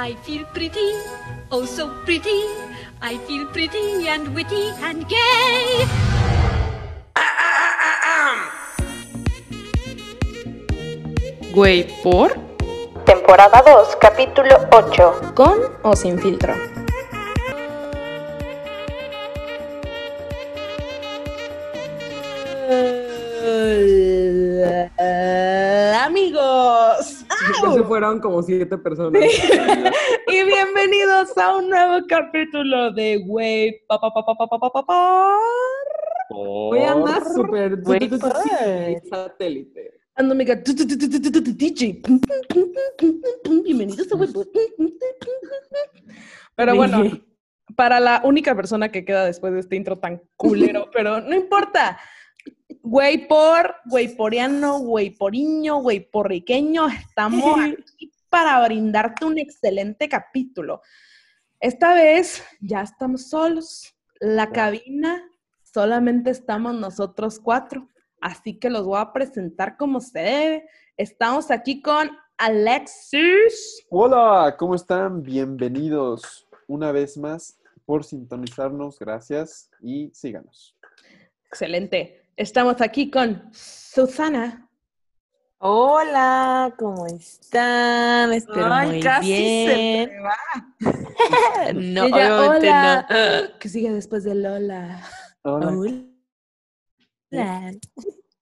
I 0.00 0.14
feel 0.22 0.44
pretty, 0.54 0.92
oh 1.50 1.64
so 1.66 1.90
pretty. 2.04 2.46
I 3.02 3.18
feel 3.26 3.46
pretty 3.46 4.06
and 4.06 4.32
witty 4.32 4.70
and 4.80 5.02
gay. 5.08 5.88
Güey, 11.52 11.82
¿por? 12.04 12.30
Temporada 13.06 13.60
2, 13.66 13.96
capítulo 13.96 14.68
8. 14.70 15.34
¿Con 15.34 15.58
o 15.82 15.96
sin 15.96 16.20
filtro? 16.20 16.54
fueron 27.98 28.20
como 28.20 28.40
siete 28.44 28.78
personas. 28.78 29.20
Sí. 29.20 29.42
y 30.28 30.44
bienvenidos 30.44 31.36
a 31.36 31.56
un 31.56 31.68
nuevo 31.68 32.06
capítulo 32.06 32.92
de 32.92 33.24
Wave. 33.26 33.84
Pa, 33.88 33.98
pa, 33.98 34.12
pa, 34.12 35.36
Hoy 36.30 36.78
andas 36.78 37.34
súper 37.34 37.82
satélite. 39.10 40.00
Ando, 40.14 40.32
amiga, 40.32 40.54
DJ. 40.54 42.02
Bienvenidos 43.64 44.12
a 44.12 44.14
Wave. 44.14 44.32
Pero 46.54 46.76
bueno, 46.76 47.02
para 47.74 47.98
la 47.98 48.20
única 48.22 48.54
persona 48.54 48.92
que 48.92 49.04
queda 49.04 49.24
después 49.24 49.52
de 49.52 49.58
este 49.58 49.74
intro 49.74 49.96
tan 49.96 50.22
culero, 50.36 50.88
pero 50.92 51.20
no 51.20 51.34
importa. 51.34 51.98
Güey 52.90 53.28
por, 53.28 53.74
güey 53.84 54.16
poriano, 54.16 54.78
güey 54.78 55.10
poriño, 55.10 55.82
güey 55.82 56.00
porriqueño, 56.10 56.88
estamos 56.88 57.44
aquí 57.82 58.10
para 58.30 58.64
brindarte 58.64 59.26
un 59.26 59.36
excelente 59.36 60.08
capítulo. 60.08 60.80
Esta 61.60 61.92
vez 61.92 62.42
ya 62.62 62.80
estamos 62.80 63.28
solos. 63.28 63.94
La 64.20 64.52
cabina 64.52 65.22
solamente 65.62 66.30
estamos 66.30 66.76
nosotros 66.76 67.38
cuatro, 67.38 67.90
así 68.22 68.58
que 68.58 68.70
los 68.70 68.86
voy 68.86 69.00
a 69.00 69.12
presentar 69.12 69.76
como 69.76 70.00
se 70.00 70.20
debe. 70.20 70.68
Estamos 70.96 71.50
aquí 71.50 71.82
con 71.82 72.10
Alexis. 72.38 73.84
Hola, 73.90 74.56
¿cómo 74.58 74.74
están? 74.74 75.22
Bienvenidos 75.22 76.48
una 76.66 76.90
vez 76.90 77.18
más 77.18 77.58
por 77.84 78.02
sintonizarnos. 78.02 78.98
Gracias 78.98 79.70
y 79.82 80.10
síganos. 80.14 80.74
Excelente. 81.44 82.27
Estamos 82.38 82.80
aquí 82.80 83.10
con 83.10 83.50
Susana. 83.52 84.64
Hola, 85.58 86.72
¿cómo 86.78 87.04
están? 87.06 88.32
Espero 88.32 88.72
Ay, 88.72 88.88
muy 88.90 89.00
casi 89.00 89.26
bien. 89.32 90.08
se 90.08 90.14
me 90.14 90.20
va. 90.20 90.36
no, 91.74 92.04
Ella, 92.04 92.38
obviamente 92.40 92.68
hola. 92.68 93.06
no. 93.50 93.58
Que 93.58 93.68
sigue 93.68 93.90
después 93.92 94.22
de 94.22 94.36
Lola. 94.36 95.02
Hola. 95.42 96.06
Hola. 97.32 97.72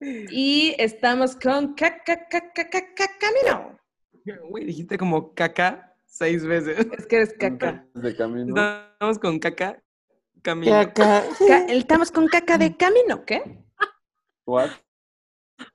Y 0.01 0.75
estamos 0.79 1.35
con 1.37 1.73
Ca- 1.75 2.03
Ca- 2.05 2.29
Ca- 2.29 2.53
Ca- 2.53 2.69
Ca- 2.69 2.95
Ca- 2.95 3.19
Camino. 3.19 3.79
Güey, 4.51 4.67
dijiste 4.67 4.99
como 4.99 5.33
caca 5.33 5.95
seis 6.05 6.45
veces. 6.45 6.87
Es 6.99 7.07
que 7.07 7.17
eres 7.17 7.33
caca. 7.39 7.87
De 7.95 8.15
camino. 8.15 8.55
Estamos 8.93 9.19
con 9.21 9.39
caca. 9.39 9.83
Camino. 10.43 10.71
Caca. 10.71 11.25
Ca- 11.49 11.65
estamos 11.69 12.11
con 12.11 12.27
caca 12.29 12.59
de 12.59 12.77
camino, 12.77 13.25
¿qué? 13.25 13.65
What? 14.47 14.71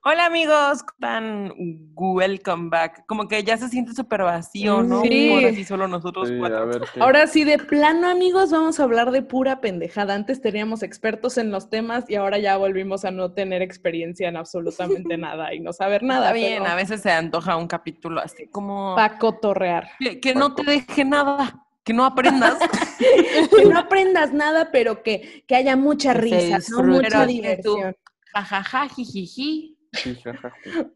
Hola 0.04 0.26
amigos, 0.26 0.82
¿cómo 0.82 0.94
están? 0.94 1.52
Welcome 1.94 2.70
back. 2.70 3.04
Como 3.06 3.28
que 3.28 3.42
ya 3.42 3.56
se 3.58 3.68
siente 3.68 3.92
súper 3.92 4.22
vacío, 4.22 4.82
¿no? 4.82 5.02
Sí. 5.02 5.30
Ahora 5.30 5.50
sí 5.52 5.64
solo 5.64 5.88
nosotros 5.88 6.28
Sí, 6.28 6.36
a 6.36 6.38
cuatro. 6.38 6.66
ver 6.68 6.82
qué. 6.94 7.00
Ahora 7.00 7.26
sí, 7.26 7.44
de 7.44 7.58
plano, 7.58 8.08
amigos, 8.08 8.50
vamos 8.50 8.80
a 8.80 8.84
hablar 8.84 9.10
de 9.10 9.20
pura 9.22 9.60
pendejada. 9.60 10.14
Antes 10.14 10.40
teníamos 10.40 10.82
expertos 10.82 11.36
en 11.36 11.50
los 11.50 11.68
temas 11.68 12.08
y 12.08 12.14
ahora 12.14 12.38
ya 12.38 12.56
volvimos 12.56 13.04
a 13.04 13.10
no 13.10 13.32
tener 13.32 13.60
experiencia 13.60 14.28
en 14.28 14.36
absolutamente 14.38 15.16
nada 15.18 15.52
y 15.52 15.60
no 15.60 15.72
saber 15.72 16.02
nada. 16.02 16.28
Está 16.28 16.32
bien, 16.34 16.62
pero 16.62 16.72
a 16.72 16.76
veces 16.76 17.02
se 17.02 17.10
antoja 17.10 17.56
un 17.56 17.66
capítulo 17.66 18.20
así 18.20 18.46
como... 18.46 18.94
Pa' 18.96 19.18
cotorrear. 19.18 19.90
Que, 19.98 20.18
que 20.18 20.34
no 20.34 20.54
te 20.54 20.62
deje 20.62 21.04
nada, 21.04 21.66
que 21.84 21.92
no 21.92 22.04
aprendas. 22.06 22.56
Que 23.54 23.64
no 23.64 23.76
aprendas 23.78 24.32
nada, 24.32 24.70
pero 24.70 25.02
que, 25.02 25.44
que 25.48 25.56
haya 25.56 25.76
mucha 25.76 26.14
risa, 26.14 26.58
¿no? 26.70 26.84
mucha 26.84 27.08
Pero 27.08 27.20
que 27.20 27.26
diversión. 27.26 27.96
Jajaja, 28.34 28.88
jijiji. 28.88 29.76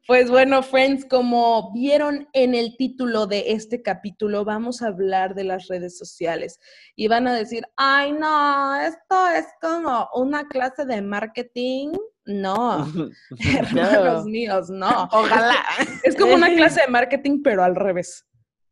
Pues 0.06 0.30
bueno, 0.30 0.62
friends, 0.62 1.04
como 1.04 1.70
vieron 1.72 2.28
en 2.32 2.54
el 2.54 2.76
título 2.78 3.26
de 3.26 3.52
este 3.52 3.82
capítulo, 3.82 4.44
vamos 4.44 4.80
a 4.80 4.88
hablar 4.88 5.34
de 5.34 5.44
las 5.44 5.68
redes 5.68 5.98
sociales. 5.98 6.58
Y 6.94 7.08
van 7.08 7.28
a 7.28 7.34
decir, 7.34 7.64
ay, 7.76 8.12
no, 8.12 8.74
esto 8.76 9.28
es 9.36 9.46
como 9.60 10.08
una 10.14 10.48
clase 10.48 10.86
de 10.86 11.02
marketing. 11.02 11.92
No, 12.24 12.86
hermanos 13.38 14.24
míos, 14.24 14.70
no. 14.70 15.08
Ojalá. 15.12 15.56
Es 16.02 16.16
como 16.16 16.34
una 16.34 16.48
clase 16.54 16.80
de 16.80 16.88
marketing, 16.88 17.42
pero 17.42 17.62
al 17.62 17.76
revés. 17.76 18.25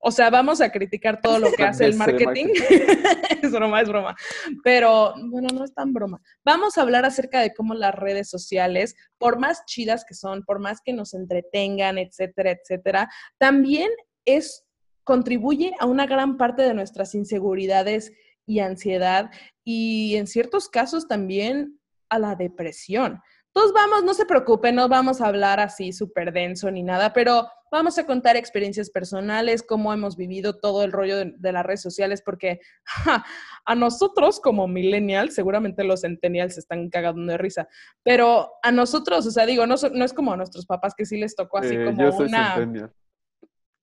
O 0.07 0.11
sea, 0.11 0.29
vamos 0.29 0.61
a 0.61 0.71
criticar 0.71 1.23
todo 1.23 1.39
lo 1.39 1.51
que 1.51 1.65
hace 1.65 1.87
el 1.87 1.97
marketing. 1.97 2.49
es 3.43 3.51
broma, 3.51 3.81
es 3.81 3.89
broma. 3.89 4.15
Pero, 4.63 5.15
bueno, 5.31 5.49
no 5.55 5.65
es 5.65 5.73
tan 5.73 5.95
broma. 5.95 6.21
Vamos 6.45 6.77
a 6.77 6.83
hablar 6.83 7.07
acerca 7.07 7.41
de 7.41 7.55
cómo 7.55 7.73
las 7.73 7.95
redes 7.95 8.29
sociales, 8.29 8.97
por 9.17 9.39
más 9.39 9.65
chidas 9.65 10.05
que 10.05 10.13
son, 10.13 10.45
por 10.45 10.59
más 10.59 10.83
que 10.85 10.93
nos 10.93 11.15
entretengan, 11.15 11.97
etcétera, 11.97 12.51
etcétera, 12.51 13.11
también 13.39 13.89
es, 14.27 14.67
contribuye 15.05 15.73
a 15.81 15.87
una 15.87 16.05
gran 16.05 16.37
parte 16.37 16.63
de 16.63 16.75
nuestras 16.75 17.15
inseguridades 17.15 18.13
y 18.45 18.59
ansiedad 18.61 19.31
y 19.65 20.17
en 20.17 20.27
ciertos 20.27 20.69
casos 20.69 21.09
también 21.09 21.81
a 22.11 22.19
la 22.19 22.35
depresión. 22.35 23.23
Entonces 23.55 23.73
vamos, 23.73 24.03
no 24.05 24.15
se 24.15 24.27
preocupen, 24.27 24.75
no 24.75 24.89
vamos 24.89 25.21
a 25.21 25.29
hablar 25.29 25.61
así 25.61 25.93
súper 25.93 26.33
denso 26.33 26.69
ni 26.73 26.83
nada, 26.83 27.13
pero 27.13 27.47
vamos 27.71 27.97
a 27.99 28.05
contar 28.07 28.37
experiencias 28.37 28.91
personales, 28.91 29.63
cómo 29.63 29.93
hemos 29.93 30.17
vivido 30.17 30.59
todo 30.59 30.83
el 30.83 30.91
rollo 30.91 31.19
de, 31.19 31.35
de 31.37 31.53
las 31.53 31.65
redes 31.65 31.81
sociales, 31.81 32.21
porque 32.25 32.59
ja, 32.85 33.25
a 33.65 33.75
nosotros 33.77 34.41
como 34.41 34.67
millennials, 34.67 35.35
seguramente 35.35 35.85
los 35.85 36.01
centennials 36.01 36.55
se 36.55 36.61
están 36.61 36.91
cagando 36.91 37.31
de 37.31 37.39
risa, 37.39 37.69
pero 38.03 38.51
a 38.63 38.73
nosotros, 38.73 39.25
o 39.25 39.31
sea, 39.31 39.47
digo, 39.47 39.67
no, 39.69 39.75
es 39.75 40.13
como 40.13 40.33
a 40.33 40.37
nuestros 40.37 40.67
papás 40.67 40.95
que 40.97 41.07
sí 41.07 41.17
les 41.17 41.37
tocó 41.37 41.59
así 41.59 41.77
Eh, 41.77 41.85
como 41.85 42.03
yo 42.03 42.11
soy 42.11 42.27
una... 42.27 42.55
centennial. 42.57 42.93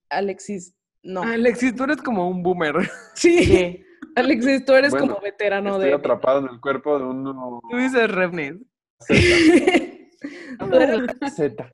Alexis, 0.10 0.76
no. 1.02 1.24
Alexis, 1.24 1.74
tú 1.74 1.86
eres 1.86 2.02
como 2.02 2.30
un 2.30 2.44
boomer. 2.44 2.76
Sí, 3.16 3.86
Alexis, 4.16 4.66
tú 4.66 4.74
eres 4.74 4.92
Bueno, 4.92 5.08
como 5.08 5.22
veterano 5.22 5.72
Estoy 5.76 5.90
de... 5.90 5.96
atrapado 5.96 6.40
en 6.40 6.50
el 6.50 6.60
cuerpo 6.60 7.00
de 7.00 7.06
uno 7.06 7.62
Tú 7.70 7.78
dices 7.78 8.12
Revnis. 8.12 8.56
Z. 11.36 11.72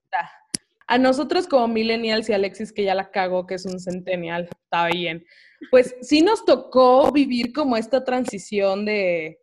A 0.90 0.98
nosotros 0.98 1.48
como 1.48 1.68
millennials 1.68 2.30
y 2.30 2.34
Alexis, 2.34 2.72
que 2.72 2.86
ya 2.86 2.96
la 2.96 3.12
cago, 3.12 3.46
que 3.46 3.56
es 3.56 3.66
un 3.66 3.78
centennial, 3.80 4.48
está 4.64 4.88
bien. 4.88 5.26
Pues 5.70 5.96
sí 6.02 6.22
nos 6.22 6.46
tocó 6.46 7.12
vivir 7.12 7.52
como 7.52 7.76
esta 7.76 8.06
transición 8.06 8.86
de, 8.86 9.42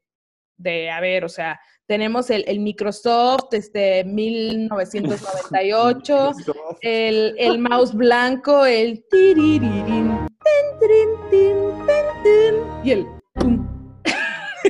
de 0.56 0.90
a 0.90 1.00
ver, 1.00 1.22
o 1.24 1.28
sea, 1.28 1.60
tenemos 1.86 2.30
el, 2.30 2.44
el 2.46 2.60
Microsoft, 2.60 3.52
este, 3.52 4.04
1998, 4.04 6.32
el, 6.80 7.34
el 7.38 7.58
mouse 7.58 7.92
blanco, 7.92 8.64
el 8.64 9.04
y 12.82 12.90
el. 12.90 13.06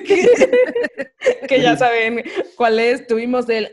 que 1.48 1.60
ya 1.60 1.76
saben 1.76 2.22
cuál 2.56 2.78
es. 2.78 3.06
Tuvimos 3.06 3.48
el 3.48 3.70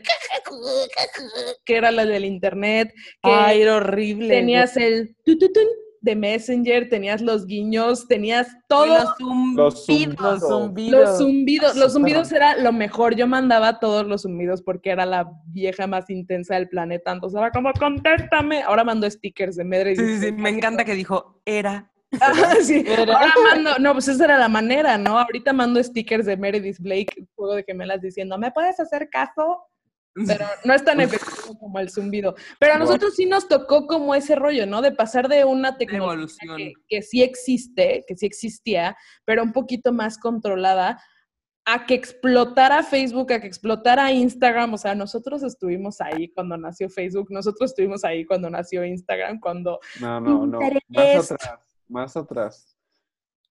que 1.64 1.76
era 1.76 1.90
la 1.90 2.04
del 2.06 2.24
internet, 2.24 2.92
que 3.22 3.30
Ay, 3.30 3.62
era 3.62 3.76
horrible. 3.76 4.28
tenías 4.28 4.76
el 4.76 5.14
tututun 5.24 5.64
de 6.00 6.16
Messenger, 6.16 6.88
tenías 6.88 7.22
los 7.22 7.46
guiños, 7.46 8.08
tenías 8.08 8.48
todo. 8.68 8.86
Los 8.86 9.16
zumbidos. 9.18 9.56
Los 9.56 9.74
Los 9.74 9.86
zumbidos. 9.86 10.48
zumbidos. 10.48 11.00
Los 11.08 11.18
zumbidos, 11.18 11.76
los 11.76 11.92
zumbidos 11.92 12.32
era 12.32 12.56
lo 12.56 12.72
mejor. 12.72 13.14
Yo 13.14 13.28
mandaba 13.28 13.78
todos 13.78 14.04
los 14.06 14.22
zumbidos 14.22 14.62
porque 14.62 14.90
era 14.90 15.06
la 15.06 15.30
vieja 15.46 15.86
más 15.86 16.10
intensa 16.10 16.56
del 16.56 16.68
planeta. 16.68 17.12
Entonces 17.12 17.38
era 17.38 17.52
como, 17.52 17.72
contéstame. 17.72 18.62
Ahora 18.62 18.82
mando 18.82 19.08
stickers 19.08 19.54
de 19.54 19.64
Medre. 19.64 19.94
Sí, 19.94 20.04
sí, 20.04 20.26
sí, 20.26 20.32
me 20.32 20.50
encanta 20.50 20.84
que 20.84 20.94
dijo 20.94 21.40
era. 21.46 21.91
Ah, 22.20 22.54
sí. 22.62 22.84
Ahora 22.88 23.32
mando, 23.42 23.78
no, 23.78 23.92
pues 23.94 24.08
esa 24.08 24.24
era 24.26 24.38
la 24.38 24.48
manera, 24.48 24.98
¿no? 24.98 25.18
Ahorita 25.18 25.52
mando 25.52 25.82
stickers 25.82 26.26
de 26.26 26.36
Meredith 26.36 26.78
Blake, 26.78 27.26
juego 27.34 27.54
de 27.54 27.64
gemelas, 27.64 28.00
diciendo, 28.02 28.36
¿me 28.38 28.50
puedes 28.52 28.78
hacer 28.78 29.08
caso? 29.08 29.64
Pero 30.26 30.44
no 30.64 30.74
es 30.74 30.84
tan 30.84 31.00
efectivo 31.00 31.58
como 31.58 31.78
el 31.78 31.88
zumbido. 31.90 32.34
Pero 32.58 32.74
a 32.74 32.78
No. 32.78 32.84
nosotros 32.84 33.14
sí 33.16 33.24
nos 33.26 33.48
tocó 33.48 33.86
como 33.86 34.14
ese 34.14 34.34
rollo, 34.34 34.66
¿no? 34.66 34.82
De 34.82 34.92
pasar 34.92 35.28
de 35.28 35.44
una 35.44 35.78
tecnología 35.78 36.56
que, 36.56 36.72
que 36.86 37.02
sí 37.02 37.22
existe, 37.22 38.04
que 38.06 38.14
sí 38.16 38.26
existía, 38.26 38.94
pero 39.24 39.42
un 39.42 39.52
poquito 39.52 39.92
más 39.92 40.18
controlada, 40.18 41.02
a 41.64 41.86
que 41.86 41.94
explotara 41.94 42.82
Facebook, 42.82 43.32
a 43.32 43.40
que 43.40 43.46
explotara 43.46 44.10
Instagram. 44.12 44.74
O 44.74 44.78
sea, 44.78 44.94
nosotros 44.94 45.42
estuvimos 45.44 46.00
ahí 46.00 46.28
cuando 46.32 46.56
nació 46.56 46.90
Facebook, 46.90 47.28
nosotros 47.30 47.70
estuvimos 47.70 48.04
ahí 48.04 48.26
cuando 48.26 48.50
nació 48.50 48.84
Instagram, 48.84 49.40
cuando 49.40 49.78
No, 50.00 50.20
no, 50.20 50.46
no. 50.46 50.58
Más 50.88 51.30
atrás. 51.32 51.60
Más 51.92 52.16
atrás. 52.16 52.76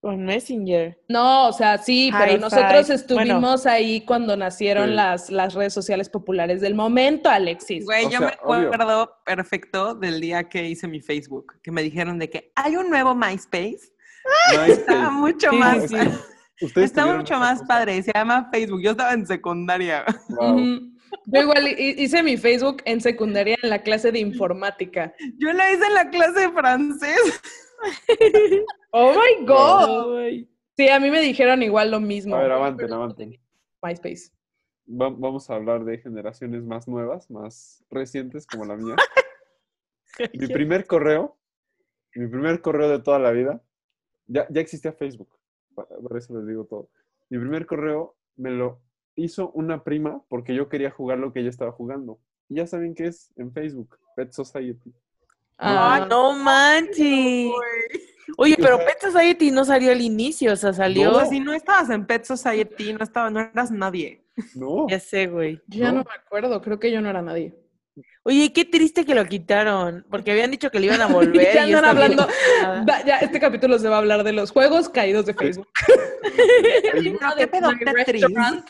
Con 0.01 0.25
Messenger. 0.25 0.99
No, 1.07 1.47
o 1.49 1.53
sea, 1.53 1.77
sí, 1.77 2.11
pero 2.17 2.39
nosotros 2.39 2.89
estuvimos 2.89 3.67
ahí 3.67 4.01
cuando 4.03 4.35
nacieron 4.35 4.89
Sí. 4.89 4.95
las, 4.95 5.29
las 5.29 5.53
redes 5.53 5.73
sociales 5.75 6.09
populares 6.09 6.59
del 6.59 6.73
momento, 6.73 7.29
Alexis. 7.29 7.85
Güey, 7.85 8.05
O 8.05 8.09
yo 8.09 8.17
sea, 8.17 8.27
me 8.27 8.33
acuerdo 8.33 9.13
perfecto 9.23 9.93
del 9.93 10.19
día 10.19 10.49
que 10.49 10.67
hice 10.67 10.87
mi 10.87 11.01
Facebook, 11.01 11.53
que 11.61 11.71
me 11.71 11.83
dijeron 11.83 12.17
de 12.17 12.31
que 12.31 12.51
hay 12.55 12.77
un 12.77 12.89
nuevo 12.89 13.13
MySpace. 13.13 13.93
Estaba 14.65 14.65
MySpace. 14.67 15.11
mucho 15.11 15.49
Sí, 15.51 15.55
más, 15.57 15.87
sí, 15.87 15.95
Ustedes 16.65 16.89
está 16.91 17.05
mucho 17.05 17.37
más 17.37 17.59
cosa. 17.59 17.67
padre. 17.67 18.01
Se 18.01 18.11
llama 18.13 18.49
Facebook. 18.51 18.81
Yo 18.83 18.91
estaba 18.91 19.13
en 19.13 19.25
secundaria. 19.27 20.03
Wow. 20.29 20.79
Yo 21.25 21.41
igual 21.41 21.67
hi- 21.67 21.95
hice 22.01 22.23
mi 22.23 22.37
Facebook 22.37 22.81
en 22.85 23.01
secundaria 23.01 23.55
en 23.61 23.69
la 23.69 23.83
clase 23.83 24.11
de 24.11 24.19
informática. 24.19 25.13
Yo 25.37 25.51
la 25.53 25.71
hice 25.71 25.85
en 25.85 25.93
la 25.93 26.09
clase 26.09 26.39
de 26.39 26.49
francés. 26.51 27.19
¡Oh, 28.91 29.13
my 29.13 29.45
God! 29.45 30.45
Sí, 30.77 30.89
a 30.89 30.99
mí 30.99 31.11
me 31.11 31.21
dijeron 31.21 31.63
igual 31.63 31.91
lo 31.91 31.99
mismo. 31.99 32.35
A 32.35 32.41
ver, 32.41 32.51
avanten, 32.51 32.91
avanten. 32.91 33.39
MySpace. 33.81 34.31
Va- 34.87 35.09
vamos 35.09 35.49
a 35.49 35.55
hablar 35.55 35.85
de 35.85 35.97
generaciones 35.97 36.63
más 36.63 36.87
nuevas, 36.87 37.29
más 37.29 37.83
recientes 37.89 38.45
como 38.45 38.65
la 38.65 38.75
mía. 38.75 38.95
Mi 40.33 40.47
primer 40.47 40.85
correo, 40.85 41.37
mi 42.13 42.27
primer 42.27 42.61
correo 42.61 42.89
de 42.89 42.99
toda 42.99 43.17
la 43.17 43.31
vida, 43.31 43.63
ya, 44.27 44.45
ya 44.49 44.59
existía 44.59 44.91
Facebook, 44.91 45.29
por 45.73 46.17
eso 46.17 46.37
les 46.37 46.47
digo 46.47 46.65
todo. 46.65 46.89
Mi 47.29 47.39
primer 47.39 47.65
correo 47.65 48.17
me 48.35 48.51
lo 48.51 48.81
hizo 49.15 49.51
una 49.51 49.83
prima 49.85 50.21
porque 50.27 50.53
yo 50.53 50.67
quería 50.67 50.91
jugar 50.91 51.17
lo 51.19 51.31
que 51.31 51.39
ella 51.39 51.49
estaba 51.49 51.71
jugando. 51.71 52.19
Y 52.49 52.55
ya 52.55 52.67
saben 52.67 52.93
qué 52.93 53.07
es 53.07 53.31
en 53.37 53.53
Facebook, 53.53 53.97
Pet 54.17 54.31
Society. 54.33 54.93
Ah, 55.61 55.99
Ay, 56.01 56.09
no 56.09 56.33
manches. 56.33 57.51
Oye, 58.37 58.55
pero 58.57 58.79
Pet 58.79 58.99
Society 58.99 59.51
no 59.51 59.63
salió 59.63 59.91
al 59.91 60.01
inicio, 60.01 60.53
o 60.53 60.55
sea, 60.55 60.73
salió. 60.73 61.11
O 61.11 61.19
sea, 61.19 61.25
si 61.27 61.39
no 61.39 61.53
estabas 61.53 61.89
en 61.91 62.05
Pet 62.07 62.25
Society, 62.25 62.93
no, 62.93 63.03
estaba, 63.03 63.29
no 63.29 63.39
eras 63.39 63.69
nadie. 63.69 64.25
No, 64.55 64.87
Ya 64.89 64.99
sé, 64.99 65.27
güey. 65.27 65.61
Yo 65.67 65.81
ya 65.81 65.91
no 65.91 65.99
¿no? 65.99 66.03
me 66.05 66.15
acuerdo, 66.15 66.61
creo 66.61 66.79
que 66.79 66.91
yo 66.91 67.01
no 67.01 67.09
era 67.09 67.21
nadie. 67.21 67.55
Oye, 68.23 68.53
qué 68.53 68.65
triste 68.65 69.05
que 69.05 69.15
lo 69.15 69.25
quitaron, 69.25 70.05
porque 70.09 70.31
habían 70.31 70.51
dicho 70.51 70.71
que 70.71 70.79
le 70.79 70.87
iban 70.87 71.01
a 71.01 71.07
volver. 71.13 71.53
Ya 71.53 71.67
y 71.67 71.73
hablando. 71.73 72.27
Va, 72.89 73.03
ya, 73.05 73.17
este 73.17 73.39
capítulo 73.39 73.77
se 73.77 73.89
va 73.89 73.95
a 73.97 73.99
hablar 73.99 74.23
de 74.23 74.31
los 74.33 74.51
juegos 74.51 74.89
caídos 74.89 75.25
de 75.25 75.33
Facebook. 75.33 75.67
Pedo, 77.51 77.71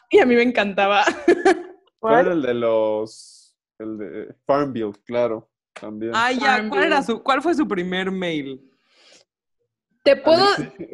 Y 0.09 0.19
a 0.19 0.25
mí 0.25 0.35
me 0.35 0.43
encantaba. 0.43 1.03
¿Cuál 1.99 2.25
era 2.25 2.33
el 2.33 2.41
de 2.41 2.53
los, 2.53 3.55
el 3.77 3.97
de 3.97 4.35
Farmville, 4.45 4.93
claro, 5.05 5.50
también. 5.73 6.11
Ay, 6.15 6.39
ya, 6.39 6.67
¿cuál, 6.69 6.83
era 6.83 7.03
su, 7.03 7.21
¿cuál 7.21 7.41
fue 7.41 7.53
su 7.53 7.67
primer 7.67 8.11
mail? 8.11 8.61
Te 10.03 10.15
puedo, 10.15 10.45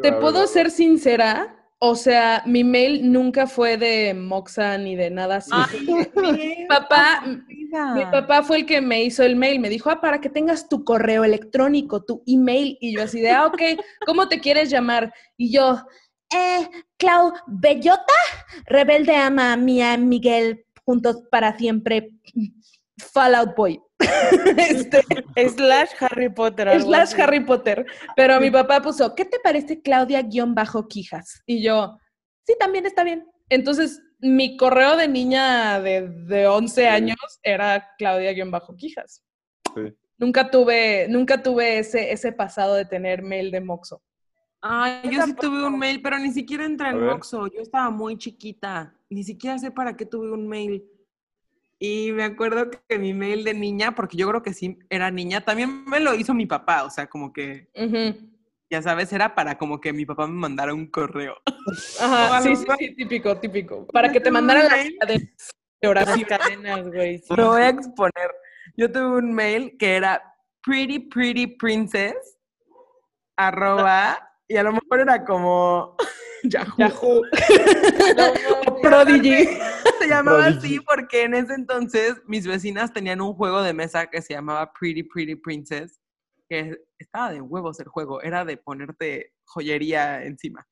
te 0.01 0.11
puedo 0.13 0.47
ser 0.47 0.69
sincera. 0.71 1.53
O 1.79 1.95
sea, 1.95 2.41
mi 2.47 2.63
mail 2.63 3.11
nunca 3.11 3.45
fue 3.45 3.77
de 3.77 4.15
Moxa 4.15 4.79
ni 4.79 4.95
de 4.95 5.11
nada 5.11 5.37
así. 5.37 5.51
Ay, 6.15 6.65
papá, 6.69 7.23
vida. 7.47 7.93
Mi 7.93 8.03
papá 8.05 8.41
fue 8.41 8.57
el 8.57 8.65
que 8.65 8.81
me 8.81 9.03
hizo 9.03 9.23
el 9.23 9.35
mail, 9.35 9.59
me 9.59 9.69
dijo, 9.69 9.89
ah, 9.91 10.01
para 10.01 10.19
que 10.19 10.29
tengas 10.29 10.67
tu 10.67 10.83
correo 10.83 11.23
electrónico, 11.23 12.03
tu 12.03 12.23
email. 12.25 12.77
Y 12.81 12.95
yo 12.95 13.03
así 13.03 13.21
de, 13.21 13.31
ah, 13.31 13.45
ok, 13.45 13.61
¿cómo 14.05 14.27
te 14.27 14.39
quieres 14.39 14.71
llamar? 14.71 15.13
Y 15.37 15.51
yo, 15.51 15.85
eh, 16.33 16.67
Clau 16.97 17.33
Bellota, 17.45 18.13
rebelde 18.65 19.15
ama 19.15 19.53
a 19.53 19.57
Mía 19.57 19.95
Miguel, 19.97 20.65
juntos 20.83 21.23
para 21.29 21.57
siempre, 21.57 22.09
Fallout 22.97 23.55
Boy. 23.55 23.79
este, 24.57 25.03
Slash 25.49 25.89
Harry 25.99 26.29
Potter. 26.29 26.81
slash 26.81 27.13
así. 27.13 27.21
Harry 27.21 27.39
Potter. 27.39 27.85
Pero 28.15 28.39
mi 28.39 28.51
papá 28.51 28.81
puso, 28.81 29.15
¿qué 29.15 29.25
te 29.25 29.39
parece 29.39 29.81
Claudia-Quijas? 29.81 31.43
Y 31.45 31.63
yo, 31.63 31.97
sí, 32.45 32.55
también 32.59 32.85
está 32.85 33.03
bien. 33.03 33.25
Entonces, 33.49 34.01
mi 34.19 34.57
correo 34.57 34.95
de 34.97 35.07
niña 35.07 35.79
de, 35.79 36.07
de 36.07 36.47
11 36.47 36.87
años 36.87 37.17
era 37.41 37.89
Claudia-Quijas. 37.97 39.23
Sí. 39.75 39.81
Nunca 40.17 40.49
tuve, 40.49 41.07
nunca 41.09 41.41
tuve 41.43 41.79
ese, 41.79 42.11
ese 42.11 42.31
pasado 42.31 42.75
de 42.75 42.85
tener 42.85 43.21
mail 43.21 43.51
de 43.51 43.61
Moxo. 43.61 44.01
Ay, 44.61 45.01
yo 45.11 45.21
sí 45.23 45.33
tuve 45.33 45.65
un 45.65 45.77
mail, 45.77 46.01
pero 46.01 46.17
ni 46.17 46.31
siquiera 46.31 46.65
entré 46.65 46.89
en. 46.89 47.05
Moxo. 47.05 47.47
Yo 47.47 47.61
estaba 47.61 47.91
muy 47.91 48.17
chiquita. 48.17 48.93
Ni 49.09 49.23
siquiera 49.23 49.57
sé 49.59 49.69
para 49.71 49.95
qué 49.95 50.05
tuve 50.05 50.31
un 50.31 50.47
mail. 50.47 50.83
Y 51.79 52.11
me 52.11 52.23
acuerdo 52.23 52.69
que 52.87 52.97
mi 52.97 53.13
mail 53.13 53.43
de 53.43 53.53
niña, 53.53 53.93
porque 53.93 54.17
yo 54.17 54.27
creo 54.29 54.41
que 54.41 54.53
sí 54.53 54.79
era 54.89 55.11
niña, 55.11 55.41
también 55.41 55.85
me 55.85 55.99
lo 55.99 56.15
hizo 56.15 56.33
mi 56.33 56.45
papá. 56.47 56.83
O 56.83 56.89
sea, 56.89 57.07
como 57.07 57.31
que, 57.31 57.69
ya 58.69 58.81
sabes, 58.81 59.13
era 59.13 59.35
para 59.35 59.57
como 59.57 59.79
que 59.79 59.93
mi 59.93 60.05
papá 60.05 60.25
me 60.27 60.33
mandara 60.33 60.73
un 60.73 60.87
correo. 60.87 61.35
Ajá, 62.01 62.41
sí, 62.41 62.55
sí, 62.55 62.65
sí, 62.79 62.95
típico, 62.95 63.37
típico. 63.37 63.85
Para 63.87 64.11
que 64.11 64.19
te 64.19 64.31
mandaran 64.31 64.63
las 64.63 64.89
cadenas 64.99 65.51
de 65.81 65.93
Las 65.93 66.23
cadenas, 66.25 66.87
güey. 66.91 67.19
sí. 67.19 67.35
Lo 67.35 67.49
voy 67.49 67.61
a 67.61 67.69
exponer. 67.69 68.31
Yo 68.75 68.91
tuve 68.91 69.17
un 69.19 69.33
mail 69.33 69.75
que 69.77 69.95
era 69.95 70.21
pretty, 70.63 70.99
pretty 70.99 71.47
princess, 71.47 72.15
arroba, 73.37 74.17
y 74.47 74.57
a 74.57 74.63
lo 74.63 74.73
mejor 74.73 74.99
era 75.01 75.23
como 75.23 75.95
Yahoo. 76.43 76.75
Yahoo. 76.77 77.21
No, 78.17 78.56
Prodigy. 78.89 79.45
Se 79.99 80.07
llamaba 80.07 80.45
así 80.47 80.57
Prodigy. 80.59 80.79
porque 80.81 81.23
en 81.23 81.33
ese 81.33 81.53
entonces 81.53 82.15
mis 82.27 82.45
vecinas 82.47 82.93
tenían 82.93 83.21
un 83.21 83.33
juego 83.33 83.61
de 83.61 83.73
mesa 83.73 84.07
que 84.07 84.21
se 84.21 84.33
llamaba 84.33 84.71
Pretty 84.79 85.03
Pretty 85.03 85.35
Princess, 85.35 85.99
que 86.49 86.77
estaba 86.99 87.31
de 87.31 87.41
huevos 87.41 87.79
el 87.79 87.87
juego, 87.87 88.21
era 88.21 88.45
de 88.45 88.57
ponerte 88.57 89.33
joyería 89.45 90.23
encima. 90.23 90.65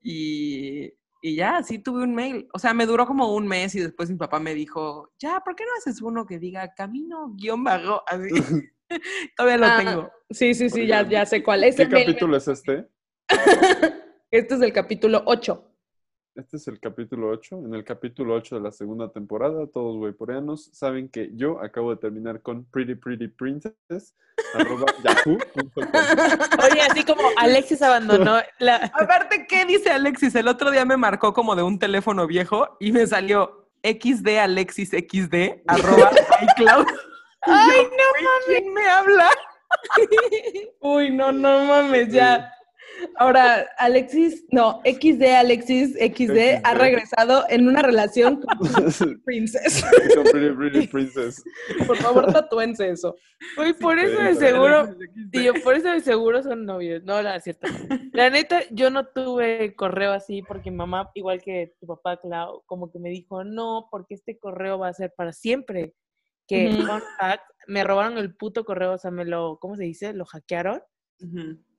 Y, 0.00 0.92
y 1.22 1.36
ya, 1.36 1.58
así 1.58 1.78
tuve 1.78 2.02
un 2.02 2.14
mail. 2.14 2.48
O 2.52 2.58
sea, 2.58 2.74
me 2.74 2.86
duró 2.86 3.06
como 3.06 3.34
un 3.34 3.46
mes 3.46 3.74
y 3.74 3.80
después 3.80 4.10
mi 4.10 4.16
papá 4.16 4.40
me 4.40 4.54
dijo, 4.54 5.12
ya, 5.18 5.40
¿por 5.40 5.54
qué 5.54 5.64
no 5.64 5.70
haces 5.78 6.02
uno 6.02 6.26
que 6.26 6.38
diga 6.38 6.74
camino 6.74 7.32
guion 7.36 7.62
bajo? 7.64 8.02
Así. 8.08 8.28
Todavía 9.36 9.58
lo 9.58 9.66
Ah, 9.66 9.76
tengo. 9.78 10.10
Sí, 10.30 10.54
sí, 10.54 10.68
sí, 10.68 10.86
ya, 10.86 11.08
ya 11.08 11.24
sé 11.24 11.42
cuál. 11.42 11.64
Ese 11.64 11.88
¿Qué 11.88 12.00
capítulo 12.04 12.36
es 12.36 12.48
este? 12.48 12.88
este 14.30 14.54
es 14.54 14.60
el 14.60 14.72
capítulo 14.72 15.22
8. 15.26 15.71
Este 16.34 16.56
es 16.56 16.66
el 16.66 16.80
capítulo 16.80 17.28
8. 17.28 17.58
En 17.66 17.74
el 17.74 17.84
capítulo 17.84 18.34
8 18.34 18.54
de 18.56 18.62
la 18.62 18.72
segunda 18.72 19.12
temporada, 19.12 19.66
todos 19.66 19.98
weiporeanos 19.98 20.70
saben 20.72 21.10
que 21.10 21.30
yo 21.34 21.60
acabo 21.62 21.90
de 21.90 22.00
terminar 22.00 22.40
con 22.40 22.64
Pretty 22.64 22.94
Pretty 22.94 23.28
Princess, 23.28 24.14
arroba 24.54 24.86
yahoo.com. 25.04 25.84
Oye, 26.64 26.80
así 26.80 27.04
como 27.04 27.20
Alexis 27.36 27.82
abandonó 27.82 28.38
la. 28.60 28.76
Aparte, 28.94 29.46
¿qué 29.46 29.66
dice 29.66 29.90
Alexis? 29.90 30.34
El 30.34 30.48
otro 30.48 30.70
día 30.70 30.86
me 30.86 30.96
marcó 30.96 31.34
como 31.34 31.54
de 31.54 31.64
un 31.64 31.78
teléfono 31.78 32.26
viejo 32.26 32.78
y 32.80 32.92
me 32.92 33.06
salió 33.06 33.68
XD 33.82 34.38
Alexis 34.38 34.90
XD 34.90 35.64
arroba 35.66 36.12
iCloud. 36.56 36.86
Ay, 37.42 37.82
no 37.82 38.24
mames. 38.24 38.46
¿Quién 38.46 38.72
me 38.72 38.86
habla? 38.86 39.28
Uy, 40.80 41.10
no, 41.10 41.30
no 41.30 41.64
mames, 41.66 42.08
ya. 42.10 42.54
Ahora, 43.16 43.68
Alexis, 43.78 44.44
no, 44.50 44.80
XD 44.84 45.22
Alexis 45.36 45.94
XD 45.94 46.60
ha 46.64 46.74
regresado 46.74 47.44
en 47.48 47.68
una 47.68 47.82
relación 47.82 48.40
con 48.40 48.58
Princess. 49.24 49.84
Con 50.14 50.24
Pretty 50.24 50.54
Pretty 50.54 50.86
Princess. 50.92 51.42
Por 51.86 51.96
favor, 51.96 52.32
tatúense 52.32 52.90
eso. 52.90 53.16
Güey, 53.56 53.72
por 53.74 53.98
eso 53.98 54.22
de 54.22 54.34
seguro. 54.34 54.94
Yo 55.32 55.52
por 55.62 55.74
eso 55.74 55.88
de 55.90 56.00
seguro 56.00 56.42
son 56.42 56.64
novios. 56.64 57.02
No, 57.04 57.20
la 57.22 57.40
cierto. 57.40 57.68
La 58.12 58.30
neta, 58.30 58.62
yo 58.70 58.90
no 58.90 59.06
tuve 59.06 59.74
correo 59.74 60.12
así 60.12 60.42
porque 60.42 60.70
mi 60.70 60.76
mamá, 60.76 61.10
igual 61.14 61.42
que 61.42 61.74
tu 61.80 61.86
papá, 61.86 62.18
Clau, 62.18 62.62
como 62.66 62.90
que 62.90 62.98
me 62.98 63.10
dijo, 63.10 63.44
no, 63.44 63.88
porque 63.90 64.14
este 64.14 64.38
correo 64.38 64.78
va 64.78 64.88
a 64.88 64.94
ser 64.94 65.12
para 65.16 65.32
siempre. 65.32 65.94
Que, 66.46 66.76
fact, 67.18 67.44
me 67.66 67.84
robaron 67.84 68.18
el 68.18 68.34
puto 68.34 68.64
correo, 68.64 68.92
o 68.92 68.98
sea, 68.98 69.10
me 69.10 69.24
lo, 69.24 69.58
¿cómo 69.60 69.76
se 69.76 69.84
dice? 69.84 70.12
Lo 70.12 70.24
hackearon. 70.24 70.82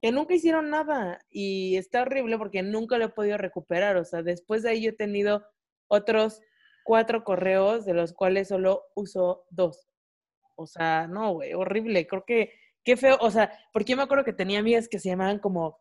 Que 0.03 0.12
nunca 0.12 0.33
hicieron 0.33 0.69
nada. 0.69 1.22
Y 1.29 1.77
está 1.77 2.01
horrible 2.01 2.38
porque 2.38 2.62
nunca 2.62 2.98
lo 2.98 3.05
he 3.05 3.10
podido 3.10 3.38
recuperar. 3.38 3.95
O 3.95 4.03
sea, 4.03 4.22
después 4.22 4.62
de 4.62 4.72
ahí 4.72 4.81
yo 4.81 4.89
he 4.89 4.93
tenido 4.93 5.45
otros 5.88 6.41
cuatro 6.83 7.24
correos, 7.24 7.86
de 7.86 7.93
los 7.93 8.12
cuales 8.12 8.50
solo 8.50 8.83
uso 8.95 9.45
dos. 9.50 9.88
O 10.57 10.67
sea, 10.67 11.07
no, 11.07 11.31
güey, 11.36 11.53
horrible. 11.53 12.05
Creo 12.05 12.25
que, 12.27 12.51
qué 12.83 12.98
feo. 12.98 13.17
O 13.22 13.31
sea, 13.31 13.57
porque 13.72 13.91
yo 13.91 13.95
me 13.98 14.03
acuerdo 14.03 14.25
que 14.25 14.33
tenía 14.33 14.60
amigas 14.60 14.89
que 14.89 15.00
se 15.00 15.07
llamaban 15.07 15.39
como 15.39 15.79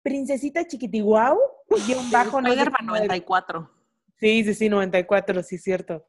Princesita 0.00 0.66
Chiquitiguau, 0.66 1.38
guion 1.86 2.10
bajo, 2.10 2.40
no 2.40 2.48
sé 2.48 2.54
Spider-Man 2.54 2.78
cómo 2.86 2.94
de- 2.94 3.00
94. 3.00 3.70
Sí, 4.16 4.44
sí, 4.44 4.54
sí, 4.54 4.68
94, 4.70 5.42
sí, 5.42 5.58
cierto. 5.58 6.07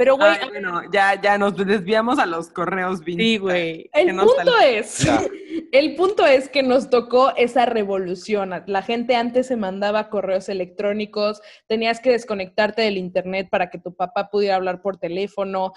Pero, 0.00 0.16
güey, 0.16 0.30
Ay, 0.40 0.48
bueno, 0.48 0.80
ya, 0.90 1.20
ya 1.20 1.36
nos 1.36 1.54
desviamos 1.54 2.18
a 2.18 2.24
los 2.24 2.48
correos 2.48 3.00
vintage. 3.04 3.22
sí, 3.28 3.36
güey. 3.36 3.90
El 3.92 4.16
punto 4.16 4.58
es, 4.64 4.98
Ya. 5.00 5.20
el 5.72 5.94
punto 5.94 6.24
es 6.24 6.48
que 6.48 6.62
nos 6.62 6.88
tocó 6.88 7.34
esa 7.36 7.66
revolución. 7.66 8.50
La 8.66 8.80
gente 8.80 9.14
antes 9.14 9.48
se 9.48 9.56
mandaba 9.56 10.08
correos 10.08 10.48
electrónicos, 10.48 11.42
tenías 11.66 12.00
que 12.00 12.12
desconectarte 12.12 12.80
del 12.80 12.96
internet 12.96 13.48
para 13.50 13.68
que 13.68 13.76
tu 13.78 13.94
papá 13.94 14.30
pudiera 14.30 14.56
hablar 14.56 14.80
por 14.80 14.96
teléfono. 14.96 15.74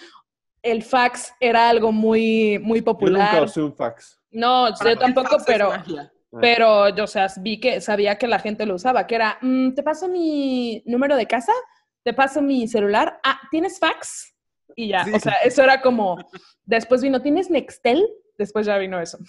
el 0.62 0.84
fax 0.84 1.34
era 1.42 1.68
algo 1.68 1.92
muy, 1.92 2.58
muy 2.60 2.80
Yo 2.80 2.86
nunca 2.86 2.92
popular. 2.94 3.44
usé 3.44 3.62
un 3.62 3.76
fax. 3.76 4.22
No, 4.32 4.70
Para 4.80 4.92
yo 4.94 4.98
tampoco, 5.00 5.36
pero, 5.46 5.74
pero 6.40 6.88
yo, 6.96 7.04
o 7.04 7.08
sea, 7.08 7.28
vi 7.42 7.60
que 7.60 7.82
sabía 7.82 8.18
que 8.18 8.28
la 8.28 8.40
gente 8.40 8.66
lo 8.66 8.76
usaba, 8.76 9.06
que 9.06 9.16
era, 9.16 9.38
"Mm, 9.42 9.74
¿te 9.74 9.84
paso 9.84 10.08
mi 10.08 10.82
número 10.86 11.18
de 11.18 11.26
casa? 11.28 11.52
¿Te 12.04 12.14
paso 12.14 12.42
mi 12.42 12.68
celular? 12.68 13.20
Ah, 13.24 13.40
¿tienes 13.52 13.80
fax? 13.80 14.36
Y 14.76 14.90
ya, 14.90 15.06
Sí. 15.06 15.12
o 15.14 15.20
sea, 15.20 15.34
eso 15.44 15.62
era 15.64 15.82
como, 15.82 16.18
después 16.66 17.02
vino, 17.02 17.22
¿tienes 17.22 17.50
Nextel? 17.50 18.06
Después 18.38 18.66
ya 18.66 18.78
vino 18.80 19.00
eso. 19.00 19.20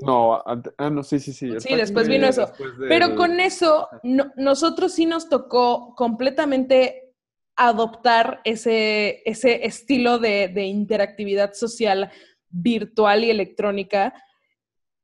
No, 0.00 0.42
ah, 0.46 0.88
no, 0.90 1.02
sí, 1.02 1.18
sí, 1.20 1.32
sí. 1.34 1.50
Sí, 1.60 1.74
después 1.76 2.08
vino 2.08 2.26
eso. 2.26 2.46
después 2.46 2.70
Pero 2.88 3.14
con 3.14 3.38
eso, 3.38 3.88
no- 4.02 4.32
nosotros 4.36 4.92
sí 4.94 5.04
nos 5.04 5.28
tocó 5.28 5.94
completamente 5.94 7.12
adoptar 7.56 8.40
ese, 8.44 9.22
ese 9.26 9.66
estilo 9.66 10.18
de, 10.18 10.48
de 10.48 10.64
interactividad 10.64 11.52
social 11.52 12.10
virtual 12.48 13.24
y 13.24 13.30
electrónica. 13.30 14.14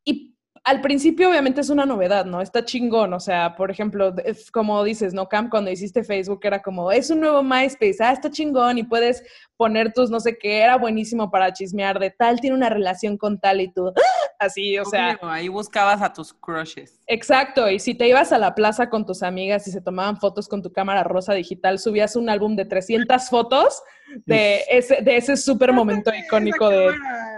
Y 0.04 0.37
al 0.62 0.83
principio, 0.83 1.31
obviamente, 1.31 1.62
es 1.62 1.71
una 1.71 1.87
novedad, 1.87 2.26
¿no? 2.26 2.43
Está 2.43 2.64
chingón. 2.64 3.14
O 3.14 3.21
sea, 3.21 3.57
por 3.57 3.71
ejemplo, 3.71 4.14
es 4.25 4.50
como 4.50 4.85
dices, 4.85 5.14
¿no, 5.14 5.26
Cam? 5.29 5.49
Cuando 5.49 5.71
hiciste 5.71 6.05
Facebook 6.05 6.40
era 6.43 6.61
como, 6.61 6.93
es 6.93 7.11
un 7.11 7.21
nuevo 7.21 7.43
MySpace, 7.43 7.97
ah, 8.00 8.12
está 8.12 8.31
chingón 8.31 8.76
y 8.76 8.83
puedes 8.83 9.23
poner 9.57 9.93
tus 9.93 10.11
no 10.11 10.21
sé 10.21 10.37
qué, 10.38 10.61
era 10.61 10.76
buenísimo 10.76 11.31
para 11.31 11.52
chismear 11.52 11.99
de 11.99 12.11
tal, 12.11 12.40
tiene 12.40 12.57
una 12.57 12.69
relación 12.69 13.17
con 13.17 13.40
tal 13.40 13.61
y 13.61 13.73
tú, 13.73 13.88
¡ah! 13.88 14.00
así, 14.38 14.79
o 14.79 14.85
sea. 14.85 15.19
Obvio, 15.21 15.31
ahí 15.31 15.49
buscabas 15.49 16.02
a 16.02 16.12
tus 16.12 16.35
crushes. 16.35 17.00
Exacto, 17.07 17.69
y 17.71 17.79
si 17.79 17.95
te 17.95 18.07
ibas 18.07 18.33
a 18.33 18.38
la 18.38 18.55
plaza 18.55 18.90
con 18.90 19.07
tus 19.07 19.23
amigas 19.23 19.67
y 19.67 19.73
se 19.73 19.81
tomaban 19.81 20.19
fotos 20.19 20.47
con 20.47 20.62
tu 20.62 20.73
cámara 20.73 21.05
rosa 21.05 21.33
digital, 21.33 21.79
subías 21.79 22.17
un 22.17 22.29
álbum 22.29 22.55
de 22.55 22.67
300 22.67 23.29
fotos 23.29 23.83
de 24.26 24.62
ese, 24.69 25.00
de 25.02 25.17
ese 25.17 25.37
súper 25.37 25.73
momento 25.73 26.12
icónico 26.26 26.69
de... 26.69 26.90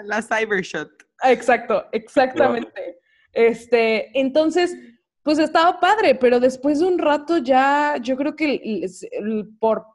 La 0.04 0.22
Cybershot. 0.22 0.90
Exacto, 1.22 1.86
exactamente. 1.92 3.01
Este, 3.32 4.18
entonces, 4.18 4.76
pues 5.22 5.38
estaba 5.38 5.80
padre, 5.80 6.14
pero 6.14 6.40
después 6.40 6.80
de 6.80 6.86
un 6.86 6.98
rato 6.98 7.38
ya, 7.38 7.96
yo 8.02 8.16
creo 8.16 8.36
que 8.36 8.86
por, 9.58 9.86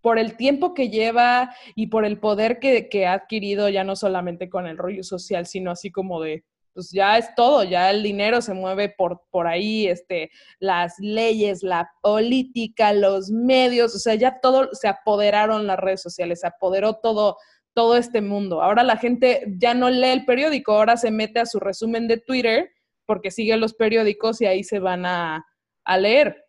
por 0.00 0.18
el 0.18 0.36
tiempo 0.36 0.74
que 0.74 0.90
lleva 0.90 1.54
y 1.74 1.86
por 1.88 2.04
el 2.04 2.18
poder 2.18 2.58
que, 2.58 2.88
que 2.88 3.06
ha 3.06 3.14
adquirido, 3.14 3.68
ya 3.68 3.84
no 3.84 3.96
solamente 3.96 4.48
con 4.48 4.66
el 4.66 4.78
rollo 4.78 5.02
social, 5.02 5.46
sino 5.46 5.70
así 5.70 5.90
como 5.90 6.20
de, 6.20 6.44
pues 6.74 6.90
ya 6.90 7.16
es 7.16 7.34
todo, 7.36 7.62
ya 7.62 7.90
el 7.90 8.02
dinero 8.02 8.42
se 8.42 8.52
mueve 8.52 8.88
por, 8.88 9.22
por 9.30 9.46
ahí, 9.46 9.86
este, 9.86 10.30
las 10.58 10.98
leyes, 10.98 11.62
la 11.62 11.88
política, 12.02 12.92
los 12.92 13.30
medios, 13.30 13.94
o 13.94 13.98
sea, 13.98 14.16
ya 14.16 14.40
todo 14.40 14.70
se 14.72 14.88
apoderaron 14.88 15.68
las 15.68 15.78
redes 15.78 16.02
sociales, 16.02 16.40
se 16.40 16.48
apoderó 16.48 16.94
todo, 16.96 17.38
todo 17.74 17.96
este 17.96 18.20
mundo. 18.20 18.62
Ahora 18.62 18.82
la 18.84 18.96
gente 18.96 19.44
ya 19.58 19.74
no 19.74 19.90
lee 19.90 20.08
el 20.08 20.24
periódico, 20.24 20.72
ahora 20.72 20.96
se 20.96 21.10
mete 21.10 21.40
a 21.40 21.46
su 21.46 21.58
resumen 21.60 22.06
de 22.08 22.18
Twitter 22.18 22.70
porque 23.06 23.30
sigue 23.30 23.56
los 23.56 23.74
periódicos 23.74 24.40
y 24.40 24.46
ahí 24.46 24.64
se 24.64 24.78
van 24.78 25.04
a, 25.04 25.44
a 25.84 25.98
leer. 25.98 26.44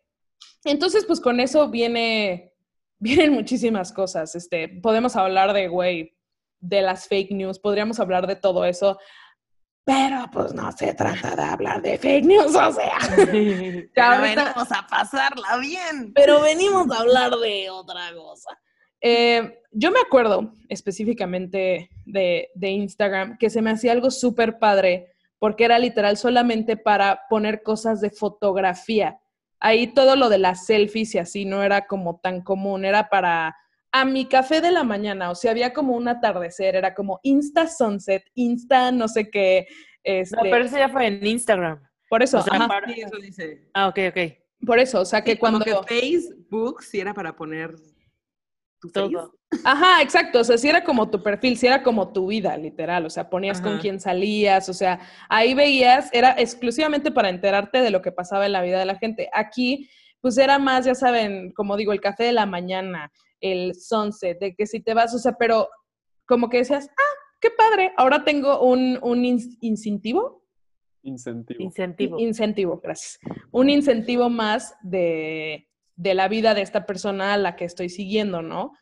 Entonces, 0.64 1.04
pues 1.04 1.20
con 1.20 1.40
eso 1.40 1.68
viene, 1.68 2.52
vienen 2.98 3.32
muchísimas 3.32 3.92
cosas. 3.92 4.34
Este, 4.34 4.68
podemos 4.68 5.16
hablar 5.16 5.52
de, 5.52 5.68
güey, 5.68 6.16
de 6.60 6.82
las 6.82 7.06
fake 7.08 7.32
news, 7.32 7.58
podríamos 7.58 8.00
hablar 8.00 8.26
de 8.26 8.36
todo 8.36 8.64
eso, 8.64 8.98
pero 9.84 10.24
pues 10.32 10.52
no 10.54 10.72
se 10.72 10.94
trata 10.94 11.36
de 11.36 11.42
hablar 11.42 11.80
de 11.82 11.98
fake 11.98 12.24
news, 12.24 12.54
o 12.56 12.72
sea. 12.72 12.98
ya 13.08 13.16
Pero 13.94 14.06
ahorita- 14.06 14.44
venimos 14.44 14.72
a 14.72 14.86
pasarla 14.88 15.56
bien. 15.58 16.12
pero 16.14 16.40
venimos 16.40 16.90
a 16.90 17.00
hablar 17.00 17.32
de 17.36 17.68
otra 17.70 18.12
cosa. 18.14 18.50
Eh, 19.08 19.60
yo 19.72 19.90
me 19.90 20.00
acuerdo 20.00 20.52
específicamente 20.68 21.90
de, 22.06 22.48
de 22.54 22.70
Instagram 22.70 23.36
que 23.38 23.50
se 23.50 23.62
me 23.62 23.70
hacía 23.70 23.92
algo 23.92 24.10
súper 24.10 24.58
padre 24.58 25.12
porque 25.38 25.64
era 25.64 25.78
literal 25.78 26.16
solamente 26.16 26.76
para 26.76 27.20
poner 27.28 27.62
cosas 27.62 28.00
de 28.00 28.10
fotografía. 28.10 29.18
Ahí 29.60 29.86
todo 29.86 30.16
lo 30.16 30.28
de 30.28 30.38
las 30.38 30.66
selfies 30.66 31.14
y 31.14 31.18
así 31.18 31.44
no 31.44 31.62
era 31.62 31.86
como 31.86 32.18
tan 32.20 32.40
común, 32.42 32.84
era 32.84 33.08
para 33.08 33.54
a 33.92 34.04
mi 34.04 34.26
café 34.26 34.60
de 34.60 34.72
la 34.72 34.82
mañana, 34.84 35.30
o 35.30 35.34
sea, 35.34 35.52
había 35.52 35.72
como 35.72 35.94
un 35.96 36.06
atardecer, 36.08 36.74
era 36.76 36.92
como 36.94 37.18
Insta 37.22 37.66
Sunset, 37.66 38.24
Insta 38.34 38.92
no 38.92 39.08
sé 39.08 39.30
qué. 39.30 39.66
Este, 40.02 40.36
No, 40.36 40.42
pero 40.42 40.64
eso 40.64 40.76
ya 40.76 40.88
fue 40.90 41.06
en 41.06 41.24
Instagram. 41.26 41.80
por 42.10 42.22
eso, 42.22 42.38
o 42.38 42.42
sea, 42.42 42.54
ajá, 42.54 42.68
para- 42.68 42.92
Sí, 42.92 43.00
eso 43.00 43.16
dice. 43.16 43.68
Ah, 43.72 43.88
ok, 43.88 43.98
ok. 44.10 44.18
por 44.66 44.78
eso, 44.78 45.00
o 45.00 45.04
sea, 45.04 45.22
que 45.22 45.32
Sí, 45.32 45.38
como 45.38 45.60
cuando... 45.60 45.82
que 45.84 46.00
Facebook 46.00 46.82
sí 46.82 47.00
era 47.00 47.14
para 47.14 47.34
poner 47.36 47.74
tu 48.80 48.90
Todo. 48.90 49.10
face. 49.10 49.62
Ajá, 49.64 50.02
exacto. 50.02 50.40
O 50.40 50.44
sea, 50.44 50.58
si 50.58 50.68
era 50.68 50.84
como 50.84 51.10
tu 51.10 51.22
perfil, 51.22 51.56
si 51.56 51.66
era 51.66 51.82
como 51.82 52.12
tu 52.12 52.26
vida, 52.26 52.56
literal. 52.56 53.06
O 53.06 53.10
sea, 53.10 53.30
ponías 53.30 53.60
con 53.60 53.78
quién 53.78 54.00
salías. 54.00 54.68
O 54.68 54.74
sea, 54.74 55.00
ahí 55.28 55.54
veías, 55.54 56.10
era 56.12 56.34
exclusivamente 56.38 57.10
para 57.10 57.28
enterarte 57.28 57.80
de 57.80 57.90
lo 57.90 58.02
que 58.02 58.12
pasaba 58.12 58.46
en 58.46 58.52
la 58.52 58.62
vida 58.62 58.78
de 58.78 58.86
la 58.86 58.96
gente. 58.96 59.28
Aquí, 59.32 59.88
pues 60.20 60.36
era 60.38 60.58
más, 60.58 60.84
ya 60.84 60.94
saben, 60.94 61.52
como 61.52 61.76
digo, 61.76 61.92
el 61.92 62.00
café 62.00 62.24
de 62.24 62.32
la 62.32 62.46
mañana, 62.46 63.12
el 63.40 63.74
sunset, 63.74 64.38
de 64.38 64.54
que 64.54 64.66
si 64.66 64.80
te 64.80 64.94
vas, 64.94 65.14
o 65.14 65.18
sea, 65.18 65.32
pero 65.38 65.68
como 66.26 66.48
que 66.48 66.58
decías, 66.58 66.88
ah, 66.90 67.16
qué 67.40 67.50
padre, 67.50 67.92
ahora 67.96 68.24
tengo 68.24 68.60
un, 68.60 68.98
un 69.02 69.24
incentivo. 69.24 70.42
Incentivo. 71.02 71.62
Incentivo. 71.62 72.18
Incentivo, 72.18 72.80
gracias. 72.82 73.20
Un 73.52 73.70
incentivo 73.70 74.28
más 74.28 74.74
de, 74.82 75.68
de 75.96 76.14
la 76.14 76.28
vida 76.28 76.54
de 76.54 76.62
esta 76.62 76.86
persona 76.86 77.34
a 77.34 77.38
la 77.38 77.56
que 77.56 77.64
estoy 77.64 77.88
siguiendo, 77.88 78.42
¿no? 78.42 78.72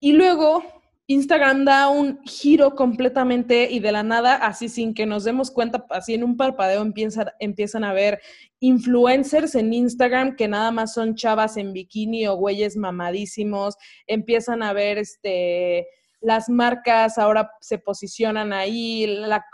Y 0.00 0.12
luego 0.12 0.62
Instagram 1.06 1.64
da 1.64 1.88
un 1.88 2.20
giro 2.24 2.76
completamente 2.76 3.68
y 3.70 3.80
de 3.80 3.90
la 3.90 4.02
nada, 4.04 4.36
así 4.36 4.68
sin 4.68 4.94
que 4.94 5.06
nos 5.06 5.24
demos 5.24 5.50
cuenta, 5.50 5.84
así 5.90 6.14
en 6.14 6.22
un 6.22 6.36
parpadeo 6.36 6.82
empieza- 6.82 7.34
empiezan 7.40 7.82
a 7.84 7.92
ver 7.92 8.20
influencers 8.60 9.54
en 9.56 9.72
Instagram 9.72 10.36
que 10.36 10.46
nada 10.46 10.70
más 10.70 10.94
son 10.94 11.16
chavas 11.16 11.56
en 11.56 11.72
bikini 11.72 12.26
o 12.28 12.36
güeyes 12.36 12.76
mamadísimos, 12.76 13.74
empiezan 14.06 14.62
a 14.62 14.72
ver 14.72 14.98
este 14.98 15.88
las 16.22 16.50
marcas 16.50 17.16
ahora 17.16 17.50
se 17.62 17.78
posicionan 17.78 18.52
ahí, 18.52 19.06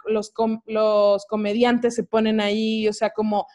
los, 0.09 0.31
com- 0.33 0.63
los 0.67 1.25
comediantes 1.27 1.95
se 1.95 2.03
ponen 2.03 2.41
ahí, 2.41 2.89
o 2.89 2.93
sea, 2.93 3.11
como 3.11 3.47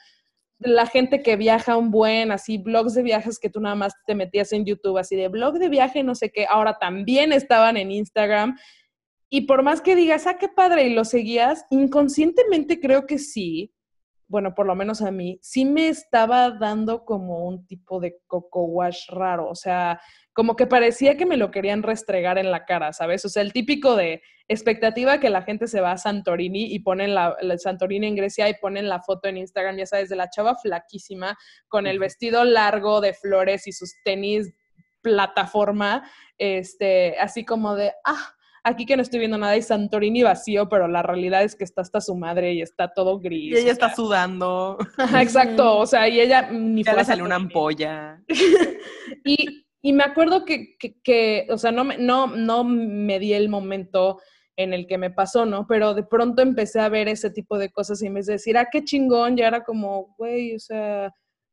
la 0.64 0.86
gente 0.86 1.22
que 1.22 1.36
viaja 1.36 1.76
un 1.76 1.92
buen, 1.92 2.32
así, 2.32 2.58
blogs 2.58 2.94
de 2.94 3.04
viajes 3.04 3.40
que 3.40 3.50
tú 3.50 3.60
nada 3.60 3.76
más 3.76 3.94
te 4.06 4.16
metías 4.16 4.54
en 4.54 4.66
YouTube, 4.66 4.98
así 4.98 5.16
de 5.16 5.28
blog 5.28 5.58
de 5.58 5.70
viaje, 5.70 6.04
no 6.04 6.16
sé 6.16 6.32
qué, 6.32 6.46
ahora 6.48 6.78
también 6.80 7.34
estaban 7.34 7.78
en 7.78 7.92
Instagram. 7.92 8.58
Y 9.30 9.42
por 9.42 9.64
más 9.64 9.82
que 9.82 9.96
digas, 9.96 10.28
ah, 10.28 10.38
qué 10.38 10.48
padre, 10.48 10.88
y 10.88 10.94
lo 10.94 11.06
seguías, 11.06 11.66
inconscientemente 11.70 12.80
creo 12.80 13.08
que 13.08 13.18
sí, 13.18 13.74
bueno, 14.28 14.54
por 14.56 14.66
lo 14.66 14.76
menos 14.76 15.02
a 15.02 15.12
mí, 15.12 15.40
sí 15.42 15.66
me 15.66 15.88
estaba 15.88 16.52
dando 16.52 17.06
como 17.06 17.46
un 17.48 17.66
tipo 17.66 18.00
de 18.00 18.20
coco 18.28 18.64
wash 18.64 19.10
raro, 19.10 19.50
o 19.50 19.56
sea, 19.56 20.00
como 20.34 20.56
que 20.56 20.68
parecía 20.68 21.18
que 21.18 21.26
me 21.26 21.38
lo 21.38 21.52
querían 21.52 21.84
restregar 21.84 22.38
en 22.38 22.52
la 22.52 22.66
cara, 22.66 22.94
¿sabes? 22.94 23.26
O 23.26 23.30
sea, 23.30 23.42
el 23.42 23.54
típico 23.54 23.96
de 23.96 24.22
expectativa 24.48 25.20
que 25.20 25.30
la 25.30 25.42
gente 25.42 25.68
se 25.68 25.82
va 25.82 25.92
a 25.92 25.98
Santorini 25.98 26.74
y 26.74 26.80
ponen 26.80 27.14
la, 27.14 27.36
la 27.42 27.58
Santorini 27.58 28.08
en 28.08 28.16
Grecia 28.16 28.48
y 28.50 28.54
ponen 28.56 28.88
la 28.90 29.02
foto 29.02 29.28
en 29.28 29.38
Instagram, 29.38 29.78
ya 29.78 29.86
sabes, 29.86 30.10
de 30.10 30.16
la 30.16 30.30
chava 30.30 30.56
flaquísima 30.56 31.38
con 31.68 31.88
el 31.88 32.00
vestido 32.00 32.44
largo 32.44 33.02
de 33.02 33.14
flores 33.14 33.68
y 33.68 33.72
sus 33.72 33.94
tenis 34.04 34.54
plataforma, 35.02 36.04
este, 36.38 37.18
así 37.20 37.44
como 37.44 37.76
de, 37.76 37.92
ah, 38.06 38.34
aquí 38.64 38.86
que 38.86 38.96
no 38.96 39.02
estoy 39.02 39.20
viendo 39.20 39.38
nada 39.38 39.58
y 39.58 39.62
Santorini 39.62 40.24
vacío, 40.24 40.70
pero 40.70 40.88
la 40.88 41.04
realidad 41.04 41.44
es 41.44 41.56
que 41.56 41.64
está 41.64 41.82
hasta 41.82 42.02
su 42.02 42.16
madre 42.16 42.54
y 42.54 42.62
está 42.62 42.94
todo 42.94 43.20
gris. 43.20 43.54
Y 43.54 43.58
ella 43.58 43.72
está 43.72 43.88
sea. 43.88 43.96
sudando. 43.96 44.78
Exacto, 45.20 45.78
o 45.78 45.86
sea, 45.86 46.08
y 46.08 46.20
ella 46.20 46.50
ni 46.52 46.84
Ya 46.84 46.94
le 46.94 47.02
a 47.02 47.06
salió 47.06 47.26
una 47.26 47.36
ampolla. 47.36 48.22
Y, 49.24 49.66
y 49.82 49.94
me 49.94 50.04
acuerdo 50.04 50.46
que, 50.46 50.78
que, 51.04 51.48
o 51.50 51.58
sea, 51.58 51.72
no 51.72 51.84
me, 51.84 51.98
no, 51.98 52.28
no 52.28 52.64
me 52.64 53.20
di 53.20 53.34
el 53.34 53.50
momento 53.50 54.20
en 54.56 54.74
el 54.74 54.86
que 54.86 54.98
me 54.98 55.10
pasó, 55.10 55.46
¿no? 55.46 55.66
Pero 55.68 55.94
de 55.94 56.04
pronto 56.04 56.42
empecé 56.42 56.80
a 56.80 56.90
ver 56.90 57.08
ese 57.08 57.32
tipo 57.32 57.58
de 57.58 57.72
cosas 57.72 58.02
y 58.02 58.08
en 58.08 58.14
vez 58.14 58.28
de 58.28 58.34
decir, 58.34 58.58
ah, 58.58 58.68
qué 58.72 58.84
chingón, 58.84 59.38
ya 59.38 59.48
era 59.48 59.64
como, 59.64 60.14
güey, 60.18 60.56
o 60.56 60.60
sea, 60.60 61.12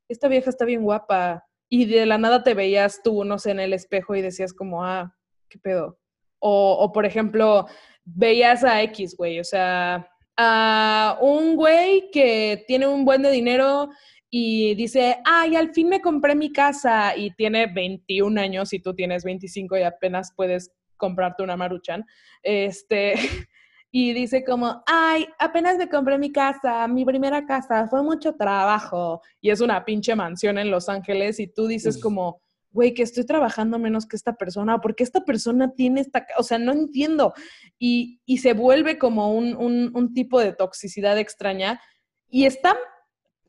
esta 0.08 0.28
vieja 0.28 0.50
está 0.50 0.64
bien 0.64 0.82
guapa. 0.82 1.44
Y 1.70 1.86
de 1.86 2.06
la 2.06 2.18
nada 2.18 2.42
te 2.42 2.54
veías 2.54 3.00
tú, 3.02 3.24
no 3.24 3.38
sé, 3.38 3.52
en 3.52 3.60
el 3.60 3.72
espejo 3.72 4.14
y 4.14 4.22
decías 4.22 4.52
como, 4.52 4.84
ah, 4.84 5.14
qué 5.48 5.58
pedo. 5.58 5.98
O, 6.38 6.76
o 6.80 6.92
por 6.92 7.06
ejemplo, 7.06 7.66
veías 8.04 8.62
a 8.64 8.82
X, 8.82 9.16
güey, 9.16 9.40
o 9.40 9.44
sea, 9.44 10.08
a 10.36 11.18
un 11.20 11.56
güey 11.56 12.10
que 12.12 12.64
tiene 12.66 12.86
un 12.86 13.04
buen 13.04 13.22
de 13.22 13.30
dinero 13.30 13.90
y 14.30 14.74
dice, 14.74 15.18
ay, 15.24 15.56
al 15.56 15.72
fin 15.72 15.88
me 15.88 16.00
compré 16.00 16.34
mi 16.34 16.52
casa 16.52 17.16
y 17.16 17.30
tiene 17.34 17.66
21 17.66 18.38
años 18.40 18.72
y 18.72 18.80
tú 18.80 18.94
tienes 18.94 19.24
25 19.24 19.78
y 19.78 19.82
apenas 19.82 20.32
puedes 20.36 20.70
comprarte 20.96 21.42
una 21.42 21.56
maruchan. 21.56 22.04
Este, 22.42 23.14
y 23.90 24.12
dice 24.12 24.44
como, 24.44 24.82
ay, 24.86 25.26
apenas 25.38 25.78
me 25.78 25.88
compré 25.88 26.18
mi 26.18 26.30
casa, 26.30 26.86
mi 26.88 27.04
primera 27.06 27.46
casa, 27.46 27.86
fue 27.88 28.02
mucho 28.02 28.34
trabajo 28.34 29.22
y 29.40 29.50
es 29.50 29.60
una 29.60 29.84
pinche 29.84 30.14
mansión 30.14 30.58
en 30.58 30.70
Los 30.70 30.88
Ángeles 30.90 31.40
y 31.40 31.46
tú 31.46 31.66
dices 31.66 31.96
Uf. 31.96 32.02
como, 32.02 32.42
güey, 32.70 32.92
que 32.92 33.02
estoy 33.04 33.24
trabajando 33.24 33.78
menos 33.78 34.06
que 34.06 34.16
esta 34.16 34.34
persona, 34.36 34.78
porque 34.82 35.04
esta 35.04 35.22
persona 35.24 35.72
tiene 35.74 36.02
esta, 36.02 36.26
o 36.36 36.42
sea, 36.42 36.58
no 36.58 36.72
entiendo. 36.72 37.32
Y, 37.78 38.20
y 38.26 38.38
se 38.38 38.52
vuelve 38.52 38.98
como 38.98 39.32
un, 39.32 39.56
un- 39.56 39.90
un 39.94 40.12
tipo 40.12 40.38
de 40.38 40.52
toxicidad 40.52 41.16
extraña. 41.18 41.80
Y 42.28 42.44
es 42.44 42.60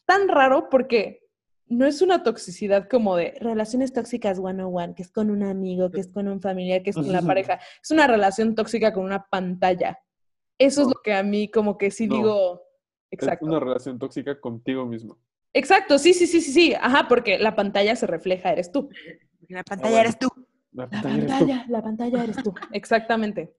tan, 0.10 0.28
raro 0.28 0.70
porque 0.70 1.28
no 1.68 1.86
es 1.86 2.02
una 2.02 2.24
toxicidad 2.24 2.90
como 2.90 3.16
de 3.16 3.36
relaciones 3.40 3.94
tóxicas 3.94 4.40
one 4.40 4.64
on 4.64 4.76
one, 4.76 4.96
que 4.96 5.04
es 5.04 5.12
con 5.12 5.30
un 5.30 5.44
amigo, 5.44 5.92
que 5.92 6.02
es 6.02 6.08
con 6.12 6.28
un 6.28 6.42
familiar, 6.42 6.82
que 6.82 6.90
es 6.90 6.96
con 6.96 7.12
la 7.12 7.22
pareja. 7.34 7.60
Es 7.82 7.92
una 7.92 8.08
relación 8.08 8.56
tóxica 8.56 8.92
con 8.92 9.06
una 9.06 9.26
pantalla. 9.30 10.00
Eso 10.58 10.82
es 10.82 10.88
lo 10.88 11.02
que 11.04 11.14
a 11.14 11.24
mí 11.24 11.50
como 11.52 11.78
que 11.78 11.92
sí 11.92 12.08
No. 12.08 12.16
digo. 12.16 12.62
Es 13.12 13.20
Exacto. 13.20 13.46
una 13.46 13.60
relación 13.60 13.98
tóxica 14.00 14.40
contigo 14.40 14.86
mismo. 14.86 15.18
Exacto, 15.54 15.98
sí, 15.98 16.14
sí, 16.14 16.28
sí, 16.28 16.42
sí, 16.42 16.52
sí. 16.52 16.74
Ajá, 16.80 17.08
porque 17.08 17.40
la 17.40 17.56
pantalla 17.56 17.96
se 17.96 18.06
refleja, 18.08 18.52
eres 18.52 18.72
tú. 18.72 18.90
La 19.48 19.62
Ah, 19.62 19.64
pantalla 19.64 19.90
bueno. 19.92 20.02
eres 20.02 20.20
tú. 20.20 20.28
La 20.74 20.84
La 20.84 20.90
pantalla 20.90 21.16
eres 21.18 21.26
tú. 21.26 21.38
pantalla, 21.40 21.66
la 21.70 21.82
pantalla 21.82 22.24
eres 22.24 22.36
tú. 22.44 22.54
Exactamente. 22.74 23.56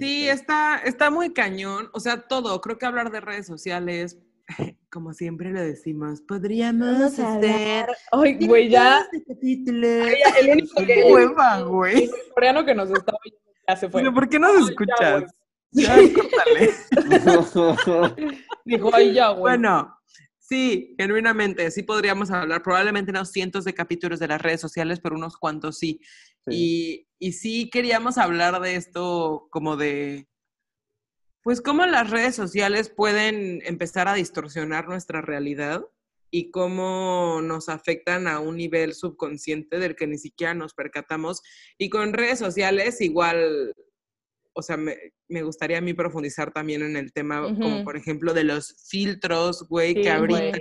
Sí, 0.00 0.28
está, 0.28 0.78
está 0.84 1.10
muy 1.10 1.32
cañón. 1.32 1.88
O 1.94 2.00
sea, 2.00 2.22
todo. 2.28 2.60
Creo 2.60 2.76
que 2.78 2.86
hablar 2.86 3.10
de 3.12 3.20
redes 3.20 3.46
sociales, 3.46 4.18
como 4.90 5.12
siempre 5.12 5.50
lo 5.50 5.60
decimos, 5.60 6.20
podríamos 6.22 7.18
hacer. 7.18 7.86
Ay, 8.12 8.46
güey, 8.46 8.68
ya. 8.68 9.06
Ay, 9.42 9.64
ya, 9.64 10.28
El 10.40 10.50
único 10.50 10.74
que. 10.76 10.86
Qué 10.86 11.04
hueva, 11.04 11.62
güey. 11.62 12.04
El 12.04 12.10
coreano 12.32 12.64
que 12.64 12.74
nos 12.74 12.90
está 12.90 13.12
oyendo 13.24 13.44
ya 13.66 13.76
se 13.76 13.88
fue. 13.88 14.02
Pero 14.02 14.14
¿Por 14.14 14.28
qué 14.28 14.38
no 14.38 14.48
Ay, 14.48 14.54
nos 14.54 14.66
ya, 14.66 14.70
escuchas? 14.70 15.34
Ya, 15.72 15.96
córtale. 17.54 18.34
Dijo, 18.64 18.90
ay, 18.92 19.14
ya, 19.14 19.30
güey. 19.30 19.40
Bueno, 19.40 19.98
sí, 20.38 20.94
genuinamente, 20.98 21.70
sí 21.70 21.82
podríamos 21.82 22.30
hablar, 22.30 22.62
probablemente 22.62 23.10
no 23.12 23.24
cientos 23.24 23.64
de 23.64 23.74
capítulos 23.74 24.20
de 24.20 24.28
las 24.28 24.40
redes 24.40 24.60
sociales, 24.60 25.00
pero 25.02 25.16
unos 25.16 25.36
cuantos 25.36 25.78
sí. 25.78 26.00
Sí. 26.46 26.50
Y, 26.50 27.08
y 27.18 27.32
sí 27.32 27.70
queríamos 27.70 28.18
hablar 28.18 28.60
de 28.60 28.76
esto 28.76 29.48
como 29.50 29.76
de, 29.76 30.28
pues 31.44 31.60
cómo 31.60 31.84
las 31.84 32.10
redes 32.10 32.34
sociales 32.34 32.88
pueden 32.88 33.60
empezar 33.66 34.08
a 34.08 34.14
distorsionar 34.14 34.88
nuestra 34.88 35.20
realidad 35.20 35.84
y 36.30 36.50
cómo 36.50 37.40
nos 37.42 37.68
afectan 37.68 38.26
a 38.26 38.40
un 38.40 38.56
nivel 38.56 38.94
subconsciente 38.94 39.78
del 39.78 39.94
que 39.94 40.06
ni 40.06 40.16
siquiera 40.18 40.54
nos 40.54 40.72
percatamos. 40.72 41.42
Y 41.78 41.90
con 41.90 42.14
redes 42.14 42.38
sociales 42.38 43.00
igual, 43.02 43.74
o 44.54 44.62
sea, 44.62 44.78
me, 44.78 44.96
me 45.28 45.42
gustaría 45.42 45.78
a 45.78 45.82
mí 45.82 45.92
profundizar 45.92 46.50
también 46.50 46.82
en 46.82 46.96
el 46.96 47.12
tema, 47.12 47.42
como 47.42 47.84
por 47.84 47.96
ejemplo 47.98 48.32
de 48.32 48.44
los 48.44 48.74
filtros, 48.88 49.68
güey, 49.68 49.94
Sí, 49.94 50.02
que 50.02 50.10
ahorita 50.10 50.58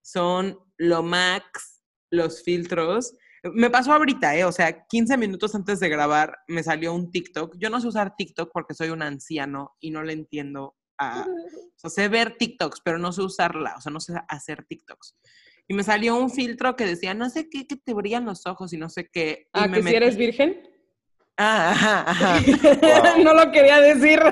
son 0.00 0.58
lo 0.78 1.02
max 1.02 1.84
los 2.10 2.42
filtros. 2.42 3.14
Me 3.42 3.70
pasó 3.70 3.92
ahorita, 3.92 4.36
¿eh? 4.36 4.44
O 4.44 4.52
sea, 4.52 4.86
15 4.86 5.16
minutos 5.16 5.54
antes 5.54 5.80
de 5.80 5.88
grabar 5.88 6.38
me 6.46 6.62
salió 6.62 6.94
un 6.94 7.10
TikTok. 7.10 7.56
Yo 7.58 7.70
no 7.70 7.80
sé 7.80 7.88
usar 7.88 8.14
TikTok 8.16 8.50
porque 8.52 8.74
soy 8.74 8.90
un 8.90 9.02
anciano 9.02 9.76
y 9.80 9.90
no 9.90 10.02
le 10.02 10.12
entiendo 10.12 10.76
a... 10.98 11.26
O 11.84 11.88
sea, 11.88 12.04
sé 12.04 12.08
ver 12.08 12.36
TikToks, 12.36 12.80
pero 12.84 12.98
no 12.98 13.10
sé 13.12 13.22
usarla. 13.22 13.74
O 13.76 13.80
sea, 13.80 13.90
no 13.90 13.98
sé 13.98 14.12
hacer 14.28 14.64
TikToks. 14.64 15.16
Y 15.66 15.74
me 15.74 15.82
salió 15.82 16.14
un 16.14 16.30
filtro 16.30 16.76
que 16.76 16.86
decía, 16.86 17.12
no 17.12 17.28
sé 17.28 17.48
qué, 17.50 17.66
que 17.66 17.74
te 17.74 17.92
brillan 17.92 18.24
los 18.24 18.46
ojos 18.46 18.72
y 18.72 18.76
no 18.76 18.88
sé 18.88 19.08
qué. 19.12 19.46
y 19.46 19.48
Ah, 19.52 19.66
me 19.66 19.78
que 19.82 19.88
si 19.88 19.94
eres 19.96 20.16
virgen. 20.16 20.62
Ah, 21.36 21.70
ajá, 21.72 22.04
ajá. 22.08 22.40
Wow. 23.16 23.24
no 23.24 23.34
lo 23.34 23.50
quería 23.50 23.80
decir. 23.80 24.20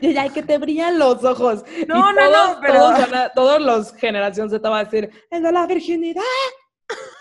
Y 0.00 0.14
ya, 0.14 0.28
que 0.28 0.42
te 0.42 0.58
brillan 0.58 0.98
los 0.98 1.22
ojos. 1.24 1.64
Y 1.76 1.84
No, 1.86 2.12
no, 2.12 2.30
no, 2.30 2.30
todos, 2.30 2.58
pero- 2.62 2.74
Todos, 2.78 3.10
van 3.10 3.30
todos 3.34 3.60
los 3.60 3.92
generación 3.96 4.48
Z 4.48 4.70
va 4.70 4.78
a 4.78 4.84
decir, 4.84 5.10
el 5.28 5.42
de 5.42 5.52
la 5.52 5.66
virginidad. 5.66 6.22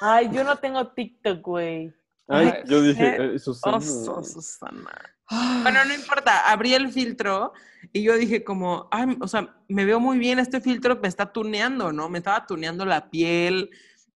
Ay, 0.02 0.30
yo 0.34 0.44
no 0.44 0.58
tengo 0.58 0.88
TikTok, 0.88 1.42
güey. 1.42 1.94
Ay, 2.28 2.54
yo 2.66 2.82
dije, 2.82 3.36
eh, 3.36 3.40
Susana. 3.40 3.78
Oso, 3.78 4.24
Susana. 4.24 5.16
Bueno, 5.62 5.86
no 5.86 5.94
importa, 5.94 6.52
abrí 6.52 6.74
el 6.74 6.92
filtro 6.92 7.54
y 7.94 8.04
yo 8.04 8.18
dije 8.18 8.44
como, 8.44 8.90
ay, 8.92 9.18
o 9.22 9.28
sea, 9.28 9.56
me 9.70 9.86
veo 9.86 10.00
muy 10.00 10.18
bien, 10.18 10.40
este 10.40 10.60
filtro 10.60 10.98
me 11.02 11.08
está 11.08 11.32
tuneando, 11.32 11.94
¿no? 11.94 12.10
Me 12.10 12.18
estaba 12.18 12.46
tuneando 12.46 12.84
la 12.84 13.10
piel. 13.10 13.70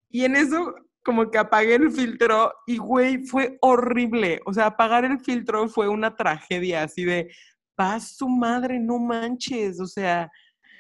Y 0.10 0.26
en 0.26 0.36
eso, 0.36 0.74
como 1.04 1.30
que 1.30 1.38
apagué 1.38 1.76
el 1.76 1.92
filtro 1.92 2.54
y, 2.66 2.78
güey, 2.78 3.26
fue 3.26 3.58
horrible. 3.62 4.42
O 4.46 4.54
sea, 4.54 4.68
apagar 4.68 5.06
el 5.06 5.20
filtro 5.20 5.68
fue 5.68 5.88
una 5.88 6.16
tragedia, 6.16 6.84
así 6.84 7.04
de, 7.04 7.30
paz 7.76 8.16
su 8.18 8.28
madre, 8.30 8.80
no 8.80 9.00
manches. 9.00 9.80
O 9.80 9.88
sea, 9.88 10.32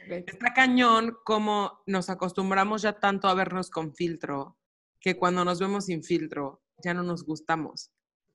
está 0.08 0.54
cañón 0.54 1.16
como 1.24 1.82
nos 1.86 2.10
acostumbramos 2.10 2.82
ya 2.82 2.94
tanto 2.94 3.28
a 3.28 3.34
vernos 3.34 3.70
con 3.70 3.94
filtro, 3.94 4.58
que 5.04 5.18
cuando 5.18 5.46
nos 5.46 5.60
vemos 5.60 5.86
sin 5.86 6.02
filtro, 6.04 6.64
ya 6.84 6.94
no 6.96 7.04
nos 7.04 7.24
gustamos. 7.26 7.92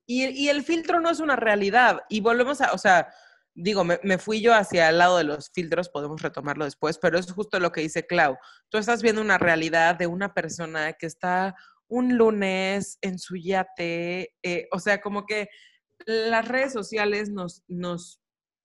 Y, 0.07 0.22
el- 0.22 0.37
y 0.37 0.48
el 0.50 0.62
filtro 0.62 1.00
no 1.00 1.11
es 1.11 1.18
una 1.18 1.35
realidad. 1.35 2.02
Y 2.09 2.20
volvemos 2.20 2.61
a, 2.61 2.72
o 2.72 2.78
sea, 2.78 3.09
digo, 3.54 3.83
me, 3.85 3.98
me 4.04 4.18
fui 4.18 4.40
yo 4.40 4.54
hacia 4.54 4.88
el 4.90 4.98
lado 4.98 5.16
de 5.18 5.24
los 5.24 5.50
filtros, 5.52 5.88
podemos 5.88 6.22
retomarlo 6.22 6.64
después, 6.66 6.98
pero 6.98 7.18
es 7.18 7.33
justo 7.33 7.59
lo 7.59 7.72
que 7.72 7.81
dice 7.81 8.07
Clau. 8.07 8.37
Tú 8.68 8.78
estás 8.78 9.02
viendo 9.02 9.20
una 9.22 9.38
realidad 9.38 9.96
de 9.96 10.07
una 10.07 10.33
persona 10.35 10.92
que 10.92 11.07
está 11.07 11.57
un 11.88 12.16
lunes 12.18 12.98
en 13.00 13.18
su 13.18 13.37
yate, 13.37 14.35
eh, 14.42 14.68
o 14.72 14.78
sea, 14.78 15.00
como 15.00 15.24
que 15.24 15.48
las 16.07 16.46
redes 16.46 16.72
sociales 16.74 17.31
nos, 17.31 17.64
nos 17.66 18.20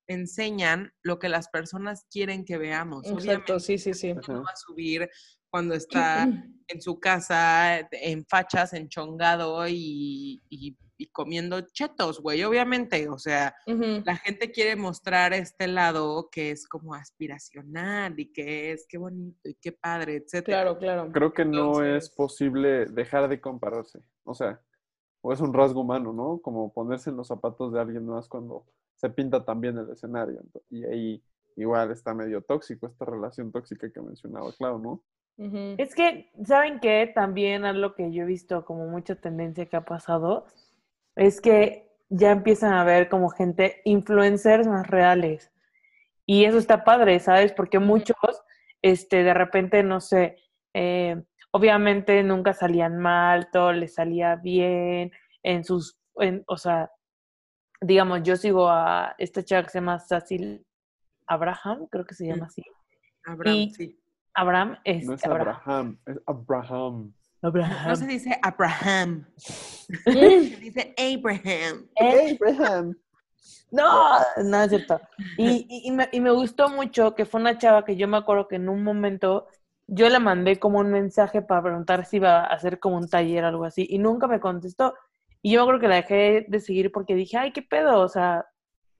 enseñan 0.08 0.92
lo 1.02 1.20
que 1.20 1.30
las 1.30 1.48
personas 1.48 2.06
quieren 2.12 2.44
que 2.46 2.58
veamos. 2.58 3.08
Exacto, 3.08 3.60
sí, 3.60 3.78
sí, 3.78 3.94
sí. 3.94 4.08
Obviamente 4.12 4.32
no 4.34 4.44
va 4.44 4.52
a 4.52 4.56
subir 4.58 5.10
cuando 5.54 5.76
está 5.76 6.24
en 6.68 6.82
su 6.82 7.00
casa, 7.00 7.88
en 7.92 8.26
fachas, 8.26 8.74
enchongado 8.74 9.68
y, 9.68 10.42
y, 10.50 10.76
y 10.98 11.08
comiendo 11.12 11.62
chetos, 11.62 12.20
güey, 12.20 12.44
obviamente. 12.44 13.08
O 13.08 13.20
sea, 13.20 13.56
la 13.68 14.16
gente 14.16 14.52
quiere 14.52 14.76
mostrar 14.76 15.32
este 15.32 15.68
lado 15.68 16.28
que 16.32 16.50
es 16.50 16.68
como 16.68 16.96
aspiracional 16.96 18.20
y 18.20 18.34
que 18.34 18.72
es 18.72 18.88
qué 18.90 18.98
bonito 18.98 19.48
y 19.48 19.54
qué 19.54 19.72
padre, 19.74 20.16
etcétera. 20.16 20.64
Claro, 20.64 20.80
claro. 20.80 21.12
Creo 21.12 21.34
que 21.36 21.46
no 21.46 21.84
es 21.84 22.10
posible 22.10 22.88
dejar 22.88 23.30
de 23.30 23.40
compararse. 23.40 24.00
O 24.24 24.34
sea, 24.34 24.60
o 25.22 25.34
es 25.34 25.40
un 25.40 25.54
rasgo 25.54 25.82
humano, 25.82 26.14
¿no? 26.14 26.40
Como 26.42 26.74
ponerse 26.74 27.12
en 27.12 27.18
los 27.18 27.28
zapatos 27.28 27.72
de 27.72 27.80
alguien 27.80 28.08
más 28.08 28.28
cuando 28.28 28.66
se 28.96 29.12
pinta 29.12 29.46
también 29.46 29.78
el 29.78 29.92
escenario. 29.92 30.42
Y 30.72 30.84
ahí 30.84 31.24
igual 31.58 31.92
está 31.92 32.16
medio 32.16 32.42
tóxico 32.42 32.88
esta 32.88 33.06
relación 33.06 33.52
tóxica 33.52 33.92
que 33.92 34.02
mencionaba 34.02 34.52
Clau, 34.54 34.80
¿no? 34.80 35.04
Es 35.78 35.96
que, 35.96 36.30
¿saben 36.46 36.80
qué? 36.80 37.12
También 37.14 37.66
algo 37.66 37.96
que 37.96 38.12
yo 38.12 38.24
he 38.24 38.26
visto 38.26 38.64
como 38.66 38.88
mucha 38.88 39.16
tendencia 39.16 39.66
que 39.66 39.76
ha 39.76 39.86
pasado 39.86 40.46
es 41.16 41.42
que 41.42 41.90
ya 42.10 42.32
empiezan 42.32 42.74
a 42.74 42.84
ver 42.84 43.10
como 43.10 43.30
gente, 43.30 43.82
influencers 43.86 44.68
más 44.68 44.88
reales. 44.88 45.52
Y 46.26 46.46
eso 46.46 46.58
está 46.58 46.84
padre, 46.84 47.20
¿sabes? 47.20 47.52
Porque 47.54 47.80
muchos, 47.80 48.16
este, 48.82 49.24
de 49.24 49.34
repente, 49.34 49.84
no 49.84 50.00
sé, 50.00 50.38
eh, 50.74 51.22
obviamente 51.52 52.22
nunca 52.24 52.54
salían 52.54 52.98
mal, 53.00 53.50
todo 53.52 53.74
les 53.74 53.96
salía 53.96 54.36
bien, 54.36 55.12
en 55.44 55.64
sus, 55.64 55.98
en- 56.18 56.44
o 56.48 56.58
sea, 56.58 56.92
digamos, 57.82 58.24
yo 58.24 58.36
sigo 58.38 58.70
a 58.70 59.16
esta 59.18 59.44
chica 59.44 59.64
que 59.64 59.70
se 59.70 59.80
llama 59.80 60.00
Cecil 60.00 60.66
Abraham, 61.28 61.88
creo 61.92 62.06
que 62.06 62.14
se 62.16 62.26
llama 62.28 62.46
así. 62.46 62.64
Abraham, 63.26 63.58
y- 63.58 63.74
sí. 63.74 64.00
Abraham 64.34 64.78
es, 64.84 65.06
No 65.06 65.14
es 65.14 65.26
Abraham. 65.26 65.48
Abraham, 65.66 66.00
es 66.06 66.18
Abraham. 66.26 67.14
Abraham. 67.42 67.88
No 67.90 67.96
se 67.96 68.06
dice 68.08 68.40
Abraham, 68.42 69.26
se 69.38 70.58
dice 70.62 70.96
Abraham. 70.98 71.88
Abraham. 72.00 72.96
No, 73.72 74.20
no 74.44 74.62
es 74.64 74.70
cierto. 74.70 75.02
Y, 75.38 75.66
y- 75.70 75.88
y 75.88 75.92
me, 75.92 76.08
y 76.12 76.20
me 76.22 76.32
gustó 76.32 76.70
mucho 76.70 77.16
que 77.16 77.26
fue 77.26 77.42
una 77.42 77.58
chava 77.58 77.84
que 77.86 77.96
yo 77.96 78.08
me 78.08 78.18
acuerdo 78.18 78.48
que 78.48 78.56
en 78.58 78.70
un 78.70 78.84
momento 78.84 79.48
yo 79.88 80.08
le 80.10 80.20
mandé 80.20 80.60
como 80.60 80.80
un 80.80 80.92
mensaje 80.92 81.42
para 81.42 81.64
preguntar 81.64 82.06
si 82.06 82.18
iba 82.18 82.42
a 82.42 82.46
hacer 82.46 82.80
como 82.80 82.98
un 82.98 83.10
taller 83.10 83.44
o 83.44 83.48
algo 83.48 83.66
así 83.66 83.86
y 83.90 83.98
nunca 83.98 84.28
me 84.28 84.40
contestó. 84.40 84.94
Y 85.42 85.52
yo 85.52 85.60
me 85.60 85.64
acuerdo 85.64 85.82
que 85.82 85.88
la 85.90 85.96
dejé 85.96 86.46
de 86.48 86.60
seguir 86.62 86.92
porque 86.92 87.16
dije, 87.16 87.38
ay, 87.38 87.52
qué 87.52 87.62
pedo, 87.62 88.00
o 88.00 88.08
sea, 88.08 88.46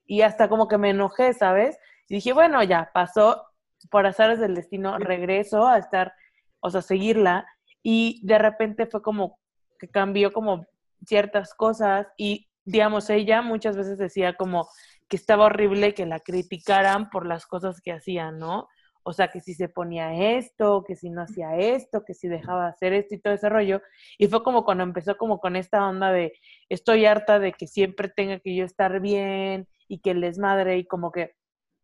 y 0.06 0.22
hasta 0.22 0.50
como 0.50 0.68
que 0.68 0.78
me 0.78 0.90
enojé, 0.90 1.34
¿sabes? 1.34 1.78
Y 2.10 2.16
dije, 2.16 2.34
bueno, 2.34 2.62
ya 2.64 2.92
pasó, 2.94 3.46
por 3.90 4.06
azares 4.06 4.40
del 4.40 4.56
destino, 4.56 4.98
regreso 4.98 5.68
a 5.68 5.78
estar, 5.78 6.14
o 6.60 6.70
sea, 6.70 6.82
seguirla. 6.82 7.46
Y 7.82 8.22
de 8.26 8.38
repente 8.38 8.88
fue 8.88 9.02
como 9.02 9.40
que 9.80 9.90
cambió 9.90 10.32
como 10.32 10.66
ciertas 11.06 11.54
cosas 11.54 12.08
y, 12.18 12.48
digamos, 12.66 13.10
ella 13.10 13.42
muchas 13.42 13.76
veces 13.76 13.98
decía 13.98 14.36
como 14.36 14.68
que 15.10 15.18
estaba 15.18 15.46
horrible 15.46 15.94
que 15.94 16.06
la 16.06 16.20
criticaran 16.20 17.10
por 17.10 17.26
las 17.26 17.46
cosas 17.46 17.82
que 17.82 17.92
hacía, 17.92 18.32
¿no? 18.32 18.68
O 19.04 19.12
sea, 19.12 19.28
que 19.28 19.42
si 19.42 19.54
se 19.54 19.68
ponía 19.68 20.38
esto, 20.38 20.86
que 20.88 20.96
si 20.96 21.10
no 21.10 21.24
hacía 21.24 21.58
esto, 21.58 22.06
que 22.06 22.14
si 22.14 22.30
dejaba 22.30 22.64
de 22.64 22.70
hacer 22.70 22.94
esto 22.94 23.16
y 23.16 23.20
todo 23.20 23.34
ese 23.34 23.50
rollo. 23.50 23.82
Y 24.18 24.28
fue 24.28 24.44
como 24.44 24.64
cuando 24.64 24.84
empezó 24.84 25.18
como 25.18 25.40
con 25.40 25.58
esta 25.58 25.86
onda 25.88 26.12
de 26.12 26.34
estoy 26.70 27.06
harta 27.06 27.40
de 27.40 27.52
que 27.52 27.68
siempre 27.68 28.08
tenga 28.08 28.40
que 28.40 28.56
yo 28.56 28.64
estar 28.64 29.02
bien 29.02 29.68
y 29.90 30.00
que 30.00 30.14
les 30.14 30.38
madre 30.40 30.78
y 30.78 30.86
como 30.88 31.12
que 31.12 31.36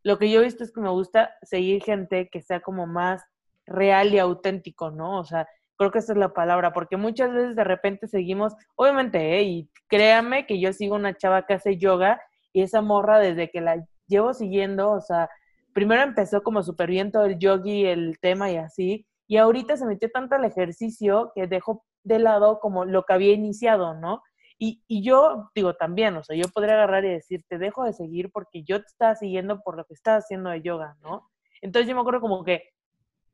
lo 0.03 0.17
que 0.17 0.29
yo 0.29 0.41
he 0.41 0.45
visto 0.45 0.63
es 0.63 0.71
que 0.71 0.81
me 0.81 0.89
gusta 0.89 1.31
seguir 1.41 1.83
gente 1.83 2.29
que 2.31 2.41
sea 2.41 2.61
como 2.61 2.87
más 2.87 3.23
real 3.65 4.13
y 4.13 4.19
auténtico, 4.19 4.91
¿no? 4.91 5.19
O 5.19 5.23
sea, 5.23 5.47
Creo 5.79 5.91
que 5.91 5.99
esa 5.99 6.11
es 6.11 6.19
la 6.19 6.33
palabra, 6.33 6.73
porque 6.73 6.97
muchas 6.97 7.31
veces 7.31 7.55
de 7.55 7.63
repente 7.63 8.09
seguimos, 8.09 8.53
obviamente, 8.75 9.37
¿eh? 9.37 9.43
y 9.43 9.69
créame 9.87 10.45
que 10.45 10.59
yo 10.59 10.73
sigo 10.73 10.95
una 10.95 11.15
chava 11.15 11.45
que 11.45 11.53
hace 11.53 11.77
yoga 11.77 12.21
y 12.51 12.63
esa 12.63 12.81
morra 12.81 13.17
desde 13.17 13.49
que 13.49 13.61
la 13.61 13.87
llevo 14.05 14.33
siguiendo, 14.33 14.91
o 14.91 14.99
sea, 14.99 15.29
primero 15.73 16.01
empezó 16.01 16.43
como 16.43 16.63
súper 16.63 16.89
bien 16.89 17.13
todo 17.13 17.23
el 17.23 17.39
yogi, 17.39 17.85
el 17.85 18.19
tema 18.19 18.51
y 18.51 18.57
así, 18.57 19.07
y 19.25 19.37
ahorita 19.37 19.77
se 19.77 19.85
metió 19.85 20.11
tanto 20.11 20.35
al 20.35 20.43
ejercicio 20.43 21.31
que 21.33 21.47
dejó 21.47 21.85
de 22.03 22.19
lado 22.19 22.59
como 22.59 22.83
lo 22.83 23.03
que 23.03 23.13
había 23.13 23.31
iniciado, 23.31 23.93
¿no? 23.93 24.21
Y, 24.61 24.83
y 24.87 25.01
yo 25.01 25.49
digo 25.55 25.73
también, 25.75 26.17
o 26.17 26.23
sea, 26.23 26.35
yo 26.35 26.49
podría 26.53 26.73
agarrar 26.73 27.05
y 27.05 27.09
decir, 27.09 27.43
te 27.47 27.57
dejo 27.57 27.85
de 27.85 27.93
seguir 27.93 28.29
porque 28.29 28.63
yo 28.63 28.81
te 28.81 28.87
estaba 28.87 29.15
siguiendo 29.15 29.61
por 29.61 29.77
lo 29.77 29.85
que 29.85 29.93
estás 29.93 30.25
haciendo 30.25 30.49
de 30.49 30.61
yoga, 30.61 30.97
¿no? 31.01 31.31
Entonces 31.61 31.87
yo 31.87 31.95
me 31.95 32.01
acuerdo 32.01 32.19
como 32.19 32.43
que, 32.43 32.63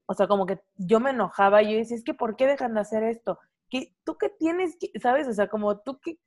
o 0.06 0.14
sea, 0.14 0.28
como 0.28 0.46
que 0.46 0.62
yo 0.76 1.00
me 1.00 1.10
enojaba 1.10 1.64
y 1.64 1.72
yo 1.72 1.78
decía, 1.80 1.98
es 1.98 2.04
que 2.04 2.14
¿por 2.14 2.36
qué 2.36 2.46
dejan 2.46 2.76
de 2.76 2.82
hacer 2.82 3.04
esto? 3.04 3.40
¿Qué, 3.70 3.96
¿Tú 4.04 4.18
qué 4.20 4.30
tienes, 4.30 4.78
que, 4.80 4.92
sabes? 5.00 5.28
O 5.28 5.34
sea, 5.34 5.48
como 5.48 5.80
tú 5.80 6.00
qué, 6.00 6.20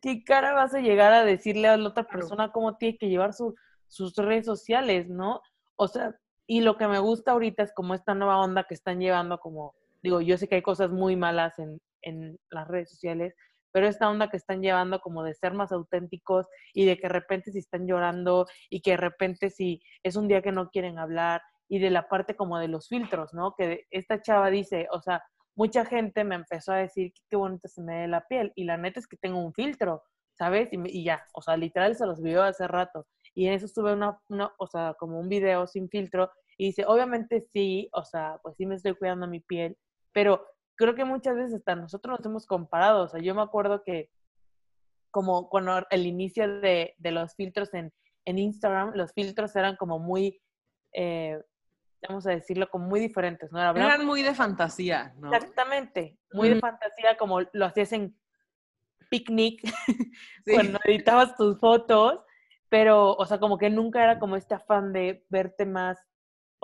qué 0.00 0.24
cara 0.24 0.54
vas 0.54 0.74
a 0.74 0.80
llegar 0.80 1.12
a 1.12 1.24
decirle 1.24 1.68
a 1.68 1.76
la 1.76 1.88
otra 1.88 2.04
persona 2.04 2.50
cómo 2.50 2.78
tiene 2.78 2.96
que 2.96 3.10
llevar 3.10 3.34
su, 3.34 3.54
sus 3.88 4.16
redes 4.16 4.46
sociales, 4.46 5.08
¿no? 5.08 5.42
O 5.76 5.88
sea, 5.88 6.16
y 6.46 6.60
lo 6.60 6.76
que 6.76 6.88
me 6.88 6.98
gusta 6.98 7.32
ahorita 7.32 7.62
es 7.62 7.74
como 7.74 7.94
esta 7.94 8.14
nueva 8.14 8.38
onda 8.38 8.64
que 8.64 8.74
están 8.74 9.00
llevando 9.00 9.38
como, 9.38 9.74
digo, 10.02 10.20
yo 10.20 10.38
sé 10.38 10.48
que 10.48 10.56
hay 10.56 10.62
cosas 10.62 10.90
muy 10.92 11.16
malas 11.16 11.58
en, 11.58 11.80
en 12.02 12.38
las 12.50 12.68
redes 12.68 12.88
sociales, 12.90 13.34
pero 13.76 13.88
esta 13.88 14.08
onda 14.08 14.30
que 14.30 14.38
están 14.38 14.62
llevando 14.62 15.00
como 15.00 15.22
de 15.22 15.34
ser 15.34 15.52
más 15.52 15.70
auténticos 15.70 16.46
y 16.72 16.86
de 16.86 16.96
que 16.96 17.08
de 17.08 17.12
repente 17.12 17.52
si 17.52 17.58
están 17.58 17.86
llorando 17.86 18.46
y 18.70 18.80
que 18.80 18.92
de 18.92 18.96
repente 18.96 19.50
si 19.50 19.82
es 20.02 20.16
un 20.16 20.28
día 20.28 20.40
que 20.40 20.50
no 20.50 20.70
quieren 20.70 20.98
hablar 20.98 21.42
y 21.68 21.78
de 21.78 21.90
la 21.90 22.08
parte 22.08 22.36
como 22.36 22.58
de 22.58 22.68
los 22.68 22.88
filtros, 22.88 23.34
¿no? 23.34 23.54
Que 23.54 23.84
esta 23.90 24.22
chava 24.22 24.48
dice, 24.48 24.88
o 24.92 25.02
sea, 25.02 25.22
mucha 25.54 25.84
gente 25.84 26.24
me 26.24 26.36
empezó 26.36 26.72
a 26.72 26.76
decir 26.78 27.12
qué 27.28 27.36
bonita 27.36 27.68
se 27.68 27.82
me 27.82 28.00
ve 28.00 28.08
la 28.08 28.26
piel 28.26 28.50
y 28.54 28.64
la 28.64 28.78
neta 28.78 28.98
es 28.98 29.06
que 29.06 29.18
tengo 29.18 29.40
un 29.44 29.52
filtro, 29.52 30.02
¿sabes? 30.32 30.70
Y, 30.72 30.78
y 30.86 31.04
ya, 31.04 31.22
o 31.34 31.42
sea, 31.42 31.58
literal 31.58 31.94
se 31.96 32.06
los 32.06 32.22
vio 32.22 32.42
hace 32.44 32.66
rato 32.66 33.06
y 33.34 33.46
en 33.46 33.52
eso 33.52 33.66
estuve 33.66 33.92
una, 33.92 34.18
una, 34.30 34.54
o 34.56 34.66
sea, 34.66 34.94
como 34.98 35.20
un 35.20 35.28
video 35.28 35.66
sin 35.66 35.90
filtro 35.90 36.30
y 36.56 36.68
dice, 36.68 36.86
obviamente 36.86 37.42
sí, 37.52 37.90
o 37.92 38.04
sea, 38.04 38.38
pues 38.42 38.56
sí 38.56 38.64
me 38.64 38.76
estoy 38.76 38.94
cuidando 38.94 39.26
mi 39.26 39.40
piel, 39.40 39.76
pero 40.14 40.46
creo 40.76 40.94
que 40.94 41.04
muchas 41.04 41.34
veces 41.34 41.54
hasta 41.54 41.74
nosotros 41.74 42.18
nos 42.18 42.26
hemos 42.26 42.46
comparado. 42.46 43.04
O 43.04 43.08
sea, 43.08 43.20
yo 43.20 43.34
me 43.34 43.42
acuerdo 43.42 43.82
que 43.82 44.10
como 45.10 45.48
cuando 45.48 45.86
el 45.90 46.06
inicio 46.06 46.60
de, 46.60 46.94
de 46.98 47.10
los 47.10 47.34
filtros 47.34 47.72
en, 47.74 47.92
en, 48.26 48.38
Instagram, 48.38 48.92
los 48.94 49.12
filtros 49.12 49.56
eran 49.56 49.76
como 49.76 49.98
muy, 49.98 50.40
eh, 50.92 51.40
vamos 52.06 52.26
a 52.26 52.30
decirlo, 52.30 52.68
como 52.68 52.86
muy 52.86 53.00
diferentes, 53.00 53.50
¿no? 53.50 53.58
Eran, 53.58 53.76
eran 53.78 54.04
muy 54.04 54.22
de 54.22 54.34
fantasía, 54.34 55.14
¿no? 55.18 55.32
Exactamente, 55.32 56.18
muy 56.32 56.50
mm. 56.50 56.54
de 56.54 56.60
fantasía, 56.60 57.16
como 57.16 57.40
lo 57.40 57.64
hacías 57.64 57.92
en 57.92 58.14
picnic, 59.08 59.62
sí. 60.44 60.52
cuando 60.52 60.78
editabas 60.84 61.34
tus 61.36 61.58
fotos, 61.58 62.20
pero, 62.68 63.14
o 63.14 63.24
sea, 63.24 63.38
como 63.38 63.56
que 63.56 63.70
nunca 63.70 64.02
era 64.02 64.18
como 64.18 64.36
este 64.36 64.54
afán 64.54 64.92
de 64.92 65.24
verte 65.30 65.64
más 65.64 65.98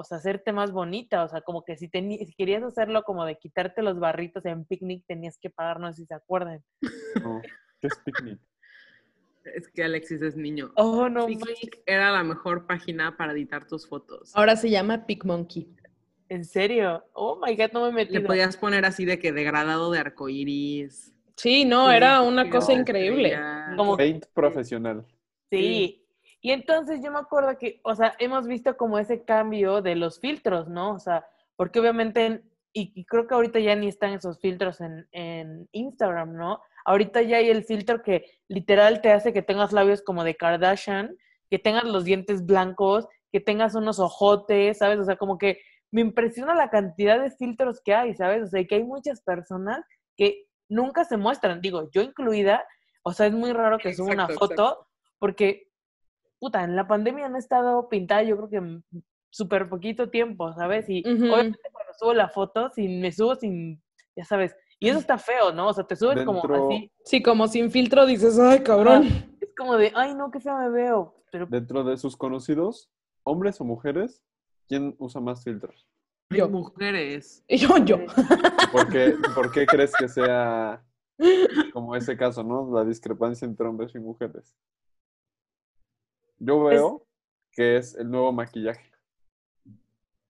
o 0.02 0.04
sea, 0.04 0.18
hacerte 0.18 0.52
más 0.52 0.72
bonita, 0.72 1.24
o 1.24 1.28
sea, 1.28 1.40
como 1.40 1.64
que 1.64 1.76
si, 1.76 1.88
si 1.88 2.34
querías 2.36 2.62
hacerlo 2.62 3.02
como 3.02 3.24
de 3.24 3.38
quitarte 3.38 3.82
los 3.82 3.98
barritos 3.98 4.44
en 4.44 4.64
picnic, 4.64 5.04
tenías 5.06 5.38
que 5.38 5.48
pagar, 5.48 5.80
no 5.80 5.90
sé 5.92 6.02
si 6.02 6.06
se 6.06 6.14
acuerdan. 6.14 6.62
No, 7.22 7.40
¿qué 7.80 7.86
es 7.86 7.98
picnic? 8.04 8.38
Es 9.44 9.68
que 9.68 9.82
Alexis 9.82 10.22
es 10.22 10.36
niño. 10.36 10.72
Oh, 10.76 11.08
no. 11.08 11.26
Picnic 11.26 11.82
era 11.86 12.12
la 12.12 12.22
mejor 12.22 12.66
página 12.66 13.16
para 13.16 13.32
editar 13.32 13.66
tus 13.66 13.88
fotos. 13.88 14.30
Ahora 14.36 14.54
se 14.56 14.70
llama 14.70 15.06
PicMonkey. 15.06 15.74
¿En 16.28 16.44
serio? 16.44 17.04
Oh 17.12 17.40
my 17.44 17.56
god, 17.56 17.72
no 17.72 17.86
me 17.86 17.92
metí. 17.92 18.12
Le 18.12 18.20
podías 18.20 18.56
poner 18.56 18.84
así 18.84 19.04
de 19.04 19.18
que 19.18 19.32
degradado 19.32 19.90
de 19.90 19.98
arcoiris. 19.98 21.14
Sí, 21.36 21.64
no, 21.64 21.88
sí, 21.88 21.96
era 21.96 22.22
una 22.22 22.48
cosa 22.50 22.72
increíble. 22.72 23.36
Como 23.76 23.96
Paint 23.96 24.26
profesional. 24.32 25.04
Sí, 25.50 25.58
sí. 25.58 26.01
Y 26.44 26.50
entonces 26.50 27.00
yo 27.02 27.12
me 27.12 27.20
acuerdo 27.20 27.56
que, 27.56 27.80
o 27.84 27.94
sea, 27.94 28.14
hemos 28.18 28.48
visto 28.48 28.76
como 28.76 28.98
ese 28.98 29.24
cambio 29.24 29.80
de 29.80 29.94
los 29.94 30.18
filtros, 30.18 30.68
¿no? 30.68 30.92
O 30.92 30.98
sea, 30.98 31.24
porque 31.54 31.78
obviamente, 31.78 32.42
y, 32.72 32.92
y 32.96 33.04
creo 33.04 33.28
que 33.28 33.34
ahorita 33.34 33.60
ya 33.60 33.76
ni 33.76 33.86
están 33.86 34.12
esos 34.12 34.40
filtros 34.40 34.80
en, 34.80 35.06
en, 35.12 35.68
Instagram, 35.70 36.34
¿no? 36.34 36.60
Ahorita 36.84 37.22
ya 37.22 37.36
hay 37.36 37.48
el 37.48 37.62
filtro 37.64 38.02
que 38.02 38.24
literal 38.48 39.00
te 39.00 39.12
hace 39.12 39.32
que 39.32 39.42
tengas 39.42 39.72
labios 39.72 40.02
como 40.02 40.24
de 40.24 40.34
Kardashian, 40.34 41.16
que 41.48 41.60
tengas 41.60 41.84
los 41.84 42.04
dientes 42.04 42.44
blancos, 42.44 43.06
que 43.30 43.38
tengas 43.40 43.76
unos 43.76 44.00
ojotes, 44.00 44.78
¿sabes? 44.78 44.98
O 44.98 45.04
sea, 45.04 45.14
como 45.14 45.38
que 45.38 45.60
me 45.92 46.00
impresiona 46.00 46.56
la 46.56 46.70
cantidad 46.70 47.22
de 47.22 47.30
filtros 47.30 47.80
que 47.84 47.94
hay, 47.94 48.14
¿sabes? 48.14 48.42
O 48.42 48.46
sea, 48.48 48.64
que 48.64 48.74
hay 48.74 48.84
muchas 48.84 49.22
personas 49.22 49.84
que 50.16 50.46
nunca 50.68 51.04
se 51.04 51.16
muestran, 51.16 51.60
digo, 51.60 51.88
yo 51.92 52.02
incluida, 52.02 52.66
o 53.04 53.12
sea, 53.12 53.26
es 53.26 53.32
muy 53.32 53.52
raro 53.52 53.78
que 53.78 53.94
suba 53.94 54.12
una 54.12 54.26
foto 54.26 54.52
exacto. 54.52 54.88
porque 55.20 55.71
puta, 56.42 56.64
en 56.64 56.74
la 56.74 56.88
pandemia 56.88 57.28
no 57.28 57.36
he 57.36 57.38
estado 57.38 57.88
pintada, 57.88 58.24
yo 58.24 58.36
creo 58.36 58.50
que 58.50 58.80
súper 59.30 59.68
poquito 59.68 60.10
tiempo, 60.10 60.52
¿sabes? 60.54 60.88
Y 60.88 60.98
uh 61.06 61.10
-huh. 61.10 61.32
obviamente 61.32 61.70
cuando 61.70 61.92
subo 61.96 62.14
la 62.14 62.28
foto, 62.28 62.68
sin, 62.70 63.00
me 63.00 63.12
subo 63.12 63.36
sin, 63.36 63.80
ya 64.16 64.24
sabes, 64.24 64.56
y 64.80 64.88
eso 64.88 64.98
está 64.98 65.18
feo, 65.18 65.52
¿no? 65.52 65.68
O 65.68 65.72
sea, 65.72 65.84
te 65.84 65.94
subes 65.94 66.16
Dentro... 66.16 66.42
como 66.42 66.66
así. 66.66 66.90
Sí, 67.04 67.22
como 67.22 67.46
sin 67.46 67.70
filtro 67.70 68.06
dices, 68.06 68.36
ay, 68.40 68.64
cabrón. 68.64 69.04
Es 69.40 69.54
como 69.56 69.76
de, 69.76 69.92
ay, 69.94 70.16
no, 70.16 70.32
qué 70.32 70.40
feo 70.40 70.58
me 70.58 70.68
veo. 70.70 71.14
Pero... 71.30 71.46
Dentro 71.46 71.84
de 71.84 71.96
sus 71.96 72.16
conocidos, 72.16 72.90
hombres 73.22 73.60
o 73.60 73.64
mujeres, 73.64 74.24
¿quién 74.66 74.96
usa 74.98 75.20
más 75.20 75.44
filtros? 75.44 75.86
Yo. 76.30 76.48
Mujeres. 76.48 77.44
Yo, 77.48 77.76
yo. 77.84 77.98
¿Por 78.72 78.88
qué, 78.88 79.14
¿Por 79.32 79.52
qué 79.52 79.66
crees 79.66 79.92
que 79.94 80.08
sea 80.08 80.82
como 81.72 81.94
ese 81.94 82.16
caso, 82.16 82.42
no? 82.42 82.68
La 82.74 82.84
discrepancia 82.84 83.46
entre 83.46 83.68
hombres 83.68 83.94
y 83.94 84.00
mujeres. 84.00 84.52
Yo 86.44 86.64
veo 86.64 87.02
es... 87.50 87.56
que 87.56 87.76
es 87.76 87.94
el 87.94 88.10
nuevo 88.10 88.32
maquillaje. 88.32 88.90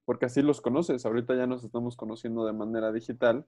Porque 0.05 0.27
así 0.27 0.42
los 0.42 0.61
conoces. 0.61 1.07
Ahorita 1.07 1.35
ya 1.35 1.46
nos 1.46 1.64
estamos 1.64 1.96
conociendo 1.96 2.44
de 2.44 2.53
manera 2.53 2.92
digital. 2.92 3.46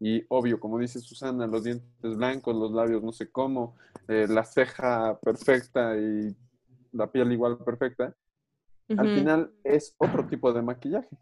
Y 0.00 0.24
obvio, 0.28 0.58
como 0.58 0.78
dice 0.78 0.98
Susana, 0.98 1.46
los 1.46 1.62
dientes 1.62 2.16
blancos, 2.16 2.56
los 2.56 2.72
labios 2.72 3.02
no 3.02 3.12
sé 3.12 3.30
cómo, 3.30 3.76
eh, 4.08 4.26
la 4.28 4.42
ceja 4.44 5.20
perfecta 5.20 5.96
y 5.96 6.34
la 6.90 7.12
piel 7.12 7.30
igual 7.30 7.58
perfecta. 7.58 8.16
Uh 8.88 8.94
-huh. 8.94 9.00
Al 9.00 9.14
final 9.14 9.54
es 9.62 9.94
otro 9.98 10.26
tipo 10.26 10.52
de 10.52 10.62
maquillaje. 10.62 11.16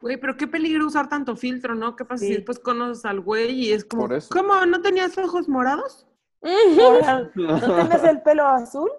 Güey, 0.00 0.18
pero 0.18 0.36
qué 0.36 0.48
peligro 0.48 0.86
usar 0.86 1.08
tanto 1.08 1.36
filtro, 1.36 1.74
¿no? 1.74 1.94
¿Qué 1.94 2.04
pasa 2.04 2.22
sí. 2.22 2.28
si 2.28 2.34
después 2.36 2.58
conoces 2.58 3.04
al 3.04 3.20
güey 3.20 3.66
y 3.66 3.72
es 3.72 3.84
como, 3.84 4.08
¿cómo? 4.30 4.66
¿No 4.66 4.80
tenías 4.80 5.16
ojos 5.18 5.48
morados? 5.48 6.06
¿No 6.42 7.60
tenías 7.76 8.04
el 8.04 8.22
pelo 8.22 8.46
azul? 8.46 8.90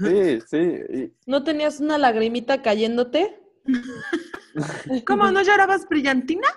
Sí, 0.00 0.40
sí. 0.46 1.14
¿No 1.26 1.44
tenías 1.44 1.80
una 1.80 1.98
lagrimita 1.98 2.62
cayéndote? 2.62 3.40
¿Cómo 5.06 5.30
no 5.30 5.42
llorabas 5.42 5.88
brillantina? 5.88 6.48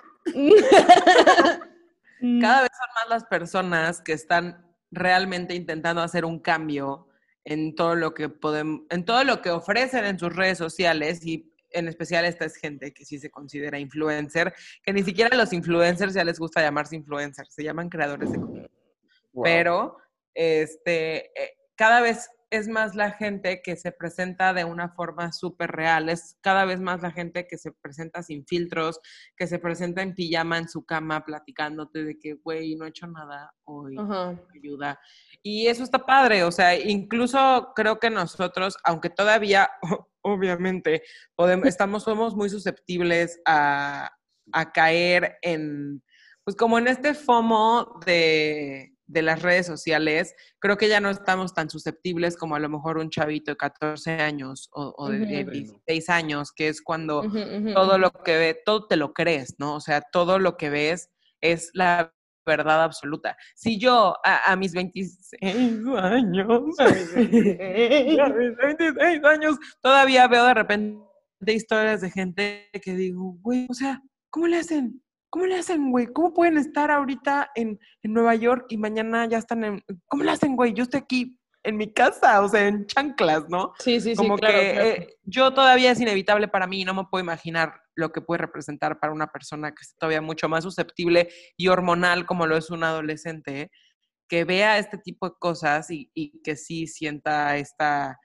Cada 2.40 2.62
vez 2.62 2.70
son 2.72 2.94
más 2.94 3.08
las 3.08 3.24
personas 3.24 4.00
que 4.00 4.12
están 4.12 4.66
realmente 4.90 5.54
intentando 5.54 6.00
hacer 6.00 6.24
un 6.24 6.40
cambio 6.40 7.08
en 7.44 7.74
todo 7.76 7.94
lo 7.94 8.12
que 8.12 8.28
podemos, 8.28 8.82
en 8.90 9.04
todo 9.04 9.22
lo 9.22 9.40
que 9.40 9.50
ofrecen 9.50 10.04
en 10.04 10.18
sus 10.18 10.34
redes 10.34 10.58
sociales 10.58 11.24
y 11.24 11.52
en 11.70 11.86
especial 11.88 12.24
esta 12.24 12.44
es 12.44 12.56
gente 12.56 12.92
que 12.92 13.04
sí 13.04 13.18
se 13.18 13.30
considera 13.30 13.78
influencer, 13.78 14.52
que 14.82 14.92
ni 14.92 15.02
siquiera 15.02 15.30
a 15.32 15.38
los 15.38 15.52
influencers 15.52 16.14
ya 16.14 16.24
les 16.24 16.38
gusta 16.38 16.62
llamarse 16.62 16.96
influencers, 16.96 17.52
se 17.52 17.62
llaman 17.62 17.88
creadores 17.88 18.32
de 18.32 18.38
contenido. 18.38 18.70
Wow. 19.32 19.44
Pero 19.44 19.96
este, 20.36 21.26
eh, 21.40 21.54
cada 21.76 22.00
vez 22.00 22.28
es 22.50 22.68
más 22.68 22.94
la 22.94 23.10
gente 23.12 23.60
que 23.62 23.76
se 23.76 23.92
presenta 23.92 24.54
de 24.54 24.64
una 24.64 24.90
forma 24.90 25.32
súper 25.32 25.72
real, 25.72 26.08
es 26.08 26.36
cada 26.40 26.64
vez 26.64 26.80
más 26.80 27.02
la 27.02 27.10
gente 27.10 27.46
que 27.46 27.58
se 27.58 27.72
presenta 27.72 28.22
sin 28.22 28.46
filtros, 28.46 29.00
que 29.36 29.46
se 29.46 29.58
presenta 29.58 30.02
en 30.02 30.14
pijama 30.14 30.58
en 30.58 30.68
su 30.68 30.84
cama 30.84 31.24
platicándote 31.24 32.04
de 32.04 32.18
que, 32.18 32.34
güey, 32.34 32.76
no 32.76 32.84
he 32.84 32.90
hecho 32.90 33.06
nada 33.08 33.52
hoy, 33.64 33.98
uh 33.98 34.02
-huh. 34.02 34.46
ayuda. 34.54 35.00
Y 35.42 35.66
eso 35.66 35.82
está 35.82 35.98
padre, 35.98 36.44
o 36.44 36.52
sea, 36.52 36.78
incluso 36.78 37.72
creo 37.74 37.98
que 37.98 38.10
nosotros, 38.10 38.76
aunque 38.84 39.10
todavía, 39.10 39.68
obviamente, 40.22 41.02
podemos, 41.34 41.66
estamos, 41.66 42.04
somos 42.04 42.36
muy 42.36 42.48
susceptibles 42.48 43.40
a, 43.44 44.10
a 44.52 44.72
caer 44.72 45.36
en, 45.42 46.02
pues 46.44 46.56
como 46.56 46.78
en 46.78 46.86
este 46.86 47.12
FOMO 47.12 48.00
de 48.06 48.95
de 49.06 49.22
las 49.22 49.42
redes 49.42 49.66
sociales, 49.66 50.34
creo 50.58 50.76
que 50.76 50.88
ya 50.88 51.00
no 51.00 51.10
estamos 51.10 51.54
tan 51.54 51.70
susceptibles 51.70 52.36
como 52.36 52.56
a 52.56 52.60
lo 52.60 52.68
mejor 52.68 52.98
un 52.98 53.10
chavito 53.10 53.52
de 53.52 53.56
14 53.56 54.12
años 54.20 54.68
o, 54.72 54.94
o 54.96 55.08
de, 55.08 55.18
uh 55.20 55.24
-huh. 55.24 55.50
16 55.50 56.08
años, 56.08 56.52
que 56.52 56.68
es 56.68 56.82
cuando 56.82 57.20
uh 57.20 57.24
-huh, 57.24 57.74
todo 57.74 57.98
lo 57.98 58.10
que 58.10 58.36
ve, 58.36 58.60
todo 58.64 58.86
te 58.86 58.96
lo 58.96 59.12
crees, 59.12 59.54
¿no? 59.58 59.76
O 59.76 59.80
sea, 59.80 60.00
todo 60.12 60.38
lo 60.38 60.56
que 60.56 60.70
ves 60.70 61.08
es 61.40 61.70
la 61.74 62.12
verdad 62.46 62.82
absoluta. 62.84 63.36
Si 63.54 63.78
yo 63.78 64.14
a, 64.24 64.52
a 64.52 64.56
mis 64.56 64.72
26 64.72 65.38
años, 65.42 66.78
a 66.78 66.88
mis 66.88 67.14
26, 67.14 68.18
a 68.20 68.28
mis 68.28 68.56
26 68.56 69.24
años, 69.24 69.56
todavía 69.82 70.28
veo 70.28 70.44
de 70.44 70.54
repente 70.54 71.06
historias 71.46 72.00
de 72.00 72.10
gente 72.10 72.68
que 72.82 72.94
digo, 72.94 73.36
güey, 73.40 73.66
o 73.68 73.74
sea, 73.74 74.00
¿cómo 74.30 74.46
le 74.46 74.58
hacen? 74.58 75.02
¿Cómo 75.30 75.46
le 75.46 75.56
hacen, 75.56 75.90
güey? 75.90 76.06
¿Cómo 76.06 76.32
pueden 76.32 76.58
estar 76.58 76.90
ahorita 76.90 77.50
en, 77.54 77.78
en 78.02 78.12
Nueva 78.12 78.34
York 78.34 78.66
y 78.68 78.76
mañana 78.76 79.26
ya 79.26 79.38
están 79.38 79.64
en... 79.64 79.84
¿Cómo 80.06 80.24
le 80.24 80.30
hacen, 80.30 80.56
güey? 80.56 80.72
Yo 80.72 80.84
estoy 80.84 81.00
aquí 81.00 81.38
en 81.66 81.76
mi 81.76 81.92
casa, 81.92 82.42
o 82.42 82.48
sea, 82.48 82.68
en 82.68 82.86
chanclas, 82.86 83.48
¿no? 83.48 83.72
Sí, 83.80 84.00
sí, 84.00 84.10
sí, 84.10 84.16
Como 84.16 84.36
claro, 84.36 84.58
que 84.58 84.72
claro. 84.72 84.88
eh, 84.88 85.16
yo 85.24 85.52
todavía 85.52 85.90
es 85.90 86.00
inevitable 86.00 86.46
para 86.46 86.68
mí 86.68 86.82
y 86.82 86.84
no 86.84 86.94
me 86.94 87.04
puedo 87.10 87.24
imaginar 87.24 87.80
lo 87.96 88.12
que 88.12 88.20
puede 88.20 88.38
representar 88.38 89.00
para 89.00 89.12
una 89.12 89.26
persona 89.26 89.72
que 89.72 89.82
está 89.82 89.96
todavía 89.98 90.20
mucho 90.20 90.48
más 90.48 90.62
susceptible 90.62 91.28
y 91.56 91.66
hormonal 91.66 92.24
como 92.24 92.46
lo 92.46 92.56
es 92.56 92.70
un 92.70 92.84
adolescente, 92.84 93.70
que 94.28 94.44
vea 94.44 94.78
este 94.78 94.98
tipo 94.98 95.28
de 95.28 95.34
cosas 95.40 95.90
y, 95.90 96.10
y 96.14 96.40
que 96.42 96.54
sí 96.54 96.86
sienta 96.86 97.56
esta, 97.56 98.16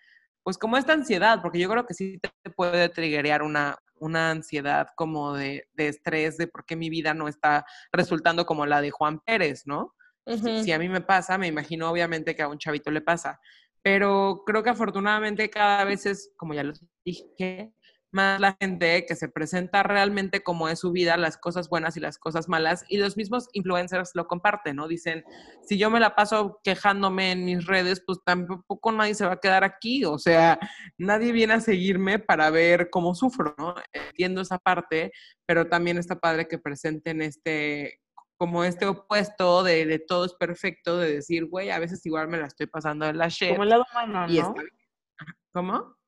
pues 0.43 0.59
como 0.59 0.77
esta 0.77 0.93
ansiedad, 0.93 1.41
porque 1.41 1.59
yo 1.59 1.69
creo 1.69 1.85
que 1.87 1.95
sí 1.95 2.19
te 2.43 2.51
puede 2.51 2.89
triggerear 2.89 3.41
una, 3.41 3.75
una 4.01 4.31
ansiedad 4.31 4.87
como 4.95 5.33
de, 5.33 5.67
de 5.73 5.87
estrés 5.87 6.37
de 6.37 6.47
por 6.47 6.65
qué 6.65 6.75
mi 6.75 6.89
vida 6.89 7.13
no 7.13 7.27
está 7.27 7.65
resultando 7.93 8.45
como 8.45 8.65
la 8.65 8.81
de 8.81 8.91
Juan 8.91 9.19
Pérez, 9.19 9.63
¿no? 9.65 9.95
Ujú. 10.25 10.63
Si 10.63 10.71
a 10.71 10.79
mí 10.79 10.89
me 10.89 11.01
pasa, 11.01 11.37
me 11.37 11.47
imagino 11.47 11.89
obviamente 11.89 12.35
que 12.35 12.41
a 12.41 12.47
un 12.47 12.57
chavito 12.57 12.91
le 12.91 13.01
pasa. 13.01 13.39
Pero 13.83 14.43
creo 14.45 14.63
que 14.63 14.69
afortunadamente 14.69 15.49
cada 15.49 15.83
vez 15.85 16.05
es, 16.05 16.31
como 16.35 16.53
ya 16.53 16.63
lo 16.63 16.73
dije, 17.05 17.73
más 18.11 18.39
la 18.39 18.55
gente 18.59 19.05
que 19.05 19.15
se 19.15 19.29
presenta 19.29 19.83
realmente 19.83 20.41
como 20.43 20.69
es 20.69 20.79
su 20.79 20.91
vida, 20.91 21.17
las 21.17 21.37
cosas 21.37 21.69
buenas 21.69 21.97
y 21.97 21.99
las 21.99 22.17
cosas 22.17 22.49
malas, 22.49 22.85
y 22.89 22.97
los 22.97 23.17
mismos 23.17 23.47
influencers 23.53 24.11
lo 24.13 24.27
comparten, 24.27 24.75
¿no? 24.77 24.87
Dicen, 24.87 25.23
si 25.63 25.77
yo 25.77 25.89
me 25.89 25.99
la 25.99 26.15
paso 26.15 26.59
quejándome 26.63 27.31
en 27.31 27.45
mis 27.45 27.65
redes, 27.65 28.03
pues 28.05 28.19
tampoco 28.25 28.91
nadie 28.91 29.15
se 29.15 29.25
va 29.25 29.33
a 29.33 29.39
quedar 29.39 29.63
aquí, 29.63 30.05
o 30.05 30.17
sea, 30.17 30.59
nadie 30.97 31.31
viene 31.31 31.53
a 31.53 31.61
seguirme 31.61 32.19
para 32.19 32.49
ver 32.49 32.89
cómo 32.89 33.15
sufro, 33.15 33.55
¿no? 33.57 33.75
Entiendo 33.93 34.41
esa 34.41 34.57
parte, 34.57 35.11
pero 35.45 35.67
también 35.67 35.97
está 35.97 36.19
padre 36.19 36.47
que 36.47 36.57
presenten 36.57 37.21
este 37.21 37.99
como 38.41 38.63
este 38.63 38.87
opuesto 38.87 39.61
de, 39.61 39.85
de 39.85 39.99
todo 39.99 40.25
es 40.25 40.33
perfecto, 40.33 40.97
de 40.97 41.13
decir, 41.13 41.45
güey, 41.45 41.69
a 41.69 41.77
veces 41.77 42.03
igual 42.07 42.27
me 42.27 42.39
la 42.39 42.47
estoy 42.47 42.65
pasando 42.65 43.05
de 43.05 43.13
la 43.13 43.27
shit. 43.27 43.51
Como 43.51 43.61
el 43.61 43.69
lado 43.69 43.85
humano, 43.91 44.25
y 44.27 44.39
¿no? 44.39 44.47
está 44.47 44.61
bien. 44.61 44.73
Ajá, 45.19 45.37
¿Cómo? 45.53 46.00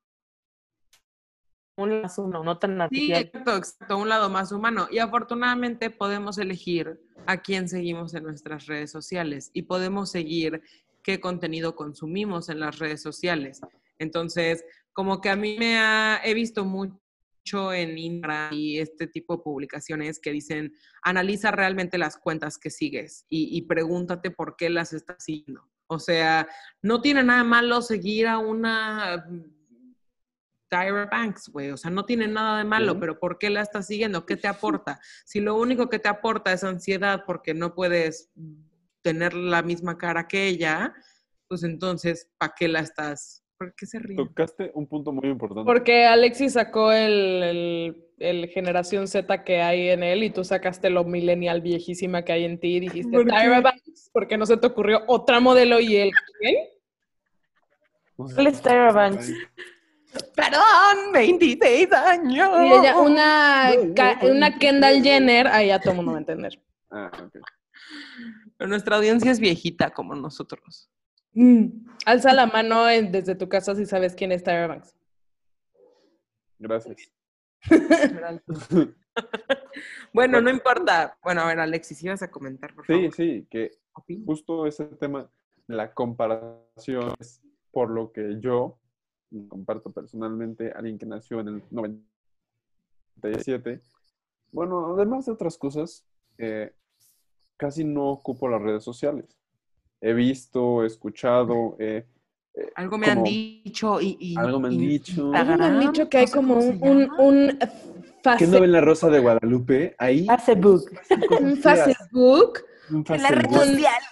Un 1.76 2.02
más 2.02 2.18
uno, 2.18 2.44
no 2.44 2.58
tan 2.58 2.76
Sí, 2.76 2.80
artificial. 2.82 3.22
exacto, 3.22 3.56
exacto, 3.56 3.98
un 3.98 4.08
lado 4.08 4.30
más 4.30 4.52
humano. 4.52 4.86
Y 4.90 4.98
afortunadamente 4.98 5.90
podemos 5.90 6.38
elegir 6.38 7.00
a 7.26 7.38
quién 7.42 7.68
seguimos 7.68 8.14
en 8.14 8.22
nuestras 8.24 8.66
redes 8.66 8.90
sociales 8.92 9.50
y 9.54 9.62
podemos 9.62 10.10
seguir 10.10 10.62
qué 11.02 11.20
contenido 11.20 11.74
consumimos 11.74 12.48
en 12.48 12.60
las 12.60 12.78
redes 12.78 13.02
sociales. 13.02 13.60
Entonces, 13.98 14.64
como 14.92 15.20
que 15.20 15.30
a 15.30 15.36
mí 15.36 15.56
me 15.58 15.78
ha, 15.78 16.20
he 16.24 16.32
visto 16.34 16.64
mucho 16.64 17.72
en 17.72 17.98
Instagram 17.98 18.52
y 18.54 18.78
este 18.78 19.06
tipo 19.06 19.36
de 19.36 19.42
publicaciones 19.42 20.18
que 20.20 20.30
dicen, 20.32 20.74
analiza 21.02 21.50
realmente 21.50 21.98
las 21.98 22.16
cuentas 22.16 22.56
que 22.56 22.70
sigues 22.70 23.26
y, 23.28 23.56
y 23.56 23.62
pregúntate 23.62 24.30
por 24.30 24.56
qué 24.56 24.70
las 24.70 24.92
estás 24.92 25.24
siguiendo. 25.24 25.68
O 25.86 25.98
sea, 25.98 26.48
no 26.80 27.02
tiene 27.02 27.22
nada 27.22 27.44
malo 27.44 27.82
seguir 27.82 28.26
a 28.28 28.38
una 28.38 29.26
Tyra 30.68 31.06
Banks, 31.10 31.48
güey. 31.48 31.70
O 31.70 31.76
sea, 31.76 31.90
no 31.90 32.04
tiene 32.04 32.26
nada 32.28 32.58
de 32.58 32.64
malo, 32.64 32.92
Sí. 32.92 32.98
pero 33.00 33.18
¿por 33.18 33.38
qué 33.38 33.50
la 33.50 33.60
estás 33.62 33.86
siguiendo? 33.86 34.26
¿Qué 34.26 34.36
te 34.36 34.48
aporta? 34.82 35.00
Si 35.24 35.40
lo 35.40 35.54
único 35.56 35.88
que 35.88 35.98
te 35.98 36.08
aporta 36.08 36.52
es 36.52 36.64
ansiedad 36.64 37.24
porque 37.26 37.54
no 37.54 37.74
puedes 37.74 38.30
tener 39.02 39.34
la 39.34 39.62
misma 39.62 39.98
cara 39.98 40.26
que 40.28 40.46
ella, 40.46 40.94
pues 41.48 41.62
entonces, 41.62 42.30
¿para 42.38 42.54
qué 42.58 42.68
la 42.68 42.80
estás? 42.80 43.42
¿Por 43.58 43.74
qué 43.74 43.86
se 43.86 43.98
ríe? 44.00 44.16
Tocaste 44.16 44.72
un 44.74 44.86
punto 44.88 45.12
muy 45.12 45.28
importante. 45.28 45.64
Porque 45.64 46.06
Alexis 46.06 46.54
sacó 46.54 46.90
el, 46.92 47.42
el- 47.42 48.00
el 48.18 48.48
generación 48.48 49.06
Z 49.08 49.42
que 49.44 49.60
hay 49.60 49.90
en 49.90 50.02
él 50.04 50.22
y 50.22 50.30
tú 50.30 50.44
sacaste 50.44 50.88
lo 50.88 51.04
millennial 51.04 51.60
viejísima 51.60 52.24
que 52.24 52.32
hay 52.32 52.44
en 52.44 52.58
ti 52.58 52.76
y 52.76 52.80
dijiste 52.80 53.10
¿Por 53.10 53.24
qué? 53.26 53.30
Tyra 53.32 53.60
Banks, 53.60 54.10
porque 54.12 54.38
no 54.38 54.46
se 54.46 54.56
te 54.56 54.66
ocurrió 54.68 55.02
otra 55.08 55.40
modelo 55.40 55.80
y 55.80 55.96
él, 55.96 56.10
¿quién? 56.40 56.56
¿Cuál 58.16 58.46
es 58.46 58.62
Tyra 58.62 58.92
Banks? 58.92 59.32
Perdón, 60.34 61.12
26 61.12 61.92
años. 61.92 62.48
Y 62.62 62.72
ella, 62.72 62.98
una, 62.98 63.70
no, 63.74 64.30
una. 64.30 64.58
Kendall 64.58 65.02
Jenner, 65.02 65.46
ahí 65.48 65.68
ya 65.68 65.80
todo 65.80 65.90
el 65.90 65.96
mundo 65.96 66.12
va 66.12 66.18
a 66.18 66.20
entender. 66.20 66.60
Ah, 66.90 67.10
ok. 67.24 67.36
Pero 68.56 68.68
nuestra 68.68 68.96
audiencia 68.96 69.30
es 69.30 69.40
viejita 69.40 69.90
como 69.90 70.14
nosotros. 70.14 70.90
Alza 72.06 72.32
la 72.32 72.46
mano 72.46 72.88
en- 72.88 73.10
desde 73.10 73.34
tu 73.34 73.48
casa 73.48 73.74
si 73.74 73.86
sabes 73.86 74.14
quién 74.14 74.30
es 74.32 74.42
Tyra 74.44 74.68
Banks. 74.68 74.94
Gracias. 76.58 77.10
bueno, 80.12 80.40
no 80.40 80.50
importa. 80.50 81.16
Bueno, 81.22 81.42
a 81.42 81.46
ver, 81.46 81.60
Alexis, 81.60 82.02
ibas 82.02 82.22
a 82.22 82.30
comentar, 82.30 82.74
por 82.74 82.86
Sí, 82.86 82.92
favor. 82.92 83.14
sí, 83.14 83.46
que 83.50 83.70
Opina. 83.94 84.24
justo 84.26 84.66
ese 84.66 84.84
tema 84.84 85.28
la 85.66 85.92
comparación 85.92 87.14
es 87.18 87.40
por 87.72 87.90
lo 87.90 88.12
que 88.12 88.36
yo 88.40 88.78
comparto 89.48 89.90
personalmente, 89.90 90.70
alguien 90.72 90.98
que 90.98 91.06
nació 91.06 91.40
en 91.40 91.48
el 91.48 91.62
97, 91.70 93.80
bueno, 94.52 94.94
además 94.94 95.26
de 95.26 95.32
otras 95.32 95.58
cosas, 95.58 96.04
eh, 96.38 96.72
casi 97.56 97.82
no 97.84 98.10
ocupo 98.10 98.48
las 98.48 98.62
redes 98.62 98.84
sociales. 98.84 99.36
He 100.00 100.12
visto, 100.12 100.84
he 100.84 100.86
escuchado, 100.86 101.76
eh, 101.78 102.06
eh, 102.54 102.72
Algo 102.76 102.98
me 102.98 103.06
han 103.08 103.22
dicho 103.24 104.00
y, 104.00 104.16
y- 104.20 104.36
Algo 104.38 104.60
me 104.60 104.68
han 104.68 104.74
y- 104.74 104.86
dicho. 104.86 105.32
A 105.34 105.42
mí 105.44 105.56
me 105.56 105.64
han 105.64 105.80
dicho 105.80 106.08
que 106.08 106.18
hay 106.18 106.26
como 106.26 106.54
un, 106.56 106.78
un, 106.82 107.10
un 107.18 107.58
¿Qué 108.38 108.46
no 108.46 108.58
ven 108.60 108.72
la 108.72 108.80
Rosa 108.80 109.10
de 109.10 109.20
Guadalupe? 109.20 109.94
Ahí, 109.98 110.26
Facebook. 110.44 110.84
un 111.40 111.56
Facebook, 111.58 112.60
un 112.90 113.04
En 113.08 113.22
la 113.22 113.28
red 113.28 113.50
Facebook, 113.50 113.64
social. 113.66 114.02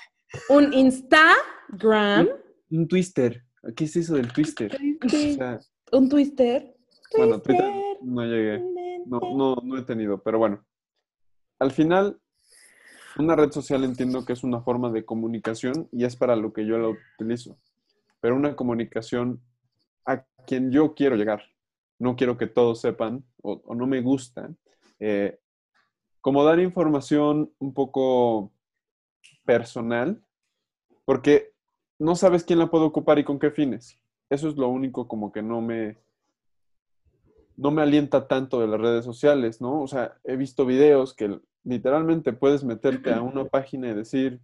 un 0.50 0.72
Instagram, 0.74 2.28
un 2.70 2.88
twister. 2.88 3.42
¿Qué 3.76 3.84
es 3.84 3.96
eso 3.96 4.14
del 4.14 4.32
twister? 4.32 4.74
O 5.04 5.08
sea, 5.08 5.60
un 5.92 6.08
Twister. 6.08 6.74
bueno, 7.16 7.40
Twitter 7.40 7.70
no 8.02 8.24
llegué. 8.24 8.58
No, 9.06 9.20
no, 9.36 9.56
no 9.62 9.78
he 9.78 9.82
tenido, 9.82 10.22
pero 10.22 10.38
bueno. 10.38 10.64
Al 11.58 11.70
final, 11.70 12.20
una 13.18 13.36
red 13.36 13.50
social 13.52 13.84
entiendo 13.84 14.24
que 14.24 14.32
es 14.32 14.42
una 14.42 14.62
forma 14.62 14.90
de 14.90 15.04
comunicación 15.04 15.88
y 15.92 16.04
es 16.04 16.16
para 16.16 16.34
lo 16.34 16.52
que 16.52 16.66
yo 16.66 16.78
la 16.78 16.88
utilizo. 16.88 17.58
Pero 18.20 18.34
una 18.36 18.56
comunicación 18.56 19.40
a 20.06 20.24
quien 20.46 20.70
yo 20.72 20.94
quiero 20.94 21.16
llegar. 21.16 21.42
No 21.98 22.16
quiero 22.16 22.36
que 22.36 22.46
todos 22.48 22.80
sepan 22.80 23.24
o, 23.42 23.62
o 23.64 23.74
no 23.74 23.86
me 23.86 24.00
gusta. 24.00 24.50
eh, 24.98 25.38
como 26.20 26.44
dar 26.44 26.60
información 26.60 27.52
un 27.58 27.74
poco 27.74 28.52
personal, 29.44 30.24
porque 31.04 31.51
no 32.02 32.16
sabes 32.16 32.42
quién 32.42 32.58
la 32.58 32.68
puede 32.68 32.84
ocupar 32.84 33.20
y 33.20 33.24
con 33.24 33.38
qué 33.38 33.52
fines. 33.52 33.96
Eso 34.28 34.48
es 34.48 34.56
lo 34.56 34.68
único 34.68 35.06
como 35.06 35.30
que 35.30 35.40
no 35.40 35.60
me, 35.60 35.98
no 37.56 37.70
me 37.70 37.82
alienta 37.82 38.26
tanto 38.26 38.60
de 38.60 38.66
las 38.66 38.80
redes 38.80 39.04
sociales, 39.04 39.60
¿no? 39.60 39.80
O 39.80 39.86
sea, 39.86 40.18
he 40.24 40.34
visto 40.34 40.66
videos 40.66 41.14
que 41.14 41.38
literalmente 41.62 42.32
puedes 42.32 42.64
meterte 42.64 43.12
a 43.12 43.22
una 43.22 43.44
página 43.44 43.88
y 43.88 43.94
decir, 43.94 44.40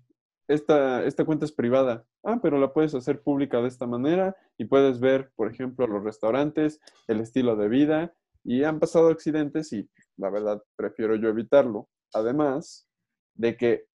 esta, 0.46 1.04
esta 1.04 1.24
cuenta 1.24 1.46
es 1.46 1.52
privada, 1.52 2.06
ah, 2.22 2.38
pero 2.40 2.58
la 2.58 2.72
puedes 2.72 2.94
hacer 2.94 3.22
pública 3.22 3.60
de 3.60 3.68
esta 3.68 3.88
manera 3.88 4.36
y 4.56 4.66
puedes 4.66 5.00
ver, 5.00 5.32
por 5.34 5.50
ejemplo, 5.50 5.88
los 5.88 6.04
restaurantes, 6.04 6.80
el 7.08 7.20
estilo 7.20 7.56
de 7.56 7.68
vida 7.68 8.14
y 8.44 8.62
han 8.62 8.78
pasado 8.78 9.08
accidentes 9.08 9.72
y 9.72 9.90
la 10.16 10.30
verdad 10.30 10.62
prefiero 10.76 11.16
yo 11.16 11.28
evitarlo. 11.28 11.88
Además 12.14 12.88
de 13.34 13.56
que 13.56 13.86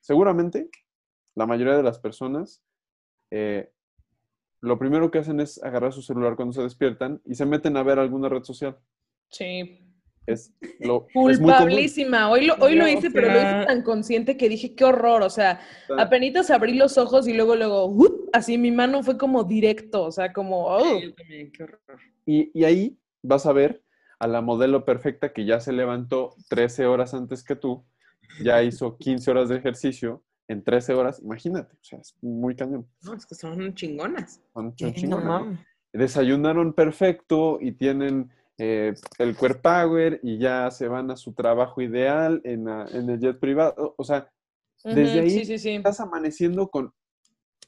seguramente 0.00 0.70
la 1.34 1.46
mayoría 1.46 1.76
de 1.76 1.82
las 1.82 1.98
personas 1.98 2.62
eh, 3.30 3.70
lo 4.60 4.78
primero 4.78 5.10
que 5.10 5.18
hacen 5.18 5.40
es 5.40 5.62
agarrar 5.62 5.92
su 5.92 6.02
celular 6.02 6.36
cuando 6.36 6.52
se 6.52 6.62
despiertan 6.62 7.20
y 7.24 7.34
se 7.34 7.46
meten 7.46 7.76
a 7.76 7.82
ver 7.82 7.98
alguna 7.98 8.28
red 8.28 8.42
social. 8.42 8.76
Sí. 9.30 9.84
Es, 10.26 10.52
lo, 10.80 11.06
es 11.08 11.14
muy 11.14 11.34
común. 11.36 11.38
Culpabilísima. 11.38 12.30
Hoy 12.30 12.46
lo, 12.46 12.54
hoy 12.56 12.74
lo 12.74 12.86
hice, 12.86 13.10
pero 13.10 13.28
lo 13.28 13.38
hice 13.38 13.64
tan 13.66 13.82
consciente 13.82 14.36
que 14.36 14.48
dije, 14.48 14.74
qué 14.74 14.84
horror. 14.84 15.22
O 15.22 15.30
sea, 15.30 15.60
apenas 15.96 16.50
abrí 16.50 16.74
los 16.74 16.98
ojos 16.98 17.26
y 17.28 17.32
luego, 17.32 17.56
luego, 17.56 17.86
¡up! 17.86 18.28
así 18.34 18.58
mi 18.58 18.70
mano 18.70 19.02
fue 19.02 19.16
como 19.16 19.44
directo. 19.44 20.02
O 20.02 20.12
sea, 20.12 20.32
como, 20.32 20.66
oh. 20.66 20.80
Sí, 20.80 21.02
yo 21.04 21.14
también, 21.14 21.50
qué 21.50 21.62
horror. 21.62 21.80
Y, 22.26 22.50
y 22.52 22.64
ahí 22.64 22.98
vas 23.22 23.46
a 23.46 23.52
ver 23.52 23.82
a 24.18 24.26
la 24.26 24.42
modelo 24.42 24.84
perfecta 24.84 25.32
que 25.32 25.46
ya 25.46 25.60
se 25.60 25.72
levantó 25.72 26.34
13 26.50 26.86
horas 26.86 27.14
antes 27.14 27.42
que 27.42 27.56
tú, 27.56 27.86
ya 28.42 28.62
hizo 28.62 28.98
15 28.98 29.30
horas 29.30 29.48
de 29.48 29.56
ejercicio 29.56 30.22
en 30.48 30.64
13 30.64 30.94
horas. 30.94 31.20
Imagínate, 31.22 31.74
o 31.76 31.84
sea, 31.84 31.98
es 32.00 32.16
muy 32.22 32.56
cañón. 32.56 32.86
No, 33.02 33.14
es 33.14 33.26
que 33.26 33.34
son 33.34 33.74
chingonas. 33.74 34.40
Son 34.52 34.74
Sí, 34.76 34.84
no 34.86 34.92
chingonas, 34.92 35.24
¿no? 35.46 35.58
desayunaron 35.92 36.72
perfecto 36.74 37.58
y 37.60 37.72
tienen 37.72 38.30
eh, 38.58 38.92
el 39.18 39.36
core 39.36 39.54
power 39.56 40.20
y 40.22 40.38
ya 40.38 40.70
se 40.70 40.88
van 40.88 41.10
a 41.10 41.16
su 41.16 41.32
trabajo 41.32 41.80
ideal 41.80 42.40
en, 42.44 42.64
la- 42.64 42.86
en 42.92 43.08
el 43.08 43.20
jet 43.20 43.38
privado. 43.38 43.94
O 43.96 44.04
sea, 44.04 44.30
desde 44.84 45.20
ahí 45.20 45.30
Sí, 45.30 45.44
sí, 45.44 45.58
sí. 45.58 45.70
estás 45.76 46.00
amaneciendo 46.00 46.68
con, 46.68 46.92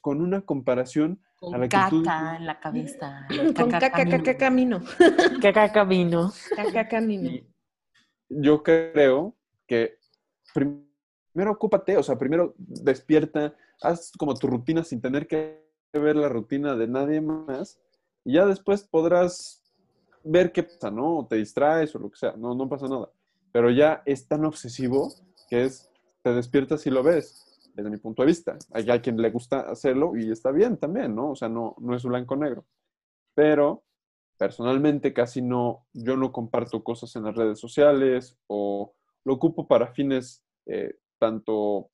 con 0.01 0.21
una 0.21 0.41
comparación 0.41 1.19
a 1.23 1.39
Con 1.39 1.51
la 1.61 1.67
que 1.67 1.77
tú 1.89 2.03
caca 2.03 2.35
en 2.37 2.45
la 2.45 2.59
cabeza. 2.59 3.27
Con 3.55 3.69
caca, 3.71 3.91
caca, 3.91 4.37
camino. 4.37 4.81
Acá 5.39 5.71
camino. 5.73 6.31
Caca, 6.55 6.87
camino. 6.87 7.31
yo 8.29 8.61
creo 8.63 9.35
que 9.67 9.97
primero 11.33 11.51
ocúpate, 11.51 11.97
o 11.97 12.03
sea, 12.03 12.17
primero 12.17 12.53
despierta, 12.57 13.55
haz 13.81 14.11
como 14.17 14.35
tu 14.35 14.47
rutina 14.47 14.83
sin 14.83 15.01
tener 15.01 15.27
que 15.27 15.65
ver 15.93 16.15
la 16.15 16.29
rutina 16.29 16.75
de 16.75 16.87
nadie 16.87 17.21
más 17.21 17.79
y 18.23 18.33
ya 18.33 18.45
después 18.45 18.83
podrás 18.83 19.61
ver 20.23 20.51
qué 20.51 20.63
pasa, 20.63 20.91
¿no? 20.91 21.19
O 21.19 21.27
te 21.27 21.37
distraes 21.37 21.95
o 21.95 21.99
lo 21.99 22.11
que 22.11 22.17
sea, 22.17 22.33
no, 22.37 22.53
no 22.55 22.69
pasa 22.69 22.87
nada. 22.87 23.09
Pero 23.51 23.69
ya 23.69 24.03
es 24.05 24.27
tan 24.27 24.45
obsesivo 24.45 25.13
que 25.49 25.63
es, 25.65 25.89
te 26.21 26.33
despiertas 26.33 26.85
y 26.85 26.91
lo 26.91 27.03
ves, 27.03 27.71
desde 27.73 27.89
mi 27.89 27.97
punto 27.97 28.21
de 28.21 28.27
vista. 28.27 28.57
Hay 28.71 28.89
a 28.89 29.01
quien 29.01 29.17
le 29.17 29.31
gusta 29.31 29.61
hacerlo 29.61 30.15
y 30.15 30.31
está 30.31 30.51
bien 30.51 30.77
también, 30.77 31.15
¿no? 31.15 31.31
O 31.31 31.35
sea, 31.35 31.49
no, 31.49 31.75
no 31.79 31.95
es 31.95 32.03
blanco-negro. 32.03 32.65
Pero 33.33 33.83
personalmente 34.37 35.13
casi 35.13 35.41
no, 35.41 35.85
yo 35.93 36.17
no 36.17 36.31
comparto 36.31 36.83
cosas 36.83 37.15
en 37.15 37.23
las 37.23 37.35
redes 37.35 37.59
sociales 37.59 38.37
o 38.47 38.93
lo 39.23 39.33
ocupo 39.33 39.67
para 39.67 39.93
fines 39.93 40.43
eh, 40.65 40.95
tanto 41.21 41.91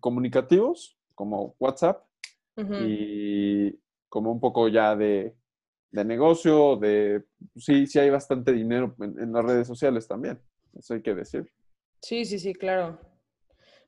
comunicativos 0.00 0.96
como 1.14 1.56
WhatsApp 1.58 2.04
y 2.56 3.72
como 4.08 4.30
un 4.30 4.38
poco 4.38 4.68
ya 4.68 4.94
de, 4.94 5.34
de 5.90 6.04
negocio, 6.04 6.76
de 6.76 7.24
sí, 7.56 7.86
sí 7.88 7.98
hay 7.98 8.10
bastante 8.10 8.52
dinero 8.52 8.94
en, 9.00 9.18
en 9.18 9.32
las 9.32 9.44
redes 9.44 9.66
sociales 9.66 10.06
también, 10.06 10.40
eso 10.78 10.94
hay 10.94 11.02
que 11.02 11.14
decir. 11.14 11.50
Sí, 12.00 12.24
sí, 12.24 12.38
sí, 12.38 12.54
claro. 12.54 13.00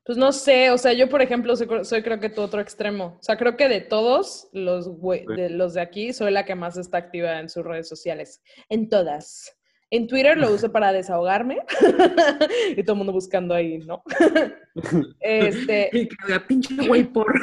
Pues 0.05 0.17
no 0.17 0.31
sé, 0.31 0.71
o 0.71 0.77
sea, 0.77 0.93
yo 0.93 1.07
por 1.09 1.21
ejemplo 1.21 1.55
soy, 1.55 1.67
soy 1.83 2.01
creo 2.01 2.19
que 2.19 2.29
tu 2.29 2.41
otro 2.41 2.61
extremo. 2.61 3.17
O 3.19 3.23
sea, 3.23 3.37
creo 3.37 3.57
que 3.57 3.67
de 3.67 3.81
todos 3.81 4.49
los, 4.53 4.85
Sí. 4.85 5.25
de 5.35 5.49
los 5.49 5.73
de 5.73 5.81
aquí, 5.81 6.13
soy 6.13 6.31
la 6.31 6.45
que 6.45 6.55
más 6.55 6.77
está 6.77 6.97
activa 6.97 7.39
en 7.39 7.49
sus 7.49 7.63
redes 7.65 7.87
sociales. 7.89 8.41
En 8.69 8.87
todas. 8.89 9.56
En 9.89 10.07
Twitter 10.07 10.37
lo 10.37 10.51
uso 10.51 10.71
para 10.71 10.91
desahogarme 10.91 11.59
y 12.75 12.83
todo 12.83 12.93
el 12.93 12.97
mundo 12.97 13.13
buscando 13.13 13.55
ahí, 13.55 13.77
¿no? 13.79 14.03
este, 15.21 15.89
que 15.91 16.09
diga, 16.27 16.45
pinche 16.45 16.75
güey 16.87 17.05
por. 17.05 17.33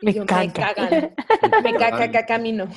Me 0.00 0.14
yo, 0.14 0.24
caga. 0.24 0.44
me 0.44 0.52
cagan. 0.52 1.14
Me 1.62 1.72
caga, 1.74 1.98
caga, 1.98 2.26
camino. 2.26 2.68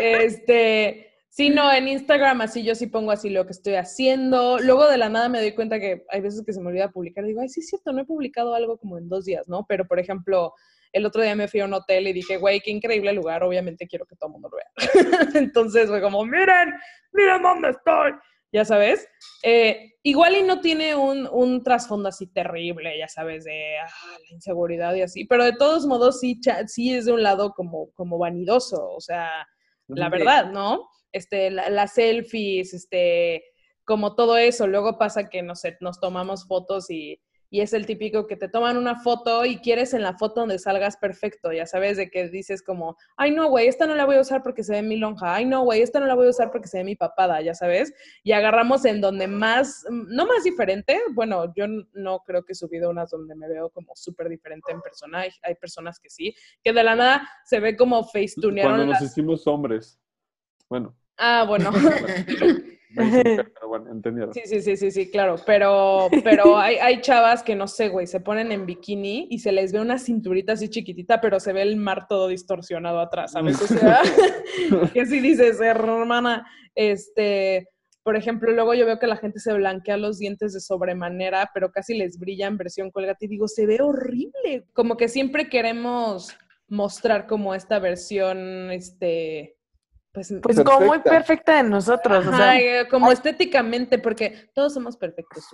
Este, 0.00 1.14
sí, 1.28 1.50
no, 1.50 1.72
en 1.72 1.88
Instagram 1.88 2.42
así 2.42 2.62
yo 2.62 2.76
sí 2.76 2.86
pongo 2.86 3.10
así 3.10 3.28
lo 3.28 3.44
que 3.46 3.52
estoy 3.52 3.74
haciendo. 3.74 4.58
Luego 4.60 4.86
de 4.86 4.98
la 4.98 5.08
nada 5.08 5.28
me 5.28 5.40
doy 5.40 5.52
cuenta 5.52 5.80
que 5.80 6.04
hay 6.10 6.20
veces 6.20 6.44
que 6.46 6.52
se 6.52 6.60
me 6.60 6.68
olvida 6.68 6.92
publicar. 6.92 7.24
Digo, 7.24 7.40
ay, 7.40 7.48
sí 7.48 7.60
es 7.60 7.68
cierto, 7.68 7.92
no 7.92 8.02
he 8.02 8.06
publicado 8.06 8.54
algo 8.54 8.78
como 8.78 8.98
en 8.98 9.08
dos 9.08 9.24
días, 9.24 9.48
¿no? 9.48 9.66
Pero, 9.68 9.88
por 9.88 9.98
ejemplo, 9.98 10.54
el 10.92 11.06
otro 11.06 11.22
día 11.22 11.34
me 11.34 11.48
fui 11.48 11.60
a 11.60 11.64
un 11.64 11.74
hotel 11.74 12.08
y 12.08 12.12
dije, 12.12 12.36
güey, 12.36 12.60
qué 12.60 12.70
increíble 12.70 13.12
lugar, 13.12 13.42
obviamente 13.42 13.86
quiero 13.86 14.06
que 14.06 14.16
todo 14.16 14.28
el 14.28 14.32
mundo 14.32 14.48
lo 14.50 14.56
vea. 14.56 14.70
Entonces 15.34 15.88
fue 15.88 16.00
como, 16.00 16.24
miren, 16.24 16.72
miren 17.12 17.42
dónde 17.42 17.70
estoy. 17.70 18.12
Ya 18.52 18.64
sabes. 18.64 19.06
Eh, 19.44 19.92
igual 20.02 20.36
y 20.36 20.42
no 20.42 20.60
tiene 20.60 20.96
un, 20.96 21.28
un 21.30 21.62
trasfondo 21.62 22.08
así 22.08 22.26
terrible, 22.26 22.98
ya 22.98 23.06
sabes, 23.06 23.44
de 23.44 23.78
ah, 23.78 23.86
la 24.28 24.34
inseguridad 24.34 24.92
y 24.96 25.02
así, 25.02 25.24
pero 25.24 25.44
de 25.44 25.52
todos 25.52 25.86
modos 25.86 26.18
sí, 26.18 26.40
sí 26.66 26.92
es 26.94 27.04
de 27.04 27.12
un 27.12 27.22
lado 27.22 27.52
como, 27.52 27.92
como 27.92 28.18
vanidoso, 28.18 28.90
o 28.90 29.00
sea, 29.00 29.46
la 29.86 30.08
verdad, 30.08 30.50
¿no? 30.50 30.88
Este, 31.12 31.50
la- 31.50 31.70
las 31.70 31.94
selfies, 31.94 32.74
este, 32.74 33.44
como 33.84 34.14
todo 34.16 34.36
eso. 34.36 34.66
Luego 34.66 34.98
pasa 34.98 35.28
que, 35.28 35.42
no 35.42 35.54
sé, 35.54 35.76
nos 35.80 36.00
tomamos 36.00 36.46
fotos 36.48 36.90
y, 36.90 37.20
y 37.50 37.60
es 37.60 37.72
el 37.72 37.84
típico 37.84 38.26
que 38.26 38.36
te 38.36 38.48
toman 38.48 38.76
una 38.76 38.96
foto 39.00 39.44
y 39.44 39.58
quieres 39.58 39.92
en 39.92 40.02
la 40.02 40.16
foto 40.16 40.40
donde 40.40 40.58
salgas 40.58 40.96
perfecto, 40.96 41.52
ya 41.52 41.66
sabes, 41.66 41.96
de 41.96 42.10
que 42.10 42.28
dices 42.28 42.62
como, 42.62 42.96
ay, 43.16 43.32
no, 43.32 43.48
güey, 43.48 43.66
esta 43.68 43.86
no 43.86 43.94
la 43.94 44.06
voy 44.06 44.16
a 44.16 44.20
usar 44.20 44.42
porque 44.42 44.62
se 44.62 44.72
ve 44.72 44.82
mi 44.82 44.96
lonja, 44.96 45.34
ay, 45.34 45.44
no, 45.44 45.62
güey, 45.64 45.82
esta 45.82 46.00
no 46.00 46.06
la 46.06 46.14
voy 46.14 46.26
a 46.28 46.30
usar 46.30 46.50
porque 46.50 46.68
se 46.68 46.78
ve 46.78 46.84
mi 46.84 46.96
papada, 46.96 47.40
ya 47.42 47.54
sabes, 47.54 47.92
y 48.22 48.32
agarramos 48.32 48.84
en 48.84 49.00
donde 49.00 49.26
más, 49.26 49.84
no 49.90 50.26
más 50.26 50.44
diferente, 50.44 51.00
bueno, 51.12 51.52
yo 51.54 51.66
no 51.92 52.20
creo 52.20 52.44
que 52.44 52.52
he 52.52 52.56
subido 52.56 52.90
unas 52.90 53.10
donde 53.10 53.34
me 53.34 53.48
veo 53.48 53.70
como 53.70 53.92
súper 53.96 54.28
diferente 54.28 54.72
en 54.72 54.80
persona, 54.80 55.20
hay, 55.20 55.30
hay 55.42 55.56
personas 55.56 55.98
que 55.98 56.08
sí, 56.08 56.34
que 56.62 56.72
de 56.72 56.84
la 56.84 56.94
nada 56.94 57.28
se 57.44 57.60
ve 57.60 57.76
como 57.76 57.96
Cuando 57.96 58.10
facetunearon 58.12 58.76
nos 58.78 58.88
las... 58.88 59.02
hicimos 59.02 59.46
hombres. 59.46 59.98
Bueno, 60.68 60.94
Ah, 61.22 61.44
bueno. 61.46 61.70
pero 63.54 63.68
bueno, 63.68 63.90
entendieron. 63.90 64.34
Sí, 64.34 64.42
sí, 64.44 64.60
sí, 64.60 64.76
sí, 64.76 64.90
sí, 64.90 65.10
claro. 65.10 65.36
Pero, 65.46 66.08
pero 66.24 66.56
hay, 66.58 66.76
hay 66.76 67.00
chavas 67.00 67.42
que 67.42 67.54
no 67.54 67.68
sé, 67.68 67.88
güey, 67.88 68.06
se 68.06 68.20
ponen 68.20 68.52
en 68.52 68.66
bikini 68.66 69.28
y 69.30 69.38
se 69.38 69.52
les 69.52 69.72
ve 69.72 69.80
una 69.80 69.98
cinturita 69.98 70.54
así 70.54 70.68
chiquitita, 70.68 71.20
pero 71.20 71.40
se 71.40 71.52
ve 71.52 71.62
el 71.62 71.76
mar 71.76 72.06
todo 72.08 72.28
distorsionado 72.28 73.00
atrás, 73.00 73.32
¿sabes? 73.32 73.60
O 73.62 73.66
sea, 73.66 74.00
que 74.94 75.06
si 75.06 75.20
dices, 75.20 75.60
hermana, 75.60 76.46
este, 76.74 77.68
por 78.02 78.16
ejemplo, 78.16 78.50
luego 78.52 78.74
yo 78.74 78.86
veo 78.86 78.98
que 78.98 79.06
la 79.06 79.16
gente 79.16 79.40
se 79.40 79.52
blanquea 79.52 79.96
los 79.96 80.18
dientes 80.18 80.52
de 80.52 80.60
sobremanera, 80.60 81.50
pero 81.54 81.70
casi 81.70 81.96
les 81.96 82.18
brilla 82.18 82.46
en 82.46 82.56
versión 82.56 82.90
colgate 82.90 83.26
y 83.26 83.28
digo, 83.28 83.46
se 83.46 83.66
ve 83.66 83.80
horrible. 83.80 84.66
Como 84.72 84.96
que 84.96 85.08
siempre 85.08 85.48
queremos 85.48 86.36
mostrar 86.68 87.26
como 87.26 87.54
esta 87.54 87.78
versión, 87.78 88.70
este, 88.70 89.56
pues, 90.12 90.34
Pues 90.42 90.62
como 90.64 90.80
muy 90.86 90.98
Perfecta. 91.00 91.56
de 91.56 91.62
nosotros, 91.64 92.26
o 92.26 92.30
sea. 92.30 92.50
Ajá, 92.50 92.58
eh, 92.60 92.88
como 92.88 93.12
estéticamente, 93.12 93.98
porque 93.98 94.50
todos 94.54 94.74
somos 94.74 94.96
perfectos, 94.96 95.44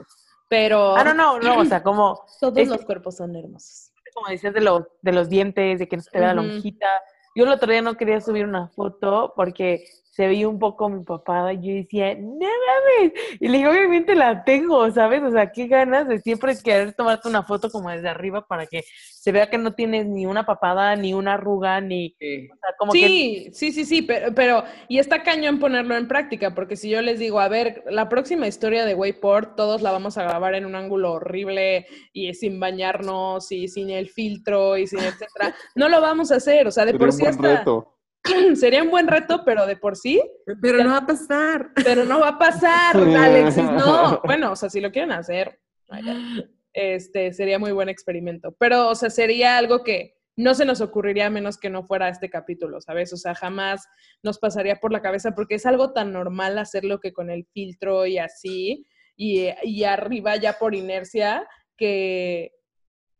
pero 0.48 0.96
Ah, 0.96 1.04
no, 1.04 1.14
no, 1.14 1.38
no, 1.38 1.58
o 1.58 1.64
sea, 1.64 1.82
como, 1.82 2.24
todos 2.40 2.56
es- 2.58 2.68
los 2.68 2.84
cuerpos 2.84 3.16
son 3.16 3.34
hermosos. 3.36 3.92
como 4.14 4.28
decías 4.28 4.54
de 4.54 4.62
los, 4.62 4.84
de 5.02 5.12
los 5.12 5.28
dientes, 5.28 5.78
de 5.78 5.88
que 5.88 5.96
no 5.96 6.02
se 6.02 6.10
te 6.10 6.18
vea 6.20 6.32
la 6.32 6.40
Ujú. 6.40 6.50
lonjita. 6.50 6.86
Yo 7.34 7.44
el 7.44 7.50
otro 7.50 7.70
día 7.70 7.82
no 7.82 7.98
quería 7.98 8.18
subir 8.22 8.46
una 8.46 8.68
foto 8.68 9.34
porque 9.36 9.84
se 10.16 10.26
veía 10.26 10.48
un 10.48 10.58
poco 10.58 10.88
mi 10.88 11.04
papada 11.04 11.52
y 11.52 11.60
yo 11.60 11.74
decía, 11.74 12.14
no 12.14 12.38
mames. 12.38 13.12
Y 13.38 13.48
le 13.48 13.58
digo, 13.58 13.70
obviamente 13.70 14.14
la 14.14 14.44
tengo, 14.44 14.90
¿sabes? 14.90 15.22
O 15.22 15.30
sea, 15.30 15.52
qué 15.52 15.66
ganas 15.66 16.08
de 16.08 16.20
siempre 16.20 16.54
querer 16.64 16.94
tomarte 16.94 17.28
una 17.28 17.42
foto 17.42 17.68
como 17.68 17.90
desde 17.90 18.08
arriba 18.08 18.46
para 18.46 18.66
que 18.66 18.82
se 19.10 19.30
vea 19.30 19.50
que 19.50 19.58
no 19.58 19.74
tienes 19.74 20.06
ni 20.06 20.24
una 20.24 20.46
papada, 20.46 20.96
ni 20.96 21.12
una 21.12 21.34
arruga, 21.34 21.82
ni, 21.82 22.16
Sí. 22.18 22.48
o 22.50 22.56
sea, 22.56 22.70
como 22.78 22.92
que 22.92 23.50
Sí, 23.52 23.72
sí, 23.72 23.84
sí, 23.84 24.00
pero, 24.00 24.34
pero, 24.34 24.64
y 24.88 25.00
está 25.00 25.22
cañón 25.22 25.58
ponerlo 25.58 25.94
en 25.96 26.08
práctica, 26.08 26.54
porque 26.54 26.76
si 26.76 26.88
yo 26.88 27.02
les 27.02 27.18
digo, 27.18 27.38
a 27.38 27.48
ver, 27.48 27.84
la 27.90 28.08
próxima 28.08 28.46
historia 28.46 28.86
de 28.86 28.94
Wayport, 28.94 29.54
todos 29.54 29.82
la 29.82 29.92
vamos 29.92 30.16
a 30.16 30.22
grabar 30.22 30.54
en 30.54 30.64
un 30.64 30.76
ángulo 30.76 31.12
horrible 31.12 31.86
y 32.14 32.32
sin 32.32 32.58
bañarnos 32.58 33.52
y 33.52 33.68
sin 33.68 33.90
el 33.90 34.08
filtro 34.08 34.78
y 34.78 34.86
sin 34.86 35.00
etcétera, 35.00 35.54
no 35.74 35.90
lo 35.90 36.00
vamos 36.00 36.32
a 36.32 36.36
hacer, 36.36 36.66
o 36.66 36.70
sea, 36.70 36.86
de 36.86 36.94
por 36.94 37.12
sí 37.12 37.26
hasta, 37.26 37.58
reto. 37.58 37.95
sería 38.56 38.82
un 38.82 38.90
buen 38.90 39.06
reto, 39.06 39.42
pero 39.44 39.66
de 39.66 39.76
por 39.76 39.96
sí 39.96 40.20
Pero 40.60 40.82
no 40.84 40.90
va 40.90 40.98
a 40.98 41.06
pasar. 41.06 41.70
Pero 41.74 42.04
no 42.04 42.20
va 42.20 42.28
a 42.30 42.38
pasar, 42.38 42.96
Alexis, 42.96 43.64
no. 43.64 44.20
Bueno, 44.24 44.52
o 44.52 44.56
sea, 44.56 44.70
si 44.70 44.80
lo 44.80 44.90
quieren 44.92 45.12
hacer, 45.12 45.58
este 46.72 47.32
sería 47.32 47.58
muy 47.58 47.72
buen 47.72 47.88
experimento. 47.88 48.54
Pero, 48.58 48.88
o 48.88 48.94
sea, 48.94 49.10
sería 49.10 49.56
algo 49.56 49.82
que 49.82 50.16
no 50.36 50.54
se 50.54 50.66
nos 50.66 50.82
ocurriría 50.82 51.26
a 51.26 51.30
menos 51.30 51.56
que 51.56 51.70
no 51.70 51.84
fuera 51.84 52.08
este 52.08 52.28
capítulo, 52.28 52.80
¿sabes? 52.80 53.12
O 53.12 53.16
sea, 53.16 53.34
jamás 53.34 53.88
nos 54.22 54.38
pasaría 54.38 54.76
por 54.76 54.92
la 54.92 55.00
cabeza 55.00 55.34
porque 55.34 55.54
es 55.54 55.64
algo 55.64 55.92
tan 55.92 56.12
normal 56.12 56.58
hacerlo 56.58 57.00
que 57.00 57.14
con 57.14 57.30
el 57.30 57.46
filtro 57.46 58.06
y 58.06 58.18
así, 58.18 58.86
y, 59.16 59.48
y 59.62 59.84
arriba 59.84 60.36
ya 60.36 60.58
por 60.58 60.74
inercia, 60.74 61.48
que, 61.76 62.52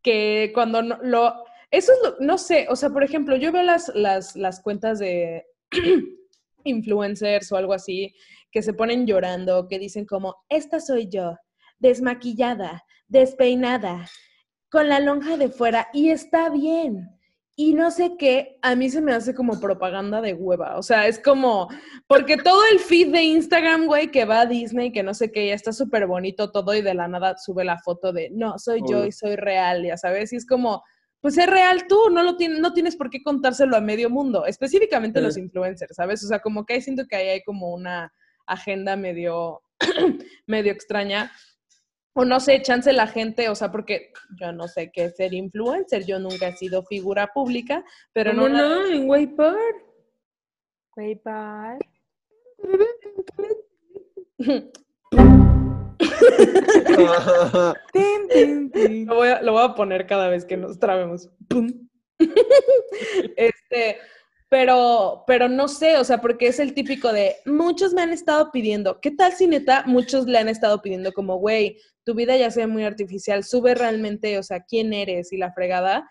que 0.03 0.51
cuando 0.55 0.83
no, 0.83 0.99
lo... 1.03 1.46
Eso 1.71 1.93
es 1.93 1.99
lo, 2.03 2.17
no 2.21 2.39
sé, 2.39 2.67
o 2.71 2.77
sea, 2.77 2.91
por 2.91 3.03
ejemplo, 3.03 3.37
yo 3.37 3.53
veo 3.53 3.63
las, 3.63 3.91
las, 3.95 4.37
las 4.37 4.61
cuentas 4.61 4.99
de 4.99 5.45
influencers 6.65 7.51
o 7.51 7.57
algo 7.57 7.73
así, 7.73 8.15
que 8.51 8.63
se 8.63 8.73
ponen 8.73 9.07
llorando, 9.07 9.67
que 9.69 9.79
dicen 9.79 10.07
como, 10.07 10.37
esta 10.49 10.81
soy 10.81 11.09
yo, 11.09 11.37
desmaquillada, 11.79 12.85
despeinada, 13.09 14.09
con 14.71 14.89
la 14.89 15.01
lonja 15.01 15.37
de 15.37 15.49
fuera, 15.49 15.89
y 15.93 16.11
está 16.11 16.51
bien. 16.51 17.11
Y 17.59 17.73
no 17.73 17.91
sé 17.91 18.17
qué, 18.19 18.59
a 18.61 18.75
mí 18.75 18.91
se 18.91 19.01
me 19.01 19.15
hace 19.15 19.35
como 19.35 19.59
propaganda 19.59 20.21
de 20.21 20.35
hueva. 20.35 20.77
O 20.77 20.83
sea, 20.83 21.07
es 21.07 21.19
como, 21.19 21.69
porque 22.07 22.37
todo 22.37 22.61
el 22.71 22.79
feed 22.79 23.13
de 23.13 23.23
Instagram, 23.23 23.87
güey, 23.87 24.11
que 24.11 24.27
va 24.27 24.41
a 24.41 24.47
Disney, 24.47 24.93
que 24.93 25.03
no 25.03 25.15
sé 25.15 25.33
qué, 25.33 25.49
ya 25.49 25.55
está 25.55 25.73
súper 25.73 26.07
bonito 26.07 26.53
todo 26.53 26.75
y 26.75 26.83
de 26.83 26.93
la 26.93 27.09
nada 27.09 27.39
sube 27.39 27.65
la 27.65 27.79
foto 27.79 28.13
de, 28.13 28.29
no, 28.31 28.59
soy 28.59 28.83
yo 28.87 29.07
y 29.07 29.13
soy 29.13 29.37
real, 29.37 29.85
ya 29.85 29.97
sabes. 29.97 30.35
Y 30.35 30.37
es 30.37 30.47
como, 30.47 30.83
pues 31.21 31.39
es 31.39 31.47
real 31.47 31.87
tú, 31.89 32.11
no, 32.11 32.23
lo 32.23 32.37
tienes, 32.37 32.61
no 32.61 32.73
tienes 32.73 32.97
por 32.97 33.11
qué 33.11 33.23
contárselo 33.23 33.77
a 33.77 33.81
medio 33.81 34.11
mundo, 34.11 34.47
específicamente 34.47 35.21
Sí. 35.21 35.25
los 35.25 35.37
influencers, 35.37 35.97
¿sabes? 35.97 36.25
O 36.25 36.29
sea, 36.29 36.41
como 36.41 36.65
que 36.65 36.75
ahí 36.75 36.83
siento 36.83 37.07
que 37.07 37.17
ahí 37.17 37.29
hay 37.29 37.43
como 37.43 37.73
una 37.73 38.13
agenda 38.47 38.97
medio, 38.97 39.63
medio 40.47 40.73
extraña. 40.73 41.33
O 42.19 42.25
no 42.25 42.41
sé, 42.41 42.63
chance 42.63 42.91
la 42.95 43.07
gente, 43.07 43.51
o 43.51 43.55
sea, 43.55 43.71
porque 43.71 44.11
yo 44.41 44.51
no 44.53 44.69
sé 44.69 44.91
qué 44.91 45.05
es 45.05 45.17
ser 45.17 45.35
influencer, 45.35 46.07
yo 46.07 46.19
nunca 46.19 46.49
he 46.49 46.57
sido 46.57 46.83
figura 46.85 47.27
pública, 47.35 47.85
pero 48.15 48.31
¿Cómo 48.31 48.49
no, 48.49 48.85
no? 48.85 48.87
En 48.87 49.09
Wayport. 49.09 49.77
Güey, 50.95 51.21
Lo 59.07 59.15
voy, 59.15 59.29
a, 59.29 59.43
lo 59.43 59.53
voy 59.53 59.65
a 59.65 59.75
poner 59.75 60.07
cada 60.07 60.29
vez 60.29 60.45
que 60.45 60.57
nos 60.57 60.79
trabemos. 60.79 61.31
Pum. 61.49 61.89
este, 63.37 63.99
Pero, 64.49 65.25
pero 65.27 65.49
no 65.49 65.67
sé, 65.67 65.99
o 65.99 66.05
sea, 66.05 66.21
porque 66.21 66.47
es 66.47 66.61
el 66.61 66.73
típico 66.73 67.13
de 67.13 67.37
muchos 67.47 67.93
me 67.95 68.03
han 68.03 68.13
estado 68.13 68.51
pidiendo. 68.53 69.01
¿Qué 69.01 69.11
tal 69.11 69.33
si 69.33 69.49
neta 69.49 69.83
muchos 69.87 70.27
le 70.27 70.39
han 70.39 70.49
estado 70.49 70.81
pidiendo 70.83 71.13
como, 71.13 71.37
güey, 71.37 71.79
tu 72.05 72.15
vida 72.15 72.37
ya 72.37 72.51
sea 72.53 72.69
muy 72.69 72.85
artificial, 72.85 73.43
sube 73.43 73.75
realmente, 73.75 74.39
o 74.39 74.45
sea, 74.45 74.61
quién 74.61 74.93
eres 74.93 75.33
y 75.33 75.37
la 75.37 75.53
fregada? 75.53 76.09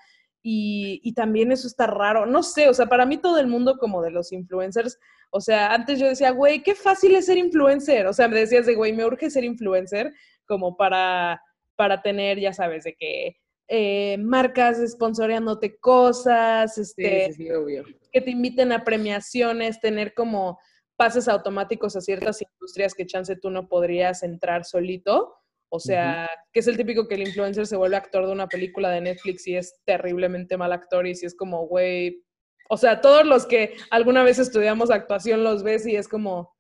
Y, 0.48 1.02
y 1.04 1.14
también 1.14 1.52
eso 1.52 1.66
está 1.66 1.88
raro. 1.88 2.28
No 2.28 2.44
sé, 2.44 2.70
o 2.70 2.74
sea, 2.76 2.86
para 2.86 3.08
mí 3.08 3.18
todo 3.18 3.40
el 3.40 3.48
mundo 3.48 3.78
como 3.80 4.04
de 4.04 4.12
los 4.12 4.32
influencers, 4.32 5.00
o 5.32 5.42
sea, 5.42 5.74
antes 5.74 6.00
yo 6.00 6.08
decía, 6.08 6.30
güey, 6.30 6.62
qué 6.62 6.76
fácil 6.76 7.16
es 7.16 7.26
ser 7.26 7.38
influencer. 7.38 8.06
O 8.06 8.14
sea, 8.14 8.28
me 8.28 8.40
decías 8.40 8.68
de, 8.68 8.76
güey, 8.76 8.94
me 8.94 9.06
urge 9.06 9.32
ser 9.32 9.44
influencer 9.44 10.14
como 10.46 10.78
para, 10.78 11.42
para 11.76 12.04
tener, 12.04 12.40
ya 12.40 12.54
sabes, 12.54 12.84
de 12.84 12.94
que 12.94 13.38
eh, 13.68 14.18
marcas 14.20 14.78
sponsoreándote 14.88 15.80
cosas, 15.80 16.78
este, 16.78 17.26
Sí, 17.30 17.34
sí, 17.34 17.44
sí, 17.46 17.52
obvio. 17.52 17.84
que 18.14 18.22
te 18.22 18.30
inviten 18.30 18.72
a 18.72 18.84
premiaciones, 18.84 19.82
tener 19.82 20.14
como 20.14 20.60
pases 20.96 21.28
automáticos 21.28 21.96
a 21.96 22.02
ciertas 22.02 22.40
industrias 22.44 22.94
que 22.94 23.08
chance 23.08 23.36
tú 23.36 23.50
no 23.50 23.68
podrías 23.68 24.22
entrar 24.22 24.64
solito. 24.64 25.34
O 25.70 25.80
sea, 25.80 26.30
que 26.54 26.60
es 26.60 26.68
el 26.68 26.78
típico 26.78 27.08
que 27.08 27.16
el 27.16 27.28
influencer 27.28 27.68
se 27.68 27.76
vuelve 27.76 27.98
actor 27.98 28.26
de 28.26 28.32
una 28.32 28.48
película 28.48 28.90
de 28.90 29.02
Netflix 29.02 29.48
y 29.48 29.58
es 29.58 29.82
terriblemente 29.86 30.58
mal 30.58 30.72
actor 30.72 31.06
y 31.08 31.16
si 31.16 31.26
es 31.26 31.36
como, 31.36 31.68
güey, 31.68 32.24
o 32.70 32.78
sea, 32.78 33.02
todos 33.02 33.26
los 33.26 33.46
que 33.46 33.76
alguna 33.90 34.24
vez 34.24 34.40
estudiamos 34.40 34.90
actuación 34.90 35.44
los 35.44 35.64
ves 35.64 35.86
y 35.86 35.96
es 35.96 36.08
como, 36.08 36.56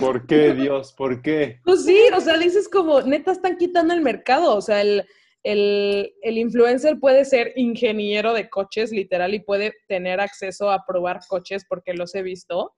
¿Por 0.00 0.26
qué, 0.26 0.52
Dios? 0.52 0.92
¿Por 0.92 1.22
qué? 1.22 1.60
pues 1.64 1.84
sí, 1.84 1.98
o 2.14 2.20
sea, 2.20 2.36
dices 2.38 2.68
como, 2.68 3.00
neta, 3.02 3.32
están 3.32 3.56
quitando 3.56 3.94
el 3.94 4.02
mercado, 4.02 4.54
o 4.54 4.60
sea, 4.60 4.80
el, 4.82 5.04
el, 5.42 6.14
el 6.22 6.38
influencer 6.38 6.98
puede 6.98 7.24
ser 7.24 7.52
ingeniero 7.56 8.34
de 8.34 8.48
coches, 8.50 8.92
literal, 8.92 9.34
y 9.34 9.40
puede 9.40 9.74
tener 9.88 10.20
acceso 10.20 10.70
a 10.70 10.84
probar 10.86 11.20
coches 11.28 11.64
porque 11.68 11.94
los 11.94 12.14
he 12.14 12.22
visto, 12.22 12.74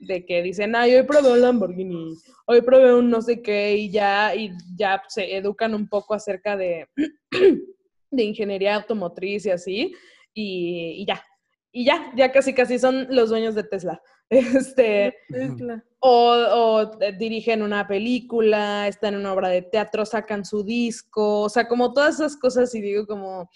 de 0.00 0.24
que 0.24 0.42
dicen, 0.42 0.76
ay, 0.76 0.94
hoy 0.94 1.02
probé 1.02 1.32
un 1.32 1.40
Lamborghini, 1.40 2.14
hoy 2.46 2.62
probé 2.62 2.94
un 2.94 3.10
no 3.10 3.20
sé 3.20 3.42
qué, 3.42 3.76
y 3.76 3.90
ya, 3.90 4.34
y 4.34 4.52
ya 4.76 5.02
se 5.08 5.36
educan 5.36 5.74
un 5.74 5.88
poco 5.88 6.14
acerca 6.14 6.56
de, 6.56 6.88
de 8.10 8.22
ingeniería 8.22 8.76
automotriz 8.76 9.46
y 9.46 9.50
así, 9.50 9.94
y, 10.34 11.02
y 11.02 11.06
ya, 11.06 11.22
y 11.72 11.84
ya, 11.84 12.12
ya 12.16 12.32
casi 12.32 12.54
casi 12.54 12.78
son 12.78 13.06
los 13.10 13.30
dueños 13.30 13.54
de 13.54 13.64
Tesla. 13.64 14.00
Este, 14.30 15.14
o, 16.00 16.30
o 16.30 17.00
eh, 17.00 17.16
dirigen 17.18 17.62
una 17.62 17.88
película, 17.88 18.86
están 18.86 19.14
en 19.14 19.20
una 19.20 19.32
obra 19.32 19.48
de 19.48 19.62
teatro, 19.62 20.04
sacan 20.04 20.44
su 20.44 20.62
disco, 20.62 21.44
o 21.44 21.48
sea, 21.48 21.66
como 21.66 21.94
todas 21.94 22.16
esas 22.16 22.36
cosas 22.36 22.74
y 22.74 22.82
digo 22.82 23.06
como, 23.06 23.48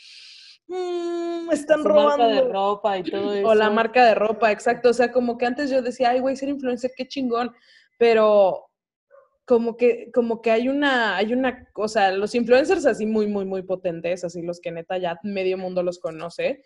"Mm, 0.73 1.51
están 1.53 1.85
robando. 1.85 2.19
marca 2.19 2.35
de 2.35 2.49
ropa 2.49 2.99
y 2.99 3.03
todo 3.03 3.35
eso. 3.35 3.49
O 3.49 3.55
la 3.55 3.71
marca 3.71 4.05
de 4.07 4.15
ropa, 4.15 4.51
exacto. 4.51 4.91
O 4.91 4.95
sea, 4.95 5.13
como 5.13 5.37
que 5.37 5.47
antes 5.47 5.71
yo 5.71 5.83
decía, 5.83 6.11
ay, 6.11 6.21
güey, 6.21 6.37
ser 6.37 6.49
influencer, 6.49 6.93
qué 6.97 7.07
chingón. 7.07 7.53
Pero 7.99 8.71
como 9.45 9.77
que, 9.77 10.11
como 10.15 10.41
que 10.41 10.51
hay 10.51 10.69
una, 10.69 11.17
hay 11.17 11.33
una, 11.33 11.69
o 11.75 11.89
sea, 11.89 12.13
los 12.13 12.35
influencers 12.35 12.87
así 12.87 13.07
muy, 13.07 13.27
muy, 13.27 13.45
muy 13.45 13.63
potentes, 13.63 14.25
así 14.25 14.41
los 14.43 14.61
que 14.61 14.71
neta 14.71 14.99
ya 14.99 15.19
medio 15.25 15.59
mundo 15.59 15.83
los 15.83 15.99
conoce, 15.99 16.63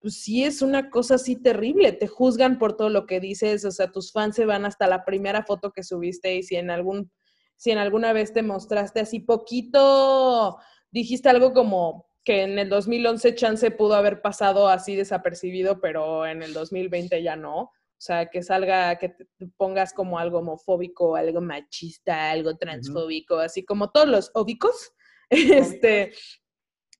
pues 0.00 0.22
sí 0.22 0.44
es 0.44 0.62
una 0.62 0.88
cosa 0.90 1.16
así 1.16 1.36
terrible. 1.36 1.92
Te 1.92 2.06
juzgan 2.06 2.58
por 2.58 2.76
todo 2.76 2.88
lo 2.88 3.06
que 3.06 3.20
dices, 3.20 3.64
o 3.64 3.70
sea, 3.70 3.90
tus 3.90 4.12
fans 4.12 4.36
se 4.36 4.46
van 4.46 4.64
hasta 4.64 4.86
la 4.86 5.04
primera 5.04 5.44
foto 5.44 5.72
que 5.72 5.82
subiste 5.82 6.34
y 6.36 6.42
si 6.42 6.56
en 6.56 6.70
algún, 6.70 7.10
si 7.56 7.70
en 7.70 7.78
alguna 7.78 8.12
vez 8.12 8.32
te 8.32 8.42
mostraste 8.42 9.00
así 9.00 9.20
poquito, 9.20 10.58
dijiste 10.90 11.28
algo 11.28 11.52
como 11.52 12.11
que 12.24 12.42
en 12.42 12.58
el 12.58 12.68
2011 12.68 13.34
chance 13.34 13.70
pudo 13.70 13.94
haber 13.94 14.20
pasado 14.20 14.68
así 14.68 14.94
desapercibido, 14.94 15.80
pero 15.80 16.26
en 16.26 16.42
el 16.42 16.52
2020 16.52 17.22
ya 17.22 17.36
no. 17.36 17.58
O 18.02 18.04
sea, 18.04 18.26
que 18.26 18.42
salga, 18.42 18.96
que 18.98 19.10
te 19.10 19.26
pongas 19.56 19.92
como 19.92 20.18
algo 20.18 20.38
homofóbico, 20.38 21.14
algo 21.14 21.40
machista, 21.40 22.30
algo 22.30 22.56
transfóbico, 22.56 23.38
así 23.38 23.64
como 23.64 23.90
todos 23.90 24.08
los 24.08 24.30
óbicos. 24.34 24.92
Este, 25.30 26.12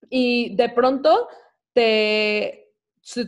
y 0.09 0.57
de 0.57 0.71
pronto 0.71 1.29
te, 1.75 2.73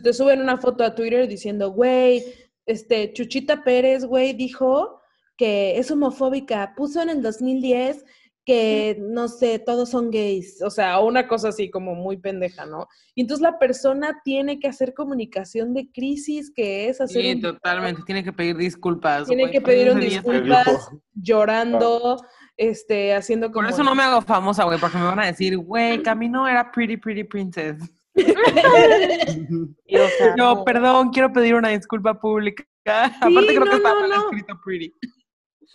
te 0.03 0.13
suben 0.13 0.41
una 0.41 0.57
foto 0.57 0.83
a 0.83 0.95
Twitter 0.95 1.27
diciendo, 1.27 1.69
güey, 1.69 2.23
este, 2.65 3.13
Chuchita 3.13 3.63
Pérez, 3.63 4.03
güey, 4.05 4.33
dijo 4.33 4.99
que 5.37 5.77
es 5.77 5.91
homofóbica, 5.91 6.73
puso 6.75 7.03
en 7.03 7.09
el 7.09 7.21
2010 7.21 8.03
que, 8.45 8.97
no 9.01 9.27
sé, 9.27 9.57
todos 9.59 9.89
son 9.89 10.11
gays, 10.11 10.61
o 10.61 10.69
sea, 10.69 10.99
una 10.99 11.27
cosa 11.27 11.49
así 11.49 11.69
como 11.71 11.95
muy 11.95 12.17
pendeja, 12.17 12.65
¿no? 12.65 12.87
Y 13.15 13.21
entonces 13.21 13.41
la 13.41 13.57
persona 13.57 14.21
tiene 14.23 14.59
que 14.59 14.67
hacer 14.67 14.93
comunicación 14.93 15.73
de 15.73 15.89
crisis, 15.91 16.51
que 16.55 16.87
es 16.87 17.01
hacer 17.01 17.21
Sí, 17.23 17.31
un 17.33 17.41
totalmente. 17.41 18.03
Tiene 18.05 18.23
que 18.23 18.31
pedir 18.31 18.55
disculpas. 18.55 19.27
tiene 19.27 19.49
que 19.49 19.61
pedir 19.61 19.91
un 19.91 19.99
disculpas, 19.99 20.89
llorando, 21.13 22.17
este, 22.55 23.15
haciendo 23.15 23.51
como... 23.51 23.65
Por 23.65 23.73
eso 23.73 23.83
no 23.83 23.95
me 23.95 24.03
hago 24.03 24.21
famosa, 24.21 24.63
güey, 24.63 24.79
porque 24.79 24.97
me 24.97 25.05
van 25.05 25.19
a 25.19 25.25
decir, 25.25 25.57
güey, 25.57 26.01
Camino 26.03 26.47
era 26.47 26.71
Pretty 26.71 26.97
Pretty 26.97 27.23
Princess. 27.23 27.77
Y, 29.87 29.97
o 29.97 30.07
sea, 30.17 30.35
Yo, 30.37 30.55
no. 30.55 30.63
perdón, 30.63 31.09
quiero 31.09 31.31
pedir 31.33 31.55
una 31.55 31.69
disculpa 31.69 32.19
pública. 32.19 32.63
Aparte 32.85 33.47
creo 33.47 33.65
no, 33.65 33.71
que 33.71 33.77
estaba 33.77 33.95
no, 33.95 34.01
mal 34.01 34.09
no. 34.09 34.21
escrito 34.29 34.59
Pretty. 34.63 34.93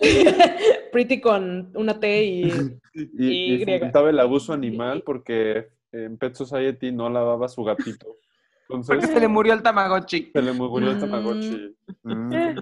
Pretty 0.93 1.21
con 1.21 1.71
una 1.75 1.99
T 2.01 2.25
y... 2.25 2.43
Y, 2.95 3.03
y 3.19 3.63
Y 3.63 3.63
el 3.63 4.21
abuso 4.21 4.53
animal 4.53 5.03
porque 5.05 5.69
en 5.93 6.17
Pet 6.19 6.35
Society 6.35 6.93
no 6.93 7.09
lavaba 7.11 7.49
su 7.49 7.65
gatito. 7.65 8.17
Porque 8.87 9.09
se 9.09 9.19
le 9.19 9.27
murió 9.27 9.53
el 9.53 9.63
Tamagotchi. 9.65 10.31
se 10.33 10.43
le 10.43 10.53
murió 10.53 10.91
el 10.91 10.97
Mm. 10.97 11.01
Tamagotchi. 11.01 11.77
Mm. 12.05 12.59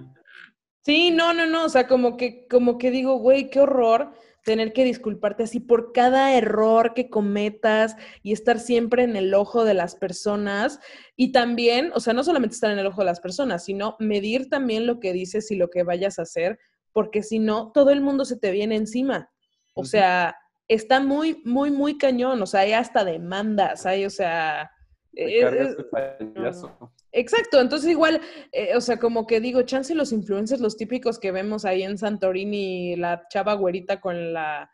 Sí, 0.81 1.11
no, 1.11 1.35
no, 1.35 1.45
no, 1.45 1.67
o 1.67 1.69
sea, 1.69 1.87
como 1.87 2.17
que, 2.17 2.47
como 2.49 2.79
que 2.79 2.91
digo, 2.91 3.19
güey, 3.19 3.51
qué 3.51 3.61
horror 3.61 4.13
tener 4.43 4.73
que 4.73 4.85
disculparte 4.85 5.43
así 5.43 5.61
por 5.61 5.93
cada 5.93 6.35
error 6.35 6.95
que 6.95 7.11
cometas 7.11 7.95
y 8.23 8.33
estar 8.33 8.59
siempre 8.59 9.03
en 9.03 9.17
el 9.17 9.35
ojo 9.35 9.67
de 9.67 9.75
las 9.75 9.97
personas. 9.97 10.81
Y 11.15 11.33
también, 11.33 11.91
o 11.95 12.01
sea, 12.01 12.15
no 12.15 12.25
solamente 12.25 12.55
estar 12.55 12.71
en 12.71 12.79
el 12.79 12.87
ojo 12.87 13.03
de 13.03 13.07
las 13.07 13.21
personas, 13.21 13.67
sino 13.67 13.95
medir 13.99 14.49
también 14.49 14.87
lo 14.87 15.01
que 15.01 15.13
dices 15.13 15.51
y 15.51 15.57
lo 15.57 15.69
que 15.69 15.83
vayas 15.83 16.19
a 16.19 16.23
hacer, 16.23 16.59
porque 16.99 17.23
si 17.23 17.39
no, 17.39 17.71
todo 17.71 17.91
el 17.91 18.01
mundo 18.01 18.25
se 18.25 18.37
te 18.37 18.51
viene 18.51 18.75
encima. 18.75 19.31
O 19.75 19.85
sea, 19.85 20.35
está 20.67 20.99
muy, 20.99 21.41
muy, 21.45 21.71
muy 21.71 21.97
cañón, 21.97 22.43
o 22.43 22.47
sea, 22.47 22.63
hay 22.63 22.73
hasta 22.73 23.05
demandas, 23.05 23.87
hay, 23.87 24.05
o 24.05 24.11
sea... 24.11 24.69
Te 25.13 25.39
es-. 25.39 25.77
Exacto, 27.13 27.61
entonces 27.61 27.89
igual, 27.89 28.21
eh, 28.51 28.75
o 28.75 28.81
sea, 28.81 28.99
como 28.99 29.29
que 29.29 29.39
digo, 29.41 29.63
chance 29.63 29.95
los 29.95 30.11
influencers, 30.11 30.61
los 30.61 30.77
típicos 30.77 31.21
que 31.21 31.31
vemos 31.31 31.65
ahí 31.65 31.85
en 31.85 31.99
Santorini, 31.99 32.97
la 32.97 33.29
chava 33.29 33.55
güerita 33.55 34.01
con 34.01 34.33
la, 34.33 34.69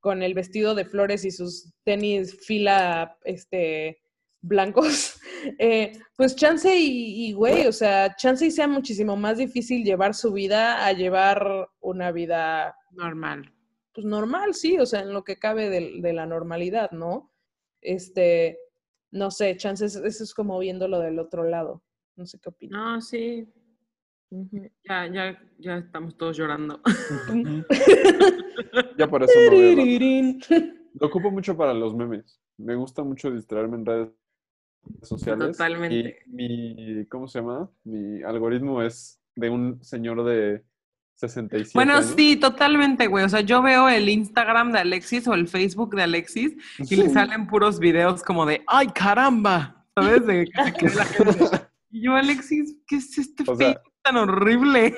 con 0.00 0.22
el 0.22 0.32
vestido 0.32 0.74
de 0.74 0.86
flores 0.86 1.26
y 1.26 1.30
sus 1.30 1.74
tenis 1.84 2.38
fila, 2.40 3.18
este, 3.24 3.98
blancos, 4.42 5.18
eh, 5.58 5.92
pues 6.16 6.36
chance 6.36 6.74
y, 6.78 7.28
y, 7.28 7.32
güey, 7.32 7.66
o 7.66 7.72
sea, 7.72 8.14
chance 8.16 8.46
y 8.46 8.50
sea 8.50 8.68
muchísimo 8.68 9.16
más 9.16 9.38
difícil 9.38 9.84
llevar 9.84 10.14
su 10.14 10.32
vida 10.32 10.84
a 10.86 10.92
llevar 10.92 11.68
una 11.80 12.12
vida, 12.12 12.76
Normal. 12.92 13.52
pues 13.92 14.06
normal, 14.06 14.54
sí, 14.54 14.78
o 14.78 14.86
sea, 14.86 15.00
en 15.00 15.12
lo 15.12 15.24
que 15.24 15.36
cabe 15.38 15.68
de, 15.70 16.00
de 16.00 16.12
la 16.12 16.26
normalidad, 16.26 16.90
¿no? 16.92 17.32
Este, 17.80 18.58
no 19.10 19.30
sé, 19.30 19.56
chances, 19.56 19.96
eso 19.96 20.24
es 20.24 20.34
como 20.34 20.58
viéndolo 20.58 20.98
del 21.00 21.18
otro 21.18 21.44
lado. 21.44 21.82
No 22.16 22.26
sé 22.26 22.38
qué 22.40 22.48
opinas. 22.48 22.80
No, 22.80 23.00
sí. 23.00 23.46
Ya, 24.84 25.06
ya, 25.06 25.38
ya 25.58 25.76
estamos 25.78 26.16
todos 26.16 26.36
llorando. 26.36 26.80
Ya 28.98 29.06
por 29.08 29.22
eso 29.22 29.32
no 29.38 29.50
veo. 29.50 29.76
Lo 30.98 31.06
ocupo 31.06 31.30
mucho 31.30 31.56
para 31.56 31.72
los 31.74 31.94
memes. 31.94 32.40
Me 32.58 32.74
gusta 32.74 33.02
mucho 33.04 33.30
distraerme 33.30 33.76
en 33.76 33.86
redes 33.86 34.08
sociales. 35.02 35.52
Totalmente. 35.56 36.18
Y 36.26 36.30
mi, 36.30 37.06
¿cómo 37.06 37.28
se 37.28 37.40
llama? 37.40 37.70
Mi 37.84 38.22
algoritmo 38.22 38.82
es 38.82 39.20
de 39.34 39.50
un 39.50 39.82
señor 39.84 40.24
de 40.24 40.62
67 41.14 41.70
Bueno, 41.74 41.94
años. 41.94 42.12
sí, 42.16 42.36
totalmente, 42.36 43.06
güey. 43.06 43.24
O 43.24 43.28
sea, 43.28 43.40
yo 43.40 43.62
veo 43.62 43.88
el 43.88 44.08
Instagram 44.08 44.72
de 44.72 44.80
Alexis 44.80 45.26
o 45.28 45.34
el 45.34 45.48
Facebook 45.48 45.94
de 45.94 46.02
Alexis 46.02 46.52
y 46.78 46.96
le 46.96 47.08
salen 47.10 47.46
puros 47.46 47.78
videos 47.78 48.22
como 48.22 48.44
de 48.46 48.62
¡ay, 48.66 48.88
caramba! 48.88 49.86
¿Sabes? 49.94 50.26
De 50.26 50.46
la 50.54 50.64
gente. 50.66 50.86
Y 51.90 52.02
yo, 52.02 52.14
Alexis, 52.14 52.76
¿qué 52.86 52.96
es 52.96 53.16
este 53.16 53.44
O 53.46 53.56
sea- 53.56 53.68
Facebook 53.68 53.92
tan 54.02 54.16
horrible? 54.18 54.94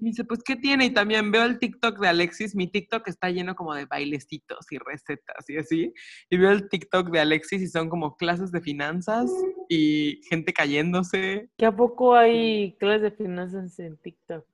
Y 0.00 0.06
dice, 0.06 0.24
pues, 0.24 0.42
¿qué 0.42 0.56
tiene? 0.56 0.86
Y 0.86 0.90
también 0.90 1.30
veo 1.30 1.44
el 1.44 1.58
TikTok 1.58 1.98
de 1.98 2.08
Alexis. 2.08 2.54
Mi 2.54 2.66
TikTok 2.68 3.06
está 3.08 3.28
lleno 3.30 3.54
como 3.54 3.74
de 3.74 3.84
bailecitos 3.84 4.66
y 4.70 4.78
recetas 4.78 5.48
y 5.48 5.58
así. 5.58 5.92
Y 6.30 6.36
veo 6.38 6.50
el 6.50 6.68
TikTok 6.68 7.10
de 7.10 7.20
Alexis 7.20 7.60
y 7.62 7.66
son 7.68 7.88
como 7.90 8.16
clases 8.16 8.50
de 8.50 8.60
finanzas 8.60 9.30
y 9.68 10.20
gente 10.28 10.52
cayéndose. 10.52 11.50
¿Qué 11.58 11.66
a 11.66 11.76
poco 11.76 12.14
hay 12.14 12.76
clases 12.78 13.02
de 13.02 13.10
finanzas 13.10 13.78
en 13.78 13.96
TikTok? 13.98 14.46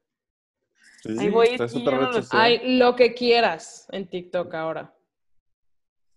Sí, 1.03 1.17
sí, 1.17 1.29
red 1.87 2.01
lo- 2.01 2.13
social. 2.13 2.43
Hay 2.43 2.79
lo 2.79 2.97
que 2.97 3.15
quieras 3.15 3.87
en 3.93 4.09
TikTok 4.09 4.53
ahora. 4.55 4.93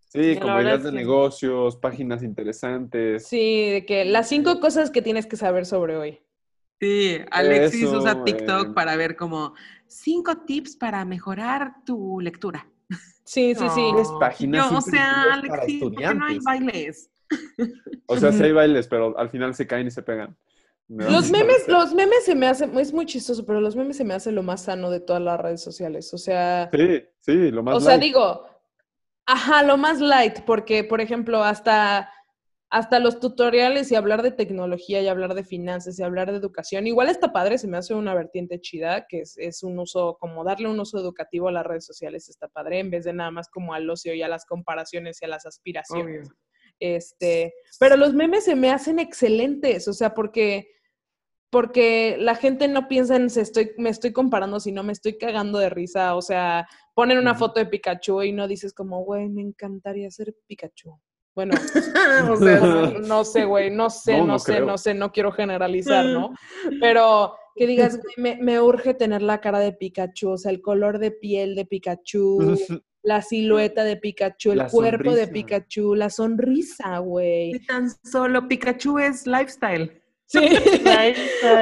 Sí, 0.08 0.34
La 0.34 0.42
como 0.42 0.60
ideas 0.60 0.84
de 0.84 0.90
sí. 0.90 0.96
negocios, 0.96 1.78
páginas 1.78 2.24
interesantes. 2.24 3.28
Sí, 3.28 3.70
de 3.70 3.86
que 3.86 4.06
las 4.06 4.28
cinco 4.28 4.60
cosas 4.60 4.90
que 4.90 5.04
tienes 5.04 5.28
que 5.28 5.36
saber 5.38 5.68
sobre 5.68 5.98
hoy. 5.98 6.20
Sí, 6.80 7.18
Alexis 7.32 7.84
Eso, 7.84 7.98
usa 7.98 8.24
TikTok 8.24 8.74
para 8.74 8.96
ver 8.96 9.16
como 9.16 9.54
cinco 9.88 10.38
tips 10.46 10.78
para 10.78 11.04
mejorar 11.04 11.84
tu 11.86 12.20
lectura. 12.22 12.68
Sí, 13.26 13.54
sí, 13.54 13.70
sí. 13.70 13.92
Páginas 14.20 14.72
Yo, 14.72 14.78
o 14.78 14.82
sea, 14.82 15.34
Alexis, 15.34 15.84
¿por 15.84 15.96
qué 15.96 16.14
no 16.16 16.26
hay 16.26 16.40
bailes? 16.40 17.12
O 18.08 18.18
sea, 18.18 18.32
sí 18.32 18.44
hay 18.44 18.52
bailes, 18.52 18.88
pero 18.88 19.18
al 19.20 19.30
final 19.30 19.54
se 19.54 19.68
caen 19.68 19.88
y 19.88 19.92
se 19.92 20.02
pegan. 20.02 20.36
Me 20.88 21.10
Los 21.10 21.30
memes, 21.32 21.68
los 21.68 21.94
memes 21.94 22.26
se 22.26 22.34
me 22.34 22.48
hacen, 22.48 22.76
es 22.80 22.92
muy 22.92 23.06
chistoso, 23.06 23.46
pero 23.46 23.62
los 23.62 23.76
memes 23.76 23.98
se 23.98 24.04
me 24.04 24.16
hacen 24.16 24.34
lo 24.34 24.42
más 24.42 24.64
sano 24.64 24.90
de 24.90 25.00
todas 25.00 25.22
las 25.22 25.40
redes 25.40 25.62
sociales. 25.62 26.14
O 26.14 26.18
sea, 26.18 26.70
Sí, 26.74 27.04
sí, 27.20 27.52
lo 27.52 27.62
más 27.62 27.76
o 27.76 27.80
sea, 27.80 27.98
digo, 27.98 28.48
ajá, 29.28 29.62
lo 29.64 29.78
más 29.78 30.00
light, 30.00 30.40
porque, 30.46 30.84
por 30.84 31.02
ejemplo, 31.02 31.44
hasta, 31.44 32.12
hasta 32.70 33.00
los 33.00 33.20
tutoriales 33.20 33.92
y 33.92 33.96
hablar 33.96 34.22
de 34.22 34.32
tecnología 34.32 35.02
y 35.02 35.08
hablar 35.08 35.34
de 35.34 35.44
finanzas 35.44 35.98
y 35.98 36.04
hablar 36.04 36.30
de 36.32 36.38
educación, 36.38 36.86
igual 36.86 37.10
está 37.10 37.34
padre, 37.34 37.58
se 37.58 37.68
me 37.68 37.78
hace 37.78 37.96
una 37.96 38.14
vertiente 38.14 38.62
chida, 38.62 39.08
que 39.08 39.22
es, 39.22 39.38
es 39.38 39.64
un 39.64 39.80
uso, 39.80 40.18
como 40.20 40.44
darle 40.44 40.68
un 40.68 40.80
uso 40.80 41.00
educativo 41.00 41.48
a 41.48 41.52
las 41.52 41.66
redes 41.66 41.86
sociales 41.86 42.30
está 42.30 42.48
padre, 42.48 42.80
en 42.80 42.92
vez 42.92 43.06
de 43.06 43.14
nada 43.14 43.32
más 43.32 43.50
como 43.50 43.74
al 43.74 43.90
ocio 43.90 44.14
y 44.14 44.22
a 44.22 44.28
las 44.28 44.46
comparaciones 44.46 45.20
y 45.22 45.26
a 45.26 45.30
las 45.30 45.46
aspiraciones. 45.48 46.28
Obvio. 46.28 46.38
Este, 46.80 47.54
pero 47.80 47.98
los 47.98 48.14
memes 48.14 48.46
se 48.46 48.56
me 48.56 48.72
hacen 48.72 49.00
excelentes, 49.00 49.88
o 49.88 49.94
sea, 49.94 50.14
porque, 50.14 50.70
porque 51.50 52.18
la 52.20 52.36
gente 52.36 52.68
no 52.68 52.88
piensa 52.88 53.16
en 53.16 53.30
se 53.30 53.42
estoy, 53.42 53.72
me 53.78 53.90
estoy 53.90 54.14
comparando, 54.14 54.60
sino 54.60 54.84
me 54.84 54.94
estoy 54.94 55.18
cagando 55.18 55.58
de 55.58 55.70
risa. 55.70 56.16
O 56.16 56.22
sea, 56.22 56.68
ponen 56.94 57.18
una 57.18 57.36
foto 57.36 57.60
de 57.60 57.66
Pikachu 57.66 58.22
y 58.24 58.32
no 58.32 58.48
dices 58.48 58.74
como, 58.74 59.04
güey, 59.04 59.28
me 59.28 59.42
encantaría 59.42 60.10
ser 60.12 60.36
Pikachu. 60.48 61.00
Bueno, 61.40 61.54
o 62.34 62.36
sea, 62.36 62.60
no, 63.00 63.24
sé, 63.24 63.46
güey, 63.46 63.72
no 63.72 63.90
sé, 63.90 64.12
No, 64.12 64.20
no, 64.20 64.34
no 64.34 64.40
sé, 64.40 64.54
creo. 64.56 64.66
no 64.66 64.78
sé, 64.78 64.94
no 64.94 65.14
quiero 65.14 65.32
generalizar, 65.32 66.04
¿no? 66.04 66.34
Pero 66.82 67.34
que 67.56 67.66
digas, 67.66 67.98
güey, 68.02 68.14
me, 68.18 68.44
me 68.44 68.60
urge 68.60 68.94
tener 68.94 69.22
la 69.22 69.40
cara 69.40 69.60
de 69.60 69.72
Pikachu, 69.72 70.32
o 70.32 70.38
sea, 70.38 70.52
el 70.52 70.62
color 70.62 71.00
de 71.00 71.12
piel 71.12 71.56
de 71.56 71.66
Pikachu, 71.66 72.58
la 73.04 73.22
silueta 73.22 73.86
de 73.86 73.96
Pikachu, 73.96 74.52
el 74.52 74.58
La 74.58 74.68
cuerpo 74.68 75.14
de. 75.14 75.28
Pikachu, 75.30 75.96
la 75.96 76.10
sonrisa, 76.10 76.98
güey. 76.98 77.52
Y 77.56 77.66
tan 77.66 77.90
solo 78.04 78.46
Pikachu 78.50 79.00
es 79.00 79.26
lifestyle. 79.26 79.94
Sí. 80.26 80.40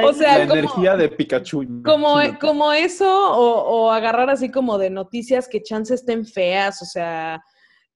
O 0.04 0.12
sea, 0.12 0.38
La 0.38 0.46
como, 0.48 0.58
energía 0.58 0.96
de 0.96 1.08
Pikachu. 1.08 1.64
como, 1.84 2.14
imagínate. 2.14 2.38
como 2.40 2.72
eso, 2.72 3.32
o, 3.32 3.62
o 3.62 3.90
agarrar 3.92 4.28
así 4.28 4.50
como 4.50 4.76
de 4.76 4.90
noticias 4.90 5.46
que 5.46 5.62
chance 5.62 5.94
estén 5.94 6.26
feas, 6.26 6.82
o 6.82 6.84
sea, 6.84 7.40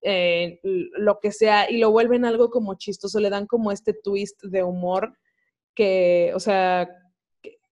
eh, 0.03 0.59
lo 0.63 1.19
que 1.19 1.31
sea, 1.31 1.69
y 1.69 1.77
lo 1.77 1.91
vuelven 1.91 2.25
algo 2.25 2.49
como 2.49 2.75
chistoso, 2.75 3.19
le 3.19 3.29
dan 3.29 3.47
como 3.47 3.71
este 3.71 3.93
twist 3.93 4.43
de 4.43 4.63
humor 4.63 5.17
que, 5.75 6.31
o 6.35 6.39
sea, 6.39 6.89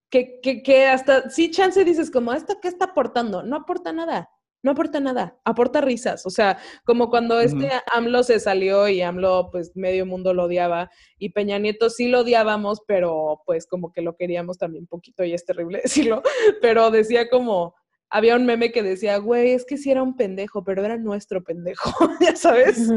que, 0.10 0.40
que, 0.42 0.64
que- 0.64 0.88
hasta, 0.88 1.30
sí, 1.30 1.52
chance 1.52 1.84
dices 1.86 2.12
como, 2.12 2.34
¿esto 2.34 2.60
qué 2.62 2.68
está 2.68 2.86
aportando? 2.86 3.44
No 3.44 3.58
aporta 3.58 3.94
nada. 3.94 4.30
No 4.64 4.72
aporta 4.72 5.00
nada, 5.00 5.40
aporta 5.44 5.82
risas. 5.82 6.24
O 6.28 6.30
sea, 6.30 6.60
como 6.86 7.10
cuando 7.10 7.40
este. 7.40 7.68
AMLO 7.92 8.22
se 8.22 8.40
salió 8.40 8.88
y 8.88 9.02
AMLO, 9.02 9.50
pues 9.52 9.72
medio 9.76 10.06
mundo 10.06 10.36
lo 10.36 10.44
odiaba, 10.44 10.92
y 11.18 11.30
Peña 11.30 11.58
Nieto 11.58 11.90
sí 11.90 12.10
lo 12.10 12.20
odiábamos, 12.20 12.82
pero 12.86 13.42
pues 13.48 13.66
como 13.66 13.92
que 13.92 14.04
lo 14.04 14.16
queríamos 14.16 14.60
también 14.60 14.86
poquito, 14.86 15.24
y 15.24 15.34
es 15.34 15.46
terrible 15.46 15.82
decirlo, 15.84 16.22
pero 16.62 16.92
decía 16.92 17.28
como, 17.28 17.74
había 18.12 18.36
un 18.36 18.46
meme 18.46 18.72
que 18.72 18.84
decía, 18.84 19.18
güey, 19.18 19.52
es 19.52 19.66
que 19.66 19.78
sí 19.78 19.90
era 19.90 20.04
un 20.04 20.16
pendejo, 20.16 20.64
pero 20.64 20.84
era 20.84 20.98
nuestro 20.98 21.42
pendejo, 21.44 21.90
ya 22.20 22.36
sabes. 22.36 22.90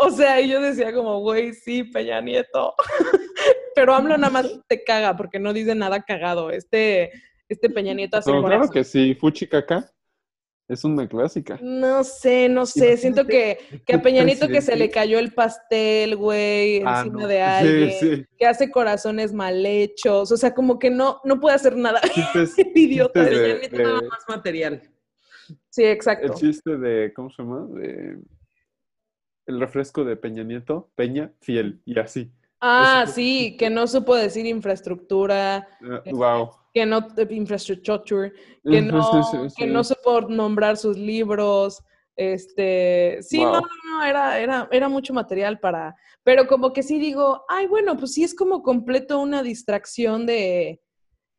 O 0.00 0.10
sea, 0.10 0.40
y 0.40 0.50
yo 0.50 0.60
decía 0.60 0.92
como, 0.92 1.20
güey, 1.20 1.54
sí, 1.54 1.82
Peña 1.84 2.20
Nieto. 2.20 2.74
pero 3.74 3.94
AMLO 3.94 4.18
nada 4.18 4.30
más 4.30 4.60
te 4.68 4.84
caga 4.84 5.16
porque 5.16 5.38
no 5.38 5.54
dice 5.54 5.74
nada 5.74 6.02
cagado. 6.02 6.50
Este, 6.50 7.10
este 7.48 7.70
Peña 7.70 7.94
Nieto 7.94 8.18
hace 8.18 8.30
No, 8.30 8.44
claro 8.44 8.68
que 8.68 8.84
sí. 8.84 9.14
Fuchi 9.14 9.46
Caca 9.46 9.90
es 10.68 10.84
una 10.84 11.08
clásica. 11.08 11.58
No 11.62 12.04
sé, 12.04 12.48
no 12.48 12.66
sé, 12.66 12.96
siento 12.98 13.26
que, 13.26 13.58
que 13.86 13.94
a 13.94 14.02
Peña 14.02 14.22
Nieto 14.22 14.46
que 14.48 14.60
se 14.60 14.72
le 14.72 14.88
presidente- 14.88 14.90
cayó 14.94 15.18
el 15.18 15.32
pastel, 15.32 16.14
güey, 16.16 16.82
Ah, 16.84 17.00
encima 17.04 17.22
no. 17.22 17.26
de 17.28 17.40
alguien, 17.42 17.90
Sí, 17.92 18.16
sí. 18.16 18.26
que 18.38 18.46
hace 18.46 18.70
corazones 18.70 19.32
mal 19.32 19.64
hechos, 19.64 20.30
o 20.30 20.36
sea, 20.36 20.54
como 20.54 20.78
que 20.78 20.90
no, 20.90 21.20
no 21.24 21.40
puede 21.40 21.56
hacer 21.56 21.74
nada. 21.76 22.00
Chistes, 22.02 22.54
Idiota. 22.74 23.20
chistes 23.28 23.38
de- 23.40 23.54
Peña 23.54 23.58
Nieto 23.60 23.88
daba 23.88 24.00
de- 24.00 24.08
más 24.08 24.24
material. 24.28 24.82
Sí, 25.70 25.84
el 25.84 25.92
exacto. 25.92 26.34
chiste 26.34 26.76
de, 26.76 27.12
¿cómo 27.14 27.30
se 27.30 27.42
llama? 27.42 27.66
De 27.74 28.18
el 29.46 29.60
refresco 29.60 30.04
de 30.04 30.14
Peña 30.16 30.42
Nieto, 30.44 30.90
Peña, 30.94 31.32
fiel, 31.40 31.80
y 31.86 31.98
así. 31.98 32.30
Ah, 32.60 33.02
Eso- 33.04 33.14
sí, 33.14 33.56
que 33.56 33.70
no 33.70 33.86
supo 33.86 34.14
decir 34.14 34.46
infraestructura, 34.46 35.68
Eh, 36.04 36.12
wow. 36.12 36.50
que 36.74 36.84
no, 36.86 37.06
infrastructure, 37.30 38.32
que 38.64 38.82
no, 38.82 39.02
Sí, 39.02 39.22
sí, 39.22 39.48
sí, 39.50 39.54
que 39.56 39.66
no 39.66 39.84
supo 39.84 40.20
nombrar 40.22 40.76
sus 40.76 40.96
libros, 40.96 41.82
este, 42.16 43.18
sí, 43.22 43.44
no, 43.44 43.52
Wow. 43.52 43.60
no, 43.60 43.98
no, 43.98 44.04
era, 44.04 44.38
era, 44.40 44.68
era 44.72 44.88
mucho 44.88 45.14
material 45.14 45.60
para, 45.60 45.94
pero 46.24 46.46
como 46.48 46.72
que 46.72 46.82
sí 46.82 46.98
digo, 46.98 47.44
ay, 47.48 47.66
bueno, 47.68 47.96
pues 47.96 48.12
sí 48.14 48.24
es 48.24 48.34
como 48.34 48.62
completo 48.62 49.20
una 49.20 49.42
distracción 49.42 50.26
de, 50.26 50.80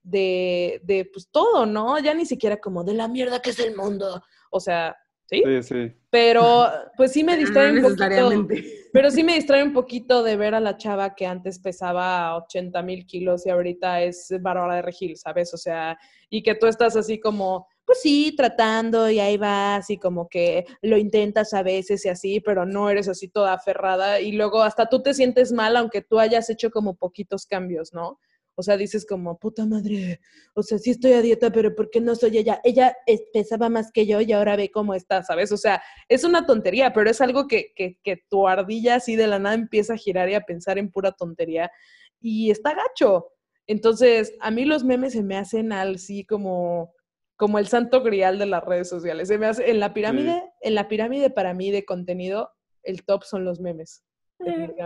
de, 0.03 0.79
de, 0.83 1.05
pues 1.11 1.29
todo, 1.29 1.65
¿no? 1.65 1.99
Ya 1.99 2.13
ni 2.13 2.25
siquiera 2.25 2.57
como 2.61 2.83
de 2.85 2.93
la 2.93 3.07
mierda 3.09 3.41
que 3.41 3.49
es 3.49 3.59
el 3.59 3.75
mundo, 3.75 4.23
o 4.51 4.59
sea, 4.61 4.95
sí, 5.29 5.43
Sí, 5.45 5.63
sí. 5.63 5.91
pero 6.09 6.67
pues 6.97 7.11
sí 7.11 7.23
me 7.23 7.37
distrae 7.37 7.71
no 7.73 7.87
un 7.87 7.95
poquito, 7.95 8.47
pero 8.91 9.11
sí 9.11 9.23
me 9.23 9.35
distrae 9.35 9.63
un 9.63 9.73
poquito 9.73 10.23
de 10.23 10.35
ver 10.35 10.55
a 10.55 10.59
la 10.59 10.77
chava 10.77 11.13
que 11.13 11.27
antes 11.27 11.59
pesaba 11.59 12.35
80 12.37 12.81
mil 12.81 13.05
kilos 13.05 13.45
y 13.45 13.49
ahorita 13.51 14.01
es 14.01 14.33
Bárbara 14.41 14.75
de 14.75 14.81
Regil, 14.81 15.17
¿sabes? 15.17 15.53
O 15.53 15.57
sea, 15.57 15.97
y 16.29 16.41
que 16.41 16.55
tú 16.55 16.65
estás 16.65 16.95
así 16.95 17.19
como, 17.19 17.67
pues 17.85 18.01
sí, 18.01 18.33
tratando 18.35 19.09
y 19.09 19.19
ahí 19.19 19.37
vas 19.37 19.89
y 19.89 19.97
como 19.97 20.27
que 20.27 20.65
lo 20.81 20.97
intentas 20.97 21.53
a 21.53 21.61
veces 21.61 22.03
y 22.05 22.09
así, 22.09 22.39
pero 22.39 22.65
no 22.65 22.89
eres 22.89 23.07
así 23.07 23.27
toda 23.27 23.53
aferrada 23.53 24.19
y 24.19 24.31
luego 24.31 24.63
hasta 24.63 24.87
tú 24.89 25.03
te 25.03 25.13
sientes 25.13 25.51
mal 25.51 25.75
aunque 25.77 26.01
tú 26.01 26.19
hayas 26.19 26.49
hecho 26.49 26.71
como 26.71 26.95
poquitos 26.95 27.45
cambios, 27.45 27.93
¿no? 27.93 28.19
O 28.59 28.61
sea, 28.61 28.75
dices 28.75 29.05
como, 29.05 29.39
puta 29.39 29.65
madre, 29.65 30.19
o 30.53 30.63
sea, 30.63 30.77
sí 30.79 30.89
estoy 30.89 31.13
a 31.13 31.21
dieta, 31.21 31.49
pero 31.49 31.73
¿por 31.73 31.89
qué 31.89 32.01
no 32.01 32.13
soy 32.13 32.39
ella? 32.39 32.59
Ella 32.65 32.93
pesaba 33.31 33.69
más 33.69 33.89
que 33.89 34.05
yo 34.05 34.19
y 34.19 34.33
ahora 34.33 34.57
ve 34.57 34.69
cómo 34.69 34.95
está, 34.95 35.23
¿sabes? 35.23 35.53
O 35.53 35.57
sea, 35.57 35.81
es 36.09 36.25
una 36.25 36.45
tontería, 36.45 36.91
pero 36.91 37.09
es 37.09 37.21
algo 37.21 37.47
que, 37.47 37.71
que, 37.73 37.97
que 38.03 38.17
tu 38.27 38.49
ardilla 38.49 38.95
así 38.95 39.15
de 39.15 39.27
la 39.27 39.39
nada 39.39 39.55
empieza 39.55 39.93
a 39.93 39.97
girar 39.97 40.29
y 40.29 40.33
a 40.33 40.41
pensar 40.41 40.77
en 40.77 40.91
pura 40.91 41.13
tontería 41.13 41.71
y 42.19 42.51
está 42.51 42.73
gacho. 42.73 43.27
Entonces, 43.65 44.33
a 44.41 44.51
mí 44.51 44.65
los 44.65 44.83
memes 44.83 45.13
se 45.13 45.23
me 45.23 45.37
hacen 45.37 45.71
así 45.71 46.25
como, 46.25 46.93
como 47.37 47.59
el 47.59 47.67
santo 47.67 48.03
grial 48.03 48.39
de 48.39 48.45
las 48.45 48.65
redes 48.65 48.89
sociales. 48.89 49.29
Se 49.29 49.37
me 49.37 49.45
hace, 49.45 49.71
en 49.71 49.79
la 49.79 49.93
pirámide, 49.93 50.43
en 50.59 50.75
la 50.75 50.89
pirámide 50.89 51.29
para 51.29 51.53
mí 51.53 51.71
de 51.71 51.85
contenido, 51.85 52.51
el 52.83 53.05
top 53.05 53.23
son 53.23 53.45
los 53.45 53.61
memes. 53.61 54.03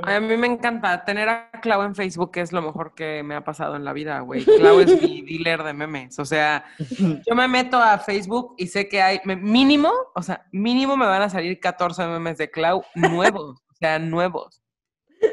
A 0.04 0.20
mí 0.20 0.38
me 0.38 0.48
encanta 0.48 1.04
tener 1.06 1.30
a 1.30 1.52
Clau 1.62 1.84
en 1.84 1.96
Facebook, 1.96 2.32
es 2.36 2.52
lo 2.52 2.62
mejor 2.62 2.96
que 2.96 3.22
me 3.24 3.36
ha 3.36 3.44
pasado 3.44 3.76
en 3.76 3.86
la 3.86 3.94
vida, 3.94 4.20
güey. 4.22 4.44
Clau 4.44 4.80
es 4.80 5.02
mi 5.02 5.22
dealer 5.28 5.64
de 5.64 5.74
memes. 5.74 6.18
O 6.20 6.26
sea, 6.26 6.66
yo 7.28 7.36
me 7.36 7.48
meto 7.48 7.78
a 7.78 7.98
Facebook 8.00 8.56
y 8.58 8.68
sé 8.68 8.90
que 8.90 9.02
hay 9.02 9.20
mínimo, 9.26 9.92
o 10.16 10.22
sea, 10.22 10.46
mínimo 10.52 10.98
me 10.98 11.06
van 11.06 11.22
a 11.22 11.30
salir 11.30 11.60
14 11.60 12.08
memes 12.08 12.38
de 12.38 12.50
Clau 12.50 12.84
nuevos, 12.96 13.62
o 13.62 13.76
sea, 13.80 14.00
nuevos. 14.00 14.62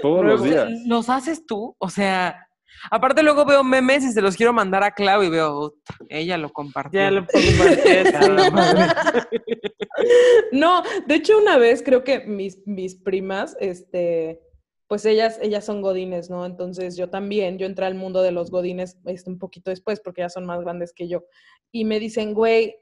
Todos 0.02 0.24
los 0.24 0.42
días. 0.42 0.68
¿Los 0.86 1.08
haces 1.08 1.46
tú? 1.46 1.74
O 1.78 1.88
sea, 1.88 2.49
aparte 2.90 3.22
luego 3.22 3.44
veo 3.44 3.64
memes 3.64 4.04
y 4.04 4.12
se 4.12 4.22
los 4.22 4.36
quiero 4.36 4.52
mandar 4.52 4.84
a 4.84 4.92
Clau 4.92 5.22
y 5.22 5.30
veo, 5.30 5.66
"Ut, 5.66 5.74
ella 6.08 6.38
lo 6.38 6.50
compartió. 6.52 7.00
Ya 7.00 7.10
lo. 7.10 7.26
No, 10.52 10.82
de 11.06 11.14
hecho 11.14 11.36
una 11.36 11.58
vez 11.58 11.82
creo 11.82 12.04
que 12.04 12.20
mis, 12.20 12.66
mis 12.66 12.94
primas, 12.94 13.56
este, 13.60 14.40
pues 14.86 15.04
ellas, 15.04 15.38
ellas 15.42 15.64
son 15.64 15.82
godines, 15.82 16.30
¿no? 16.30 16.46
Entonces 16.46 16.96
yo 16.96 17.10
también, 17.10 17.58
yo 17.58 17.66
entré 17.66 17.86
al 17.86 17.94
mundo 17.94 18.22
de 18.22 18.32
los 18.32 18.50
godines 18.50 18.98
este, 19.04 19.30
un 19.30 19.38
poquito 19.38 19.70
después 19.70 20.00
porque 20.00 20.22
ya 20.22 20.28
son 20.28 20.46
más 20.46 20.60
grandes 20.62 20.92
que 20.92 21.08
yo. 21.08 21.24
Y 21.70 21.84
me 21.84 22.00
dicen, 22.00 22.34
güey, 22.34 22.76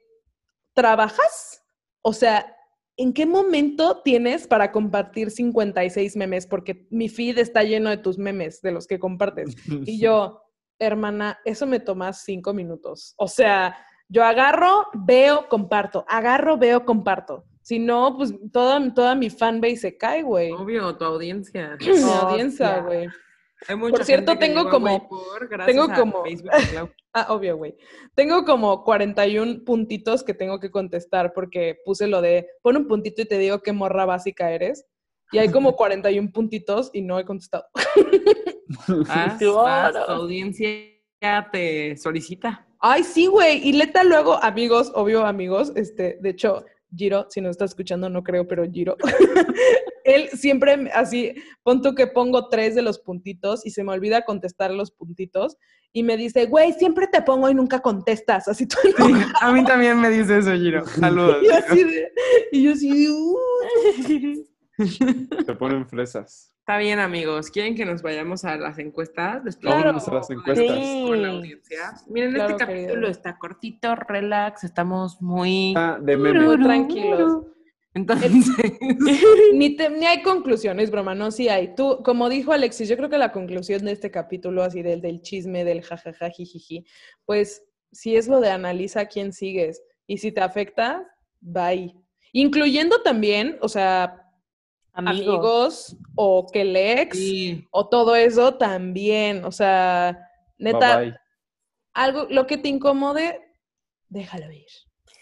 ¿trabajas? 0.74 1.64
O 2.02 2.12
sea, 2.12 2.56
¿en 2.98 3.12
qué 3.12 3.24
momento 3.24 4.02
tienes 4.04 4.46
para 4.46 4.70
compartir 4.72 5.30
56 5.30 6.16
memes? 6.16 6.46
Porque 6.46 6.86
mi 6.90 7.08
feed 7.08 7.38
está 7.38 7.62
lleno 7.62 7.88
de 7.88 7.96
tus 7.96 8.18
memes, 8.18 8.60
de 8.60 8.72
los 8.72 8.86
que 8.86 8.98
compartes. 8.98 9.56
Y 9.86 9.98
yo, 10.00 10.42
hermana, 10.78 11.38
eso 11.44 11.66
me 11.66 11.80
toma 11.80 12.12
cinco 12.12 12.52
minutos. 12.52 13.14
O 13.16 13.28
sea, 13.28 13.76
yo 14.08 14.24
agarro, 14.24 14.86
veo, 14.92 15.48
comparto. 15.48 16.04
Agarro, 16.08 16.58
veo, 16.58 16.84
comparto. 16.84 17.44
Si 17.62 17.78
no, 17.78 18.16
pues 18.16 18.34
toda, 18.52 18.92
toda 18.92 19.14
mi 19.14 19.30
fanbase 19.30 19.76
se 19.76 19.96
cae, 19.96 20.22
güey. 20.22 20.52
Obvio, 20.52 20.96
tu 20.96 21.04
audiencia. 21.04 21.76
Mi 21.80 22.10
audiencia, 22.10 22.80
güey. 22.80 23.08
Hay 23.66 23.76
mucha 23.76 24.04
cierto, 24.04 24.32
gente 24.32 24.46
que 24.46 24.54
tengo 24.54 24.70
como- 24.70 25.08
gracias 25.50 25.66
tengo 25.66 25.88
como-. 25.94 26.22
Ah, 27.14 27.26
obvio, 27.30 27.56
güey. 27.56 27.74
Tengo 28.14 28.44
como 28.44 28.84
41 28.84 29.64
puntitos 29.64 30.22
que 30.22 30.34
tengo 30.34 30.60
que 30.60 30.70
contestar 30.70 31.32
porque 31.32 31.78
puse 31.84 32.06
lo 32.06 32.20
de 32.20 32.46
pon 32.62 32.76
un 32.76 32.86
puntito 32.86 33.22
y 33.22 33.24
te 33.24 33.38
digo 33.38 33.60
qué 33.60 33.72
morra 33.72 34.04
básica 34.04 34.52
eres. 34.52 34.86
Y 35.32 35.38
hay 35.38 35.50
como 35.50 35.74
41 35.76 36.30
puntitos 36.32 36.90
y 36.92 37.02
no 37.02 37.18
he 37.18 37.24
contestado. 37.24 37.64
Claro. 38.86 40.04
tu 40.06 40.12
audiencia 40.12 40.68
te 41.50 41.96
solicita. 41.96 42.66
Ay, 42.80 43.02
sí, 43.02 43.26
güey. 43.26 43.66
Y 43.66 43.72
Leta 43.72 44.04
luego, 44.04 44.34
amigos, 44.42 44.92
obvio, 44.94 45.24
amigos, 45.26 45.72
este, 45.74 46.18
de 46.20 46.30
hecho, 46.30 46.64
Giro, 46.96 47.26
si 47.30 47.40
nos 47.40 47.50
está 47.52 47.64
escuchando, 47.64 48.08
no 48.08 48.22
creo, 48.22 48.46
pero 48.46 48.64
Giro, 48.70 48.96
él 50.04 50.28
siempre 50.30 50.90
así, 50.94 51.34
pon 51.62 51.82
tú 51.82 51.94
que 51.94 52.06
pongo 52.06 52.48
tres 52.48 52.74
de 52.74 52.82
los 52.82 52.98
puntitos 52.98 53.64
y 53.66 53.70
se 53.70 53.84
me 53.84 53.92
olvida 53.92 54.22
contestar 54.22 54.70
los 54.72 54.90
puntitos 54.90 55.56
y 55.92 56.02
me 56.02 56.16
dice, 56.16 56.46
güey, 56.46 56.72
siempre 56.74 57.06
te 57.06 57.22
pongo 57.22 57.48
y 57.48 57.54
nunca 57.54 57.80
contestas, 57.80 58.48
así 58.48 58.66
tú 58.66 58.76
Sí, 58.82 59.12
a 59.40 59.52
mí 59.52 59.64
también 59.64 60.00
me 60.00 60.10
dice 60.10 60.38
eso, 60.38 60.52
Giro. 60.52 60.86
Saludos. 60.86 61.38
Y 61.42 61.46
yo 61.46 61.54
así 61.54 61.84
de, 61.84 62.12
y 62.52 62.62
yo 62.62 62.72
así 62.72 63.04
de, 63.04 63.10
"Uh". 63.10 64.44
Te 65.46 65.54
ponen 65.54 65.86
fresas. 65.88 66.54
Está 66.60 66.78
bien, 66.78 66.98
amigos. 66.98 67.50
¿Quieren 67.50 67.74
que 67.74 67.84
nos 67.86 68.02
vayamos 68.02 68.44
a 68.44 68.56
las 68.56 68.78
encuestas? 68.78 69.42
Después 69.44 69.72
Claro. 69.72 69.78
Vámonos 69.86 70.08
a 70.08 70.14
las 70.14 70.30
encuestas. 70.30 70.66
con 70.68 71.22
la 71.22 71.28
audiencia. 71.28 71.78
Miren, 72.08 72.32
Claro, 72.34 72.50
este 72.50 72.64
capítulo 72.66 72.88
querido. 72.92 73.08
está 73.08 73.38
cortito, 73.38 73.94
relax, 73.96 74.64
estamos 74.64 75.20
muy... 75.22 75.72
Ah, 75.76 75.98
de 76.00 76.16
meme. 76.16 76.40
Muy 76.40 76.62
tranquilos. 76.62 77.44
Entonces, 77.94 78.30
Ni, 79.54 79.76
te- 79.76 79.88
ni 79.90 80.04
hay 80.06 80.22
conclusiones, 80.22 80.90
broma, 80.90 81.14
no, 81.14 81.30
sí 81.30 81.48
hay. 81.48 81.74
Tú, 81.74 82.02
como 82.04 82.28
dijo 82.28 82.52
Alexis, 82.52 82.88
yo 82.88 82.96
creo 82.96 83.08
que 83.08 83.18
la 83.18 83.32
conclusión 83.32 83.84
de 83.86 83.92
este 83.92 84.10
capítulo, 84.10 84.62
así 84.62 84.82
del, 84.82 85.00
del 85.00 85.22
chisme, 85.22 85.64
del 85.64 85.82
jajaja, 85.82 86.28
jijiji, 86.30 86.84
pues 87.24 87.64
si 87.90 88.14
es 88.16 88.28
lo 88.28 88.40
de 88.40 88.50
analiza 88.50 89.06
quién 89.06 89.32
sigues 89.32 89.82
y 90.06 90.18
si 90.18 90.30
te 90.32 90.42
afecta, 90.42 91.08
bye. 91.40 91.94
Incluyendo 92.32 93.00
también, 93.02 93.56
o 93.62 93.68
sea, 93.70 94.22
Amigo. 94.98 95.32
amigos 95.34 95.96
o 96.16 96.46
que 96.52 96.62
el 96.62 96.74
ex 96.76 97.16
sí, 97.16 97.66
o 97.70 97.88
todo 97.88 98.16
eso 98.16 98.54
también, 98.56 99.44
o 99.44 99.52
sea, 99.52 100.18
neta, 100.58 100.96
Bye, 100.98 101.10
bye. 101.10 101.18
algo, 101.94 102.26
lo 102.30 102.46
que 102.46 102.58
te 102.58 102.68
incomode, 102.68 103.40
déjalo 104.08 104.50
ir. 104.50 104.66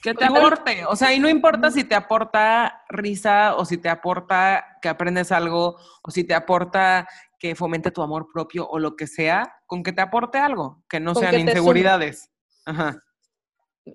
que 0.02 0.14
te 0.14 0.24
aporte. 0.24 0.84
O 0.86 0.94
sea, 0.94 1.12
y 1.12 1.18
no 1.18 1.28
importa 1.28 1.70
si 1.72 1.82
te 1.82 1.94
aporta 1.96 2.84
risa 2.88 3.56
o 3.56 3.64
si 3.64 3.76
te 3.76 3.88
aporta 3.88 4.78
que 4.80 4.88
aprendes 4.88 5.32
algo 5.32 5.76
o 6.02 6.10
si 6.12 6.22
te 6.22 6.32
aporta 6.34 7.08
que 7.40 7.54
fomente 7.56 7.90
tu 7.90 8.02
amor 8.02 8.28
propio 8.32 8.68
o 8.68 8.78
lo 8.78 8.94
que 8.94 9.06
sea, 9.08 9.52
con 9.66 9.82
que 9.82 9.92
te 9.92 10.00
aporte 10.02 10.38
algo, 10.38 10.84
que 10.88 11.00
no 11.00 11.12
Con 11.12 11.22
sean 11.22 11.34
que 11.34 11.40
inseguridades. 11.40 12.30
Ajá. 12.66 13.02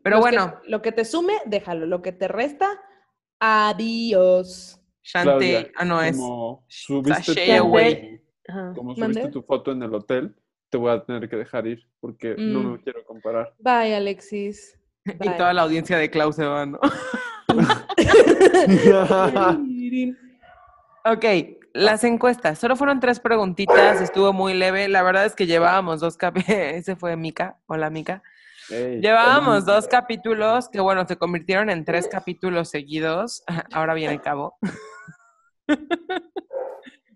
Pero 0.03 0.17
Los 0.17 0.25
que- 0.25 0.35
bueno, 0.37 0.59
lo 0.67 0.81
que 0.81 0.91
te 0.91 1.05
sume, 1.05 1.39
déjalo. 1.45 1.85
Lo 1.85 2.01
que 2.01 2.11
te 2.11 2.27
resta, 2.27 2.67
adiós. 3.39 4.80
Shanti, 5.03 5.29
Claudia, 5.29 5.71
ah, 5.75 5.85
no 5.85 6.01
es. 6.01 6.17
Como 6.17 6.63
subiste, 6.67 7.23
Sashay 7.23 7.57
tu, 7.57 7.63
away. 7.63 8.21
Como 8.75 8.95
subiste 8.95 9.27
tu 9.29 9.41
foto 9.43 9.71
en 9.71 9.83
el 9.83 9.93
hotel, 9.93 10.35
te 10.69 10.77
voy 10.77 10.91
a 10.91 11.03
tener 11.03 11.29
que 11.29 11.35
dejar 11.35 11.67
ir 11.67 11.83
porque 11.99 12.35
no 12.37 12.59
Mm. 12.61 12.71
me 12.73 12.81
quiero 12.81 13.03
comparar. 13.05 13.53
Bye, 13.59 13.95
Alexis. 13.95 14.77
Y 15.19 15.29
toda 15.37 15.53
la 15.53 15.63
audiencia 15.63 15.97
de 15.97 16.09
Klaus 16.11 16.35
se 16.35 16.45
va, 16.45 16.65
¿no? 16.65 16.79
Ok, 21.03 21.25
las 21.73 22.03
encuestas. 22.03 22.59
Solo 22.59 22.75
fueron 22.75 22.99
tres 22.99 23.19
preguntitas, 23.19 24.01
estuvo 24.01 24.33
muy 24.33 24.53
leve. 24.53 24.87
La 24.87 25.01
verdad 25.01 25.25
es 25.25 25.35
que 25.35 25.47
llevábamos 25.47 25.99
dos 25.99 26.15
capítulos. 26.17 26.47
Ese 26.59 26.95
fue 26.95 27.15
Mika. 27.15 27.57
Hola, 27.65 27.89
Mika. 27.89 28.21
Ey, 28.69 29.01
Llevábamos 29.01 29.65
dos 29.65 29.87
capítulos 29.87 30.69
que, 30.69 30.79
bueno, 30.79 31.05
se 31.07 31.17
convirtieron 31.17 31.69
en 31.71 31.83
tres 31.83 32.07
capítulos 32.07 32.69
seguidos. 32.69 33.43
Ahora 33.73 33.95
viene 33.95 34.13
el 34.13 34.21
cabo. 34.21 34.57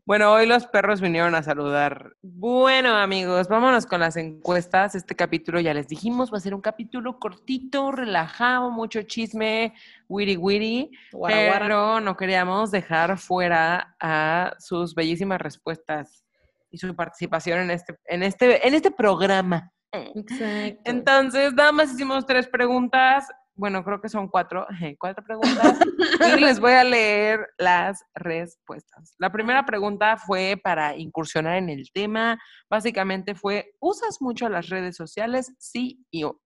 Bueno, 0.08 0.32
hoy 0.32 0.46
los 0.46 0.68
perros 0.68 1.02
vinieron 1.02 1.34
a 1.34 1.42
saludar. 1.42 2.16
Bueno, 2.22 2.96
amigos, 2.96 3.48
vámonos 3.48 3.88
con 3.88 4.02
las 4.02 4.16
encuestas. 4.18 4.94
Este 4.94 5.16
capítulo, 5.16 5.60
ya 5.60 5.74
les 5.74 5.88
dijimos, 5.88 6.32
va 6.32 6.38
a 6.38 6.42
ser 6.42 6.54
un 6.54 6.62
capítulo 6.62 7.18
cortito, 7.18 7.92
relajado, 7.92 8.70
mucho 8.70 9.02
chisme. 9.02 9.74
Guara, 10.08 11.48
guara. 11.48 11.60
Pero 11.60 12.02
no 12.02 12.16
queríamos 12.16 12.70
dejar 12.70 13.18
fuera 13.18 13.96
a 14.00 14.54
sus 14.60 14.94
bellísimas 14.94 15.42
respuestas 15.42 16.24
y 16.70 16.78
su 16.78 16.96
participación 16.96 17.62
en 17.62 17.72
este, 17.72 17.98
en 18.06 18.22
este, 18.22 18.68
en 18.68 18.76
este 18.76 18.92
programa. 18.92 19.72
Exacto. 19.92 20.82
Entonces, 20.86 21.52
nada 21.54 21.72
más 21.72 21.92
hicimos 21.92 22.28
tres 22.28 22.48
preguntas. 22.48 23.28
Bueno, 23.56 23.84
creo 23.84 24.02
que 24.02 24.10
son 24.10 24.28
cuatro, 24.28 24.68
cuatro 25.00 25.24
preguntas. 25.24 25.80
y 26.38 26.40
les 26.40 26.60
voy 26.60 26.74
a 26.74 26.84
leer 26.84 27.48
las 27.58 28.04
respuestas. 28.14 29.16
La 29.18 29.32
primera 29.32 29.66
pregunta 29.66 30.18
fue 30.18 30.60
para 30.62 30.96
incursionar 30.96 31.58
en 31.58 31.70
el 31.70 31.90
tema. 31.92 32.38
Básicamente 32.70 33.34
fue, 33.34 33.74
¿usas 33.80 34.22
mucho 34.22 34.50
las 34.50 34.70
redes 34.70 34.96
sociales? 34.96 35.54
Sí 35.58 36.06
y 36.12 36.24
o, 36.24 36.42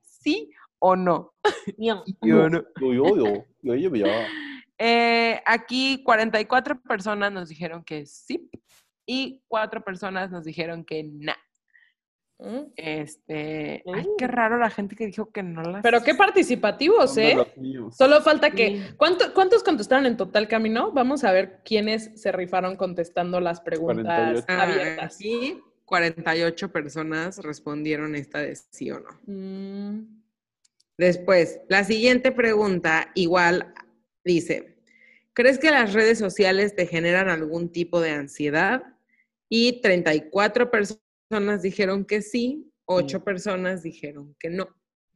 sí 0.00 0.50
o 0.78 0.96
no. 0.96 1.32
Ño. 1.78 2.02
Yo 2.22 2.48
no. 2.48 2.62
Yo, 2.80 2.92
yo, 2.92 3.16
yo, 3.16 3.44
yo, 3.62 3.74
yo, 3.74 3.94
yo. 3.94 4.06
Eh, 4.78 5.40
aquí 5.46 6.02
44 6.04 6.82
personas 6.82 7.32
nos 7.32 7.48
dijeron 7.48 7.82
que 7.82 8.04
sí 8.04 8.50
y 9.06 9.42
cuatro 9.48 9.82
personas 9.82 10.30
nos 10.30 10.44
dijeron 10.44 10.84
que 10.84 11.04
no. 11.04 11.32
¿Mm? 12.38 12.70
Este, 12.76 13.82
ay, 13.94 14.06
qué 14.18 14.26
raro 14.26 14.58
la 14.58 14.68
gente 14.68 14.94
que 14.94 15.06
dijo 15.06 15.30
que 15.30 15.42
no 15.42 15.62
las. 15.62 15.82
Pero 15.82 16.02
qué 16.02 16.14
participativos, 16.14 17.16
¿eh? 17.16 17.36
Solo 17.96 18.20
falta 18.20 18.50
que. 18.50 18.68
Sí. 18.68 18.82
¿cuánto- 18.98 19.32
¿Cuántos 19.32 19.62
contestaron 19.62 20.04
en 20.06 20.16
total 20.18 20.46
camino? 20.46 20.92
Vamos 20.92 21.24
a 21.24 21.32
ver 21.32 21.60
quiénes 21.64 22.10
se 22.20 22.32
rifaron 22.32 22.76
contestando 22.76 23.40
las 23.40 23.60
preguntas 23.62 24.44
48. 24.44 24.44
Ah, 24.48 24.62
abiertas. 24.62 25.14
Aquí 25.16 25.60
48 25.86 26.70
personas 26.72 27.38
respondieron 27.38 28.14
esta 28.14 28.40
de 28.40 28.54
sí 28.54 28.90
o 28.90 29.00
no. 29.00 29.10
Mm, 29.26 30.16
Después, 30.98 31.60
la 31.68 31.84
siguiente 31.84 32.32
pregunta 32.32 33.10
igual 33.14 33.74
dice, 34.24 34.78
¿crees 35.34 35.58
que 35.58 35.70
las 35.70 35.92
redes 35.92 36.18
sociales 36.18 36.74
te 36.74 36.86
generan 36.86 37.28
algún 37.28 37.70
tipo 37.70 38.00
de 38.00 38.12
ansiedad? 38.12 38.82
Y 39.50 39.80
34 39.82 40.70
personas 40.70 41.02
dijeron 41.62 42.04
que 42.04 42.22
sí, 42.22 42.70
8 42.86 43.22
personas 43.24 43.82
dijeron 43.82 44.34
que 44.38 44.50
no. 44.50 44.68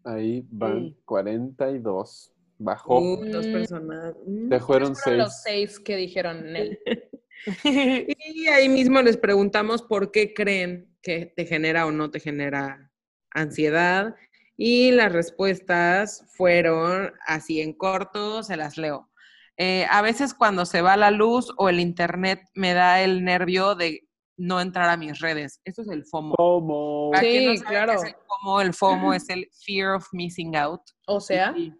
Ahí 0.04 0.44
van 0.50 0.88
Sí. 0.88 0.96
42. 1.04 2.32
Bajó. 2.58 3.00
Uh, 3.00 3.24
dos 3.30 3.46
Mm. 3.46 3.52
personas. 3.52 4.14
mm. 4.26 4.48
Te 4.48 4.60
fueron 4.60 4.94
fueron 4.96 5.20
los 5.20 5.42
seis. 5.42 5.70
seis 5.72 5.80
que 5.80 5.96
dijeron 5.96 6.46
en 6.48 6.56
él. 6.56 6.78
Y 7.46 8.48
ahí 8.48 8.68
mismo 8.68 9.00
les 9.00 9.16
preguntamos 9.16 9.80
por 9.80 10.10
qué 10.12 10.34
creen 10.34 10.94
que 11.00 11.24
te 11.24 11.46
genera 11.46 11.86
o 11.86 11.90
no 11.90 12.10
te 12.10 12.20
genera 12.20 12.90
ansiedad. 13.30 14.14
Y 14.58 14.90
las 14.90 15.10
respuestas 15.10 16.26
fueron 16.36 17.12
así 17.26 17.62
en 17.62 17.72
corto, 17.72 18.42
se 18.42 18.58
las 18.58 18.76
leo. 18.76 19.08
Eh, 19.56 19.86
a 19.90 20.02
veces 20.02 20.34
cuando 20.34 20.66
se 20.66 20.82
va 20.82 20.98
la 20.98 21.10
luz 21.10 21.50
o 21.56 21.70
el 21.70 21.80
internet 21.80 22.42
me 22.54 22.74
da 22.74 23.02
el 23.02 23.24
nervio 23.24 23.74
de 23.74 24.06
no 24.40 24.60
entrar 24.60 24.88
a 24.88 24.96
mis 24.96 25.18
redes. 25.20 25.60
Eso 25.64 25.82
es 25.82 25.88
el 25.88 26.04
FOMO. 26.06 26.34
No 26.38 27.18
Sí, 27.20 27.56
sabe 27.58 27.68
claro. 27.70 27.92
es 27.94 28.04
el 28.04 28.14
FOMO, 28.14 28.60
el 28.62 28.74
FOMO 28.74 29.12
es 29.14 29.28
el 29.28 29.48
fear 29.64 29.96
of 29.96 30.06
missing 30.12 30.56
out. 30.56 30.80
O 31.06 31.20
sea, 31.20 31.52
Y- 31.56 31.74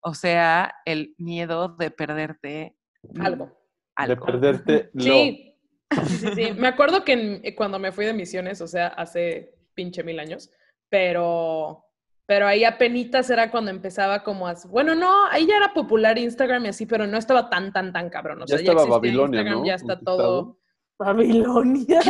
o 0.00 0.14
sea, 0.14 0.74
el 0.84 1.14
miedo 1.18 1.68
de 1.68 1.90
perderte 1.90 2.76
algo. 3.20 3.46
De 3.46 3.52
algo. 3.96 4.26
perderte 4.26 4.90
lo. 4.94 5.02
Sí. 5.02 5.48
Sí, 5.92 6.16
sí, 6.16 6.28
sí. 6.34 6.52
Me 6.56 6.68
acuerdo 6.68 7.04
que 7.04 7.12
en- 7.12 7.40
eh, 7.44 7.54
cuando 7.54 7.78
me 7.78 7.92
fui 7.92 8.04
de 8.06 8.14
misiones, 8.14 8.60
o 8.62 8.66
sea, 8.66 8.88
hace 8.88 9.54
pinche 9.74 10.02
mil 10.02 10.18
años, 10.18 10.50
pero, 10.88 11.84
pero 12.26 12.46
ahí 12.46 12.64
apenas 12.64 13.28
era 13.30 13.50
cuando 13.50 13.70
empezaba 13.70 14.22
como 14.22 14.48
a... 14.48 14.54
Bueno, 14.70 14.94
no, 14.94 15.26
ahí 15.30 15.46
ya 15.46 15.56
era 15.58 15.72
popular 15.74 16.16
Instagram 16.18 16.64
y 16.64 16.68
así, 16.68 16.86
pero 16.86 17.06
no 17.06 17.16
estaba 17.18 17.48
tan, 17.50 17.72
tan, 17.72 17.92
tan 17.92 18.08
cabrón. 18.10 18.38
O 18.42 18.46
Ya 18.46 18.56
sea, 18.56 18.58
estaba 18.58 18.80
existía 18.82 18.96
Babilonia, 18.98 19.40
Instagram, 19.40 19.60
¿no? 19.60 19.66
ya 19.66 19.74
está 19.74 20.00
todo... 20.00 20.58
Babilonia. 21.02 22.00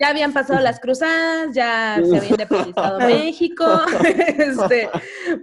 Ya 0.00 0.08
habían 0.08 0.32
pasado 0.32 0.60
las 0.60 0.80
cruzadas, 0.80 1.54
ya 1.54 2.00
se 2.04 2.16
había 2.16 2.30
independizado 2.30 2.98
México, 3.06 3.64
este, 4.38 4.88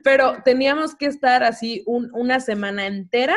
pero 0.03 0.41
teníamos 0.43 0.95
que 0.95 1.05
estar 1.07 1.43
así 1.43 1.83
un- 1.85 2.09
una 2.13 2.39
semana 2.39 2.85
entera 2.87 3.35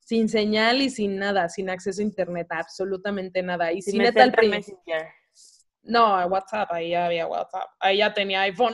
sin 0.00 0.28
señal 0.28 0.82
y 0.82 0.90
sin 0.90 1.16
nada, 1.18 1.48
sin 1.48 1.70
acceso 1.70 2.00
a 2.00 2.04
internet, 2.04 2.46
absolutamente 2.50 3.42
nada. 3.42 3.72
Y 3.72 3.82
Sin 3.82 3.92
si 3.92 3.98
neta 3.98 4.22
al 4.24 4.32
principio... 4.32 4.94
No, 5.84 6.14
WhatsApp, 6.26 6.70
ahí 6.72 6.90
ya 6.90 7.06
había 7.06 7.26
WhatsApp. 7.26 7.68
Ahí 7.80 7.98
ya 7.98 8.14
tenía 8.14 8.42
iPhone. 8.42 8.72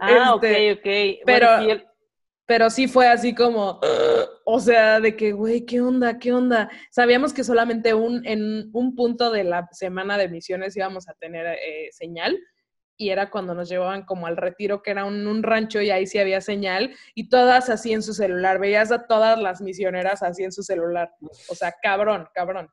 Ah, 0.00 0.32
Este, 0.42 0.72
ok, 0.72 0.78
ok. 0.78 0.84
Bueno, 0.84 1.20
pero- 1.26 1.58
el- 1.72 1.86
Pero 2.50 2.68
sí 2.68 2.88
fue 2.88 3.06
así 3.06 3.32
como 3.32 3.78
O 4.44 4.58
sea, 4.58 4.98
de 4.98 5.14
que, 5.14 5.30
güey, 5.30 5.64
¿qué 5.64 5.80
onda? 5.80 6.18
¿Qué 6.18 6.32
onda? 6.32 6.68
Sabíamos 6.90 7.32
que 7.32 7.44
solamente 7.44 7.94
un, 7.94 8.26
en 8.26 8.70
un 8.72 8.96
punto 8.96 9.30
de 9.30 9.44
la 9.44 9.68
semana 9.70 10.18
de 10.18 10.28
misiones 10.28 10.76
íbamos 10.76 11.08
a 11.08 11.14
tener 11.14 11.46
eh, 11.46 11.90
señal 11.92 12.36
y 12.96 13.10
era 13.10 13.30
cuando 13.30 13.54
nos 13.54 13.68
llevaban 13.68 14.04
como 14.04 14.26
al 14.26 14.36
retiro, 14.36 14.82
que 14.82 14.90
era 14.90 15.04
un, 15.04 15.28
un 15.28 15.44
rancho 15.44 15.80
y 15.80 15.90
ahí 15.90 16.08
sí 16.08 16.18
había 16.18 16.40
señal 16.40 16.92
y 17.14 17.28
todas 17.28 17.70
así 17.70 17.92
en 17.92 18.02
su 18.02 18.14
celular. 18.14 18.58
Veías 18.58 18.90
a 18.90 19.06
todas 19.06 19.38
las 19.38 19.60
misioneras 19.60 20.24
así 20.24 20.42
en 20.42 20.50
su 20.50 20.64
celular. 20.64 21.12
O 21.48 21.54
sea, 21.54 21.72
cabrón, 21.80 22.26
cabrón. 22.34 22.68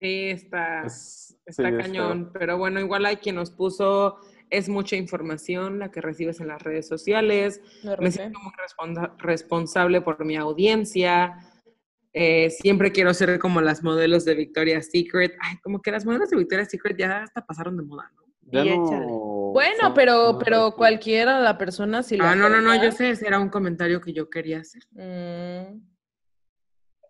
Sí, 0.00 0.30
está, 0.30 0.88
sí, 0.88 1.36
cañón. 1.56 2.30
Pero 2.32 2.56
bueno, 2.56 2.80
igual 2.80 3.04
hay 3.04 3.16
quien 3.16 3.34
nos 3.34 3.50
puso, 3.50 4.20
es 4.50 4.68
mucha 4.68 4.96
información 4.96 5.78
la 5.78 5.90
que 5.90 6.00
recibes 6.00 6.40
en 6.40 6.48
las 6.48 6.62
redes 6.62 6.86
sociales. 6.88 7.60
Me 7.98 8.10
siento 8.10 8.38
muy 8.40 8.52
responsa- 8.52 9.14
responsable 9.18 10.00
por 10.00 10.24
mi 10.24 10.36
audiencia. 10.36 11.36
Eh, 12.12 12.50
siempre 12.50 12.90
quiero 12.92 13.12
ser 13.14 13.38
como 13.38 13.60
las 13.60 13.82
modelos 13.82 14.24
de 14.24 14.34
Victoria's 14.34 14.88
Secret. 14.90 15.34
Ay, 15.40 15.56
como 15.62 15.80
que 15.82 15.90
las 15.90 16.04
modelos 16.06 16.30
de 16.30 16.36
Victoria's 16.36 16.68
Secret 16.70 16.96
ya 16.98 17.22
hasta 17.22 17.44
pasaron 17.44 17.76
de 17.76 17.82
moda, 17.84 18.10
¿no? 18.16 18.22
Ya 18.50 18.64
Y 18.64 18.78
no. 18.78 19.50
Bueno, 19.52 19.76
son- 19.80 19.94
pero, 19.94 20.32
no 20.32 20.38
pero 20.38 20.72
cualquiera, 20.74 21.40
la 21.40 21.56
persona, 21.58 22.02
si 22.02 22.16
Ah, 22.20 22.34
no, 22.34 22.48
no, 22.48 22.60
no, 22.60 22.82
yo 22.82 22.90
sé, 22.92 23.10
ese 23.10 23.26
era 23.26 23.38
un 23.38 23.48
comentario 23.50 24.00
que 24.00 24.12
yo 24.12 24.28
quería 24.30 24.60
hacer. 24.60 24.82
mm, 24.92 25.80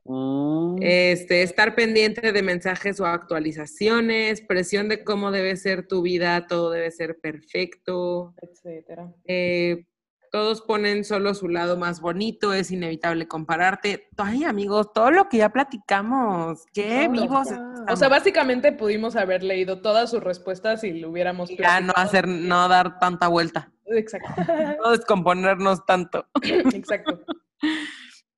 Mm, 0.08 0.76
Este, 0.80 1.42
estar 1.42 1.74
pendiente 1.74 2.32
de 2.32 2.42
mensajes 2.42 2.98
o 2.98 3.06
actualizaciones, 3.06 4.40
presión 4.40 4.88
de 4.88 5.04
cómo 5.04 5.30
debe 5.30 5.54
ser 5.56 5.86
tu 5.86 6.00
vida, 6.02 6.46
todo 6.46 6.70
debe 6.70 6.90
ser 6.90 7.18
perfecto. 7.20 8.34
etcétera. 8.40 9.12
Eh, 9.26 9.84
todos 10.30 10.60
ponen 10.62 11.04
solo 11.04 11.32
su 11.34 11.48
lado 11.48 11.76
más 11.78 12.00
bonito, 12.00 12.52
es 12.52 12.70
inevitable 12.70 13.26
compararte. 13.28 14.08
Ay, 14.18 14.44
amigos, 14.44 14.92
todo 14.92 15.10
lo 15.10 15.28
que 15.28 15.38
ya 15.38 15.50
platicamos, 15.50 16.64
qué 16.72 17.08
Todo. 17.10 17.22
vivos. 17.22 17.48
O 17.90 17.96
sea, 17.96 18.08
básicamente 18.08 18.72
pudimos 18.72 19.16
haber 19.16 19.42
leído 19.42 19.80
todas 19.80 20.10
sus 20.10 20.22
respuestas 20.22 20.84
y 20.84 20.92
lo 20.92 21.10
hubiéramos 21.10 21.48
ya 21.56 21.80
no 21.80 21.92
hacer, 21.96 22.28
no 22.28 22.68
dar 22.68 22.98
tanta 22.98 23.28
vuelta, 23.28 23.72
Exacto, 23.86 24.28
no 24.84 24.90
descomponernos 24.90 25.84
tanto. 25.86 26.26
exacto. 26.42 27.20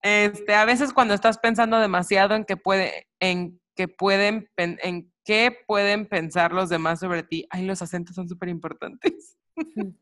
Este, 0.02 0.54
a 0.54 0.64
veces 0.64 0.92
cuando 0.92 1.14
estás 1.14 1.38
pensando 1.38 1.78
demasiado 1.78 2.34
en 2.34 2.44
que 2.44 2.56
puede, 2.56 3.08
en 3.20 3.60
que 3.76 3.86
pueden, 3.88 4.48
en 4.56 5.12
qué 5.24 5.56
pueden 5.66 6.06
pensar 6.06 6.52
los 6.52 6.68
demás 6.68 7.00
sobre 7.00 7.22
ti, 7.22 7.46
ay, 7.50 7.64
los 7.66 7.82
acentos 7.82 8.14
son 8.16 8.28
súper 8.28 8.48
importantes. 8.48 9.38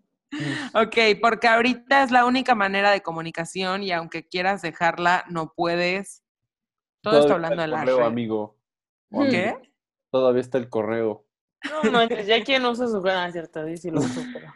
ok, 0.75 0.97
porque 1.21 1.49
ahorita 1.49 2.03
es 2.03 2.11
la 2.11 2.25
única 2.27 2.55
manera 2.55 2.91
de 2.91 3.01
comunicación 3.03 3.83
y 3.83 3.93
aunque 3.93 4.27
quieras 4.27 4.63
dejarla, 4.63 5.25
no 5.29 5.53
puedes. 5.55 6.23
Todo 7.03 7.19
está 7.21 7.29
todavía 7.29 7.47
hablando 7.49 7.63
de 7.63 7.65
el 7.65 7.71
las 7.73 7.81
correo, 7.81 7.97
redes. 7.99 8.09
amigo. 8.11 8.59
o 9.13 9.25
¿Qué? 9.25 9.57
Todavía 10.11 10.41
está 10.41 10.59
el 10.59 10.69
correo. 10.69 11.27
No 11.85 11.91
manches, 11.93 12.27
ya 12.27 12.43
quien 12.45 12.65
usa 12.65 12.87
su 12.87 13.03
canal, 13.03 13.33
cierto, 13.33 13.67
sí, 13.67 13.77
sí 13.77 13.91
lo 13.91 14.01
uso, 14.01 14.23
pero. 14.33 14.49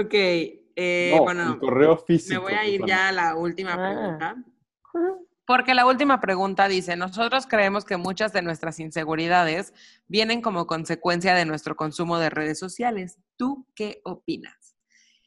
Ok, 0.00 0.14
eh, 0.14 1.12
no, 1.16 1.22
bueno, 1.24 1.52
el 1.54 1.58
correo 1.58 1.96
físico. 1.96 2.34
me 2.34 2.38
voy 2.38 2.54
a 2.54 2.66
ir 2.66 2.84
ya 2.86 3.08
a 3.08 3.12
la 3.12 3.34
última 3.36 3.72
Ah. 3.74 3.88
pregunta. 3.90 4.36
Porque 5.46 5.74
la 5.74 5.86
última 5.86 6.20
pregunta 6.20 6.68
dice, 6.68 6.94
nosotros 6.94 7.46
creemos 7.46 7.84
que 7.86 7.96
muchas 7.96 8.34
de 8.34 8.42
nuestras 8.42 8.78
inseguridades 8.80 9.72
vienen 10.06 10.42
como 10.42 10.66
consecuencia 10.66 11.34
de 11.34 11.46
nuestro 11.46 11.74
consumo 11.74 12.18
de 12.18 12.28
redes 12.28 12.58
sociales. 12.58 13.18
¿Tú 13.36 13.66
qué 13.74 14.02
opinas? 14.04 14.76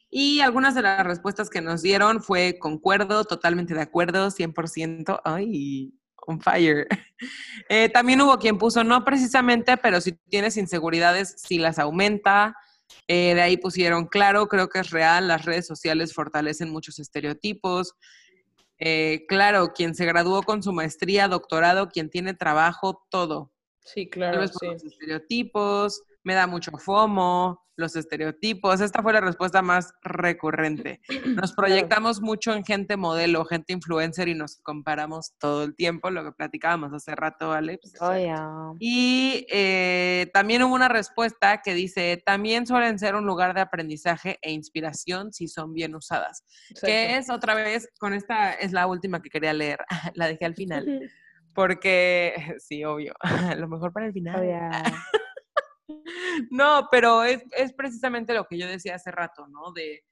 Y 0.08 0.40
algunas 0.40 0.74
de 0.74 0.82
las 0.82 1.04
respuestas 1.04 1.50
que 1.50 1.60
nos 1.60 1.82
dieron 1.82 2.22
fue 2.22 2.58
concuerdo, 2.58 3.24
totalmente 3.24 3.74
de 3.74 3.80
acuerdo, 3.80 4.30
100%. 4.30 5.20
Ay, 5.24 5.92
on 6.26 6.40
fire. 6.40 6.86
Eh, 7.68 7.88
también 7.88 8.20
hubo 8.20 8.36
quien 8.38 8.58
puso 8.58 8.82
no 8.82 9.04
precisamente, 9.04 9.76
pero 9.76 10.00
si 10.00 10.12
tienes 10.28 10.56
inseguridades, 10.56 11.36
sí 11.36 11.58
las 11.58 11.78
aumenta. 11.78 12.56
Eh, 13.06 13.34
de 13.36 13.40
ahí 13.40 13.56
pusieron, 13.56 14.06
claro, 14.06 14.48
creo 14.48 14.68
que 14.68 14.80
es 14.80 14.90
real, 14.90 15.28
las 15.28 15.44
redes 15.44 15.68
sociales 15.68 16.12
fortalecen 16.12 16.70
muchos 16.70 16.98
estereotipos. 16.98 17.94
Eh, 18.84 19.26
claro, 19.28 19.72
quien 19.72 19.94
se 19.94 20.04
graduó 20.04 20.42
con 20.42 20.60
su 20.60 20.72
maestría, 20.72 21.28
doctorado, 21.28 21.88
quien 21.88 22.10
tiene 22.10 22.34
trabajo, 22.34 23.06
todo. 23.10 23.52
Sí, 23.78 24.06
Tal 24.06 24.10
claro, 24.10 24.40
vez 24.40 24.50
por 24.50 24.60
sí. 24.60 24.66
los 24.66 24.84
estereotipos, 24.84 26.02
me 26.24 26.34
da 26.34 26.46
mucho 26.46 26.70
FOMO, 26.72 27.62
los 27.76 27.96
estereotipos. 27.96 28.80
Esta 28.80 29.02
fue 29.02 29.12
la 29.12 29.20
respuesta 29.20 29.62
más 29.62 29.94
recurrente. 30.02 31.00
Nos 31.26 31.52
proyectamos 31.52 32.20
mucho 32.20 32.52
en 32.52 32.64
gente 32.64 32.96
modelo, 32.96 33.44
gente 33.44 33.72
influencer 33.72 34.28
y 34.28 34.34
nos 34.34 34.56
comparamos 34.62 35.34
todo 35.38 35.64
el 35.64 35.74
tiempo, 35.74 36.10
lo 36.10 36.24
que 36.24 36.32
platicábamos 36.32 36.92
hace 36.92 37.14
rato, 37.14 37.52
Alex. 37.52 37.94
Oh. 38.00 38.76
Y 38.78 39.46
eh, 39.50 40.30
también 40.32 40.62
hubo 40.62 40.74
una 40.74 40.88
respuesta 40.88 41.60
que 41.62 41.74
dice, 41.74 42.22
también 42.24 42.66
suelen 42.66 42.98
ser 42.98 43.14
un 43.14 43.26
lugar 43.26 43.54
de 43.54 43.60
aprendizaje 43.60 44.38
e 44.42 44.52
inspiración 44.52 45.32
si 45.32 45.48
son 45.48 45.72
bien 45.72 45.94
usadas. 45.94 46.44
Que 46.80 47.16
es 47.16 47.30
otra 47.30 47.54
vez, 47.54 47.88
con 47.98 48.12
esta 48.12 48.52
es 48.52 48.72
la 48.72 48.86
última 48.86 49.22
que 49.22 49.30
quería 49.30 49.52
leer, 49.52 49.84
la 50.14 50.26
dejé 50.26 50.44
al 50.44 50.54
final, 50.54 50.86
porque 51.54 52.34
sí, 52.58 52.84
obvio, 52.84 53.14
lo 53.56 53.68
mejor 53.68 53.92
para 53.92 54.06
el 54.06 54.12
final. 54.12 54.36
Oh. 54.36 54.92
No, 56.50 56.88
pero 56.90 57.24
es, 57.24 57.42
es 57.56 57.72
precisamente 57.72 58.34
lo 58.34 58.46
que 58.46 58.58
yo 58.58 58.66
decía 58.66 58.94
hace 58.96 59.10
rato, 59.10 59.46
¿no? 59.48 59.72
De 59.72 60.04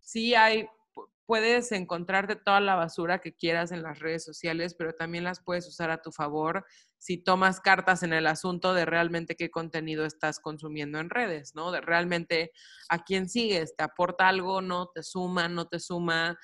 sí 0.00 0.34
hay, 0.34 0.66
pu- 0.94 1.08
puedes 1.26 1.72
encontrarte 1.72 2.36
toda 2.36 2.60
la 2.60 2.74
basura 2.76 3.20
que 3.20 3.34
quieras 3.34 3.72
en 3.72 3.82
las 3.82 3.98
redes 3.98 4.24
sociales, 4.24 4.74
pero 4.78 4.92
también 4.94 5.24
las 5.24 5.40
puedes 5.42 5.66
usar 5.68 5.90
a 5.90 6.02
tu 6.02 6.12
favor 6.12 6.64
si 6.98 7.18
tomas 7.18 7.60
cartas 7.60 8.02
en 8.02 8.12
el 8.12 8.26
asunto 8.26 8.74
de 8.74 8.84
realmente 8.86 9.36
qué 9.36 9.50
contenido 9.50 10.06
estás 10.06 10.40
consumiendo 10.40 10.98
en 10.98 11.10
redes, 11.10 11.54
¿no? 11.54 11.70
De 11.70 11.80
realmente 11.80 12.52
a 12.88 13.04
quién 13.04 13.28
sigues, 13.28 13.76
te 13.76 13.84
aporta 13.84 14.28
algo, 14.28 14.60
no 14.62 14.88
te 14.94 15.02
suma, 15.02 15.48
no 15.48 15.66
te 15.68 15.78
suma. 15.80 16.38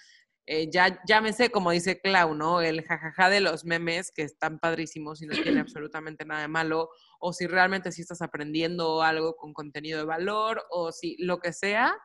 Eh, 0.46 0.68
ya, 0.72 1.00
ya 1.06 1.20
me 1.20 1.32
sé, 1.32 1.50
como 1.50 1.70
dice 1.70 2.00
Clau, 2.00 2.34
¿no? 2.34 2.60
El 2.60 2.82
jajaja 2.82 3.30
de 3.30 3.40
los 3.40 3.64
memes 3.64 4.10
que 4.10 4.22
están 4.22 4.58
padrísimos 4.58 5.22
y 5.22 5.26
no 5.26 5.34
tiene 5.34 5.60
absolutamente 5.60 6.24
nada 6.24 6.42
de 6.42 6.48
malo, 6.48 6.90
o 7.20 7.32
si 7.32 7.46
realmente 7.46 7.92
sí 7.92 8.02
estás 8.02 8.22
aprendiendo 8.22 9.02
algo 9.02 9.36
con 9.36 9.52
contenido 9.52 9.98
de 9.98 10.04
valor, 10.04 10.64
o 10.70 10.90
si 10.90 11.16
lo 11.18 11.38
que 11.38 11.52
sea, 11.52 11.96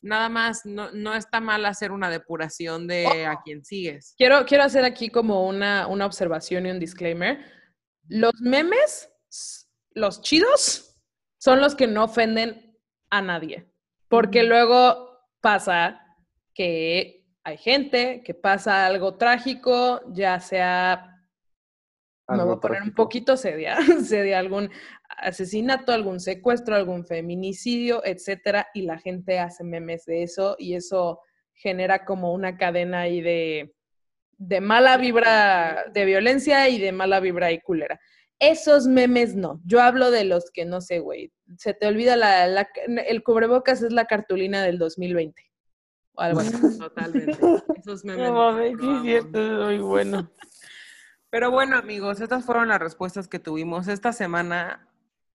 nada 0.00 0.28
más, 0.28 0.64
no, 0.64 0.92
no 0.92 1.14
está 1.14 1.40
mal 1.40 1.66
hacer 1.66 1.90
una 1.90 2.08
depuración 2.08 2.86
de 2.86 3.26
a 3.26 3.40
quién 3.44 3.64
sigues. 3.64 4.14
Quiero, 4.16 4.44
quiero 4.46 4.64
hacer 4.64 4.84
aquí 4.84 5.08
como 5.08 5.46
una, 5.46 5.88
una 5.88 6.06
observación 6.06 6.66
y 6.66 6.70
un 6.70 6.78
disclaimer. 6.78 7.44
Los 8.08 8.34
memes, 8.40 9.10
los 9.90 10.20
chidos, 10.20 10.96
son 11.38 11.60
los 11.60 11.74
que 11.74 11.88
no 11.88 12.04
ofenden 12.04 12.78
a 13.10 13.22
nadie. 13.22 13.68
Porque 14.08 14.44
luego 14.44 15.10
pasa 15.40 16.00
que 16.54 17.15
hay 17.46 17.58
gente 17.58 18.22
que 18.24 18.34
pasa 18.34 18.86
algo 18.86 19.14
trágico, 19.14 20.00
ya 20.12 20.40
sea 20.40 21.12
me 22.28 22.42
voy 22.42 22.56
a 22.56 22.60
poner 22.60 22.82
un 22.82 22.92
poquito 22.92 23.36
seria, 23.36 23.76
seria 24.04 24.40
algún 24.40 24.68
asesinato, 25.08 25.92
algún 25.92 26.18
secuestro, 26.18 26.74
algún 26.74 27.06
feminicidio, 27.06 28.04
etcétera, 28.04 28.66
y 28.74 28.82
la 28.82 28.98
gente 28.98 29.38
hace 29.38 29.62
memes 29.62 30.06
de 30.06 30.24
eso 30.24 30.56
y 30.58 30.74
eso 30.74 31.20
genera 31.54 32.04
como 32.04 32.32
una 32.32 32.56
cadena 32.56 33.02
ahí 33.02 33.20
de, 33.20 33.72
de 34.38 34.60
mala 34.60 34.96
vibra, 34.96 35.84
de 35.92 36.04
violencia 36.04 36.68
y 36.68 36.80
de 36.80 36.90
mala 36.90 37.20
vibra 37.20 37.52
y 37.52 37.60
culera. 37.60 38.00
Esos 38.40 38.88
memes 38.88 39.36
no. 39.36 39.60
Yo 39.64 39.80
hablo 39.80 40.10
de 40.10 40.24
los 40.24 40.50
que 40.50 40.64
no 40.64 40.80
sé, 40.80 40.98
güey. 40.98 41.32
Se 41.58 41.74
te 41.74 41.86
olvida 41.86 42.16
la, 42.16 42.48
la- 42.48 42.68
el 43.06 43.22
cubrebocas 43.22 43.82
es 43.82 43.92
la 43.92 44.06
cartulina 44.06 44.64
del 44.64 44.78
2020 44.78 45.45
o 46.16 46.20
algo 46.20 46.40
así. 46.40 46.50
Totalmente. 46.78 47.38
Esos 47.76 48.04
memes. 48.04 48.28
No 48.28 48.34
mames, 48.34 48.76
sí 48.80 48.98
cierto, 49.02 49.40
es 49.70 49.78
muy 49.78 49.78
bueno. 49.78 50.30
Pero 51.30 51.50
bueno, 51.50 51.76
amigos, 51.76 52.20
estas 52.20 52.44
fueron 52.44 52.68
las 52.68 52.80
respuestas 52.80 53.28
que 53.28 53.38
tuvimos 53.38 53.88
esta 53.88 54.12
semana, 54.12 54.88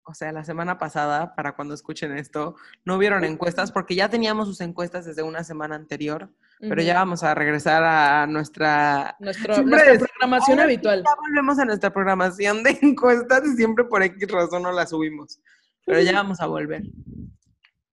o 0.04 0.14
sea, 0.14 0.32
la 0.32 0.44
semana 0.44 0.80
pasada, 0.80 1.36
para 1.36 1.56
cuando 1.56 1.74
escuchen 1.76 2.18
esto, 2.18 2.56
no 2.86 2.96
hubieron 2.96 3.24
encuestas 3.24 3.72
porque 3.72 3.94
ya 3.94 4.10
teníamos 4.10 4.48
sus 4.48 4.62
encuestas 4.62 5.06
desde 5.06 5.22
una 5.22 5.44
semana 5.44 5.76
anterior, 5.76 6.30
pero 6.60 6.82
ya 6.82 6.96
vamos 6.96 7.24
a 7.24 7.36
regresar 7.36 7.84
a 7.84 8.26
nuestra... 8.26 9.16
Nuestro, 9.20 9.62
nuestra 9.64 9.98
programación 9.98 10.60
"Ahora 10.60 10.70
sí 10.70 10.74
habitual. 10.76 11.04
Ya 11.04 11.16
volvemos 11.22 11.60
a 11.60 11.66
nuestra 11.66 11.94
programación 11.94 12.64
de 12.64 12.72
encuestas 12.82 13.44
y 13.46 13.56
siempre 13.56 13.84
por 13.84 14.02
X 14.02 14.32
razón 14.32 14.64
no 14.64 14.72
la 14.72 14.88
subimos, 14.88 15.40
pero 15.86 16.02
ya 16.02 16.14
vamos 16.14 16.40
a 16.40 16.48
volver 16.48 16.84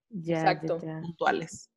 Ya, 0.09 0.39
Exacto. 0.41 0.79
ya, 0.81 0.87
ya. 0.95 1.01
puntuales. 1.01 1.71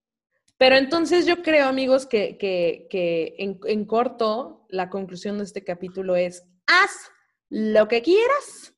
Pero 0.61 0.75
entonces 0.75 1.25
yo 1.25 1.41
creo, 1.41 1.65
amigos, 1.65 2.05
que, 2.05 2.37
que, 2.37 2.85
que 2.91 3.33
en, 3.39 3.59
en 3.65 3.83
corto 3.85 4.67
la 4.69 4.91
conclusión 4.91 5.39
de 5.39 5.43
este 5.43 5.63
capítulo 5.63 6.15
es, 6.15 6.43
haz 6.67 7.09
lo 7.49 7.87
que 7.87 8.03
quieras 8.03 8.75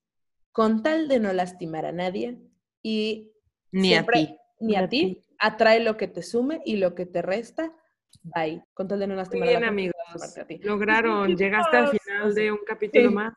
con 0.54 0.82
tal 0.82 1.10
de 1.10 1.20
no 1.20 1.34
lastimar 1.34 1.86
a 1.86 1.92
nadie 1.92 2.40
y 2.82 3.34
Ni 3.74 3.90
siempre- 3.90 4.18
a 4.22 4.26
ti. 4.28 4.38
ni 4.62 4.76
a 4.78 4.80
a 4.80 4.88
ti, 4.88 5.16
ti. 5.16 5.22
atrae 5.40 5.82
lo 5.82 5.98
que 5.98 6.08
te 6.08 6.24
sume 6.24 6.62
y 6.64 6.78
lo 6.78 6.96
que 6.96 7.06
te 7.06 7.22
resta, 7.22 7.74
Bye. 8.22 8.64
Con 8.74 8.88
tal 8.88 9.00
de 9.00 9.08
no 9.08 9.16
lastimar 9.16 9.48
a 9.50 9.52
bien, 9.52 9.62
la 9.62 9.68
gente, 9.68 9.82
amigos. 9.82 9.96
lastimarte 10.08 10.40
a 10.42 10.46
ti. 10.48 10.58
Lograron. 10.66 11.36
Llegaste 11.38 11.76
al 11.78 11.88
final 11.90 12.34
de 12.34 12.52
un 12.54 12.60
capítulo 12.66 13.10
Sí. 13.10 13.14
más. 13.16 13.34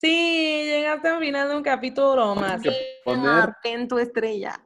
Sí, 0.00 0.62
llegaste 0.66 1.08
al 1.08 1.18
final 1.20 1.48
de 1.48 1.56
un 1.56 1.62
capítulo 1.64 2.34
más. 2.36 2.62
poner 3.04 3.48
en 3.64 3.88
tu 3.88 3.98
estrella. 3.98 4.62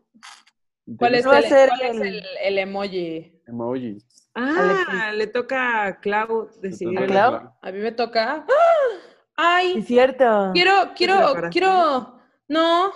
¿Cuál 0.98 1.14
es, 1.14 1.24
el, 1.24 1.30
cuál 1.30 1.44
es 1.44 2.00
el- 2.00 2.58
emoji? 2.58 3.40
emoji. 3.46 3.98
Ah, 4.34 5.12
le 5.14 5.26
toca 5.28 5.84
a 5.84 6.00
Clau 6.00 6.50
decidir. 6.60 6.98
¿A 6.98 7.02
el- 7.02 7.08
Clau? 7.10 7.52
A 7.62 7.72
mí 7.72 7.78
me 7.78 7.92
toca. 7.92 8.44
¡Ah! 8.48 8.98
¡Ay! 9.36 9.78
Es 9.78 9.86
cierto. 9.86 10.50
Quiero, 10.52 10.92
quiero, 10.96 11.34
quiero, 11.50 12.20
no, 12.48 12.92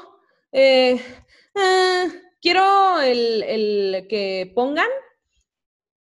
eh, 0.53 1.01
eh, 1.55 2.09
quiero 2.41 3.01
el, 3.01 3.43
el 3.43 4.07
que 4.09 4.53
pongan 4.55 4.89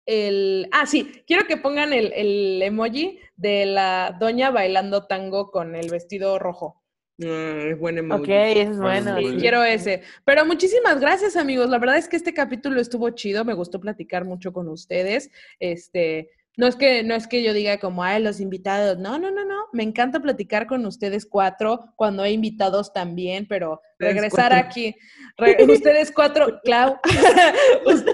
el, 0.05 0.69
ah, 0.73 0.87
sí, 0.87 1.25
quiero 1.27 1.47
que 1.47 1.57
pongan 1.57 1.93
el, 1.93 2.13
el 2.13 2.63
emoji 2.63 3.19
de 3.37 3.67
la 3.67 4.17
doña 4.19 4.51
bailando 4.51 5.07
tango 5.07 5.51
con 5.51 5.75
el 5.75 5.91
vestido 5.91 6.39
rojo. 6.39 6.83
Ah, 7.25 7.59
es 7.71 7.79
buen 7.79 7.97
emoji. 7.99 8.23
Ok, 8.23 8.29
eso 8.29 8.71
es 8.73 8.79
bueno. 8.79 9.17
Sí, 9.19 9.37
quiero 9.39 9.63
ese. 9.65 10.03
Pero 10.25 10.45
muchísimas 10.45 11.01
gracias, 11.01 11.37
amigos. 11.37 11.71
La 11.71 11.79
verdad 11.79 11.97
es 11.97 12.09
que 12.09 12.17
este 12.17 12.35
capítulo 12.35 12.81
estuvo 12.81 13.09
chido. 13.11 13.45
Me 13.45 13.55
gustó 13.55 13.81
platicar 13.81 14.25
mucho 14.25 14.53
con 14.53 14.69
ustedes. 14.69 15.31
Este, 15.59 16.29
no 16.59 16.67
es 16.67 16.77
que, 16.77 17.03
no 17.05 17.15
es 17.15 17.27
que 17.27 17.43
yo 17.43 17.55
diga 17.55 17.79
como, 17.79 18.03
ay, 18.05 18.23
los 18.23 18.39
invitados. 18.41 18.99
No, 18.99 19.19
no, 19.19 19.31
no, 19.31 19.45
no. 19.47 19.65
Me 19.73 19.83
encanta 19.83 20.21
platicar 20.21 20.67
con 20.67 20.85
ustedes 20.85 21.25
cuatro, 21.25 21.87
cuando 21.97 22.23
hay 22.23 22.35
invitados 22.35 22.93
también, 22.93 23.47
pero 23.49 23.81
regresar 23.99 24.51
cuatro. 24.51 24.59
aquí. 24.69 24.95
re- 25.39 25.65
ustedes 25.65 26.13
cuatro, 26.13 26.61
Clau. 26.65 26.99
us- 27.87 28.05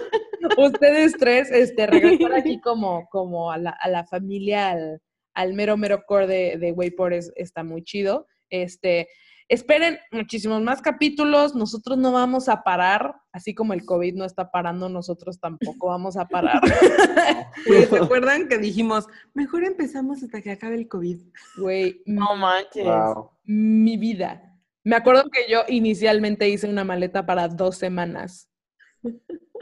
ustedes 0.58 1.14
tres, 1.18 1.50
este, 1.50 1.86
regresar 1.86 2.34
aquí 2.34 2.60
como, 2.60 3.08
como 3.10 3.50
a 3.50 3.58
la, 3.58 3.70
a 3.70 3.88
la 3.88 4.04
familia, 4.04 4.70
al, 4.70 5.00
al 5.34 5.54
mero, 5.54 5.76
mero 5.76 6.02
core 6.06 6.26
de, 6.26 6.56
de 6.58 6.72
Wayport 6.72 7.14
es- 7.14 7.32
está 7.36 7.64
muy 7.64 7.82
chido. 7.82 8.26
Este, 8.52 9.08
esperen 9.48 9.98
muchísimos 10.10 10.60
más 10.62 10.82
capítulos. 10.82 11.54
Nosotros 11.54 11.96
no 11.98 12.12
vamos 12.12 12.48
a 12.48 12.62
parar, 12.62 13.16
así 13.32 13.54
como 13.54 13.72
el 13.72 13.84
COVID 13.84 14.14
no 14.14 14.24
está 14.26 14.50
parando, 14.50 14.88
nosotros 14.90 15.40
tampoco 15.40 15.88
vamos 15.88 16.16
a 16.16 16.26
parar. 16.28 16.60
Güey, 17.66 17.86
¿Se 17.86 17.96
acuerdan 17.96 18.48
que 18.48 18.58
dijimos, 18.58 19.06
mejor 19.34 19.64
empezamos 19.64 20.22
hasta 20.22 20.40
que 20.42 20.50
acabe 20.50 20.74
el 20.74 20.88
COVID? 20.88 21.18
Güey, 21.58 22.02
No 22.06 22.36
manches. 22.36 22.84
Wow. 22.84 23.30
mi 23.44 23.96
vida. 23.96 24.48
Me 24.84 24.96
acuerdo 24.96 25.30
que 25.30 25.50
yo 25.50 25.60
inicialmente 25.68 26.48
hice 26.48 26.68
una 26.68 26.82
maleta 26.84 27.24
para 27.24 27.46
dos 27.48 27.76
semanas. 27.76 28.48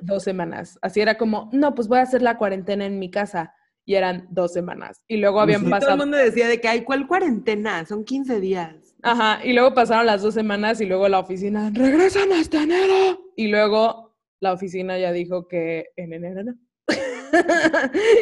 Dos 0.03 0.23
semanas. 0.23 0.79
Así 0.83 1.01
era 1.01 1.19
como, 1.19 1.51
no, 1.53 1.75
pues 1.75 1.89
voy 1.89 1.99
a 1.99 2.03
hacer 2.03 2.23
la 2.23 2.39
cuarentena 2.39 2.87
en 2.87 2.99
mi 2.99 3.11
casa. 3.11 3.55
Y 3.85 3.97
eran 3.97 4.27
dos 4.31 4.53
semanas. 4.53 5.03
Y 5.09 5.17
luego 5.17 5.41
habían 5.41 5.61
Sí, 5.61 5.67
todo 5.67 5.75
el 5.75 5.81
pasado. 5.81 5.97
mundo 5.99 6.17
decía 6.17 6.47
de 6.49 6.61
que, 6.61 6.69
ay, 6.69 6.85
¿cuál 6.85 7.07
cuarentena? 7.09 7.85
Son 7.87 8.05
15 8.05 8.41
días. 8.41 8.77
Ajá, 9.03 9.41
y 9.45 9.53
luego 9.53 9.75
pasaron 9.75 10.07
las 10.07 10.23
dos 10.23 10.35
semanas 10.35 10.81
y 10.81 10.87
luego 10.87 11.09
la 11.09 11.19
oficina, 11.19 11.71
regresan 11.73 12.33
hasta 12.33 12.63
enero. 12.63 13.21
Y 13.37 13.49
luego 13.49 14.17
la 14.41 14.53
oficina 14.53 14.99
ya 14.99 15.13
dijo 15.13 15.49
que 15.49 15.91
en 15.97 16.13
enero 16.13 16.43
no. 16.45 16.55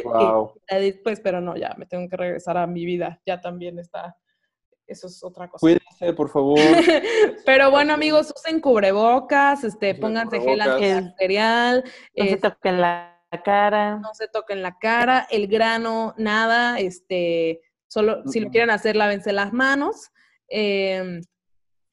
Wow. 0.04 0.52
Y 0.70 0.74
después, 0.76 1.20
pero 1.20 1.40
no, 1.40 1.56
ya 1.56 1.74
me 1.78 1.86
tengo 1.86 2.08
que 2.08 2.16
regresar 2.16 2.56
a 2.58 2.66
mi 2.66 2.84
vida. 2.84 3.20
Ya 3.26 3.40
también 3.40 3.78
está. 3.78 4.16
Eso 4.86 5.06
es 5.06 5.22
otra 5.22 5.48
cosa. 5.48 5.60
Cuídense, 5.60 6.12
por 6.14 6.30
favor. 6.30 6.58
Pero 7.44 7.70
bueno, 7.70 7.92
amigos, 7.92 8.32
usen 8.34 8.58
cubrebocas, 8.58 9.62
este, 9.62 9.90
Usen 9.90 10.00
pónganse 10.00 10.40
gel 10.40 10.58
cubrebocas. 10.58 10.82
antibacterial, 10.82 11.84
No 12.16 12.24
se 12.24 12.32
eh, 12.32 12.36
toquen 12.38 12.80
la 12.80 13.22
cara. 13.44 13.96
no 13.98 14.14
se 14.14 14.28
toquen 14.28 14.62
la 14.62 14.78
cara, 14.78 15.26
el 15.30 15.46
grano, 15.46 16.14
nada, 16.16 16.78
este, 16.78 17.60
solo 17.86 18.22
si 18.30 18.40
lo 18.40 18.48
quieren 18.48 18.70
hacer, 18.70 18.96
lávense 18.96 19.34
las 19.34 19.52
manos. 19.52 20.10
Em, 20.48 21.20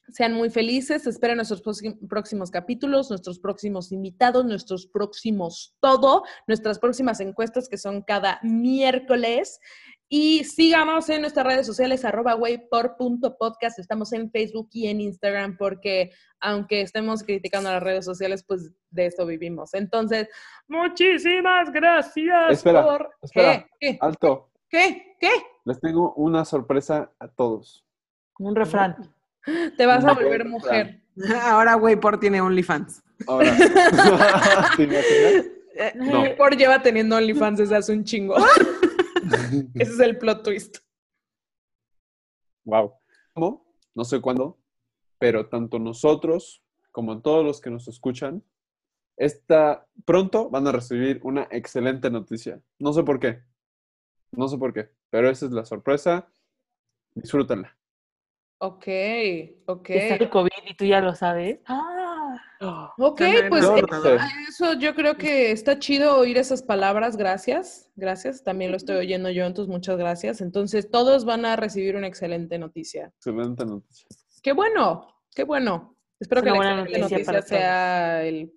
sean 0.09 0.33
muy 0.33 0.49
felices, 0.51 1.07
esperen 1.07 1.37
nuestros 1.37 1.61
próxim- 1.63 1.97
próximos 2.07 2.51
capítulos, 2.51 3.09
nuestros 3.09 3.39
próximos 3.39 3.91
invitados, 3.91 4.45
nuestros 4.45 4.85
próximos 4.87 5.75
todo, 5.79 6.23
nuestras 6.47 6.77
próximas 6.79 7.19
encuestas 7.19 7.67
que 7.67 7.77
son 7.77 8.03
cada 8.03 8.39
miércoles. 8.43 9.59
Y 10.07 10.43
síganos 10.43 11.09
en 11.09 11.21
nuestras 11.21 11.47
redes 11.47 11.65
sociales, 11.65 12.05
arroba 12.05 12.35
waypor.podcast. 12.35 13.79
Estamos 13.79 14.13
en 14.13 14.29
Facebook 14.29 14.69
y 14.71 14.85
en 14.87 15.01
Instagram 15.01 15.57
porque 15.57 16.11
aunque 16.39 16.81
estemos 16.81 17.23
criticando 17.23 17.71
las 17.71 17.81
redes 17.81 18.05
sociales, 18.05 18.43
pues 18.47 18.71
de 18.91 19.07
eso 19.07 19.25
vivimos. 19.25 19.73
Entonces, 19.73 20.27
muchísimas 20.67 21.71
gracias 21.71 22.51
Espera, 22.51 22.83
por... 22.83 23.09
espera. 23.23 23.67
¿Qué? 23.79 23.93
¿Qué? 23.93 23.97
Alto. 23.99 24.51
¿Qué? 24.69 25.15
¿Qué? 25.19 25.31
Les 25.65 25.79
tengo 25.79 26.13
una 26.13 26.45
sorpresa 26.45 27.11
a 27.19 27.27
todos. 27.27 27.84
Un 28.39 28.55
refrán. 28.55 28.95
Te 29.77 29.85
vas 29.85 30.03
a 30.03 30.13
volver 30.13 30.45
mujer. 30.45 31.01
Ahora 31.43 31.77
Wayport 31.77 32.19
tiene 32.19 32.41
OnlyFans. 32.41 33.03
Ahora. 33.27 33.55
¿Te? 34.77 35.93
No. 35.95 36.23
Por 36.37 36.55
lleva 36.57 36.81
teniendo 36.81 37.15
OnlyFans 37.15 37.59
desde 37.59 37.75
hace 37.75 37.93
un 37.93 38.03
chingo. 38.03 38.35
Ese 39.75 39.93
es 39.93 39.99
el 39.99 40.17
plot 40.17 40.43
twist. 40.43 40.77
Wow. 42.65 42.93
¿Cómo? 43.33 43.65
No 43.93 44.03
sé 44.03 44.19
cuándo, 44.19 44.57
pero 45.17 45.47
tanto 45.47 45.79
nosotros 45.79 46.61
como 46.91 47.21
todos 47.21 47.45
los 47.45 47.61
que 47.61 47.69
nos 47.69 47.87
escuchan, 47.87 48.43
esta, 49.17 49.87
pronto 50.05 50.49
van 50.49 50.67
a 50.67 50.71
recibir 50.71 51.19
una 51.23 51.47
excelente 51.51 52.09
noticia. 52.09 52.61
No 52.79 52.93
sé 52.93 53.03
por 53.03 53.19
qué. 53.19 53.43
No 54.31 54.47
sé 54.47 54.57
por 54.57 54.73
qué, 54.73 54.89
pero 55.09 55.29
esa 55.29 55.45
es 55.45 55.51
la 55.51 55.65
sorpresa. 55.65 56.27
Disfrútenla. 57.13 57.77
Ok, 58.65 58.87
ok. 59.67 59.89
Está 59.91 60.15
el 60.15 60.29
COVID 60.29 60.49
y 60.65 60.73
tú 60.73 60.85
ya 60.85 61.01
lo 61.01 61.13
sabes. 61.13 61.59
Ah. 61.67 62.93
Ok, 62.97 63.19
Suena 63.19 63.49
pues 63.49 63.63
Yo 63.63 63.77
eh, 63.77 64.17
eso 64.47 64.73
yo 64.73 64.95
creo 64.95 65.17
que 65.17 65.51
está 65.51 65.77
chido 65.77 66.17
oír 66.17 66.39
esas 66.39 66.63
palabras. 66.63 67.15
Gracias, 67.15 67.91
gracias. 67.95 68.43
También 68.43 68.71
lo 68.71 68.77
estoy 68.77 68.95
oyendo 68.95 69.29
yo, 69.29 69.45
entonces 69.45 69.71
muchas 69.71 69.97
gracias. 69.97 70.41
Entonces 70.41 70.89
todos 70.89 71.25
van 71.25 71.45
a 71.45 71.55
recibir 71.55 71.95
una 71.95 72.07
excelente 72.07 72.57
noticia. 72.57 73.11
Excelente 73.17 73.65
noticia. 73.65 74.07
Qué 74.41 74.53
bueno, 74.53 75.07
qué 75.35 75.43
bueno. 75.43 75.95
Espero 76.19 76.41
Es 76.41 76.45
que 76.45 76.59
la 76.59 76.81
excelente 76.81 76.99
noticia 76.99 77.41
sea 77.43 78.23
el 78.23 78.51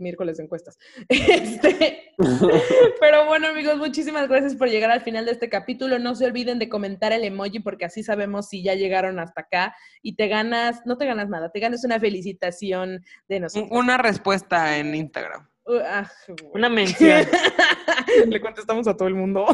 miércoles 0.00 0.36
de 0.36 0.44
encuestas. 0.44 0.78
Este, 1.08 2.12
pero 3.00 3.26
bueno, 3.26 3.48
amigos, 3.48 3.76
muchísimas 3.76 4.28
gracias 4.28 4.54
por 4.54 4.68
llegar 4.68 4.90
al 4.90 5.00
final 5.00 5.26
de 5.26 5.32
este 5.32 5.48
capítulo. 5.48 5.98
No 5.98 6.14
se 6.14 6.26
olviden 6.26 6.58
de 6.58 6.68
comentar 6.68 7.12
el 7.12 7.24
emoji 7.24 7.60
porque 7.60 7.84
así 7.84 8.02
sabemos 8.02 8.48
si 8.48 8.62
ya 8.62 8.74
llegaron 8.74 9.18
hasta 9.18 9.42
acá 9.42 9.74
y 10.02 10.16
te 10.16 10.28
ganas, 10.28 10.80
no 10.84 10.96
te 10.96 11.06
ganas 11.06 11.28
nada, 11.28 11.50
te 11.50 11.60
ganas 11.60 11.84
una 11.84 12.00
felicitación 12.00 13.04
de 13.28 13.40
nosotros. 13.40 13.70
Una 13.72 13.98
respuesta 13.98 14.78
en 14.78 14.94
Instagram. 14.94 15.48
Uh, 15.66 15.78
ah. 15.84 16.10
Una 16.52 16.68
mención. 16.68 17.26
Le 18.26 18.40
contestamos 18.40 18.88
a 18.88 18.96
todo 18.96 19.08
el 19.08 19.14
mundo, 19.14 19.46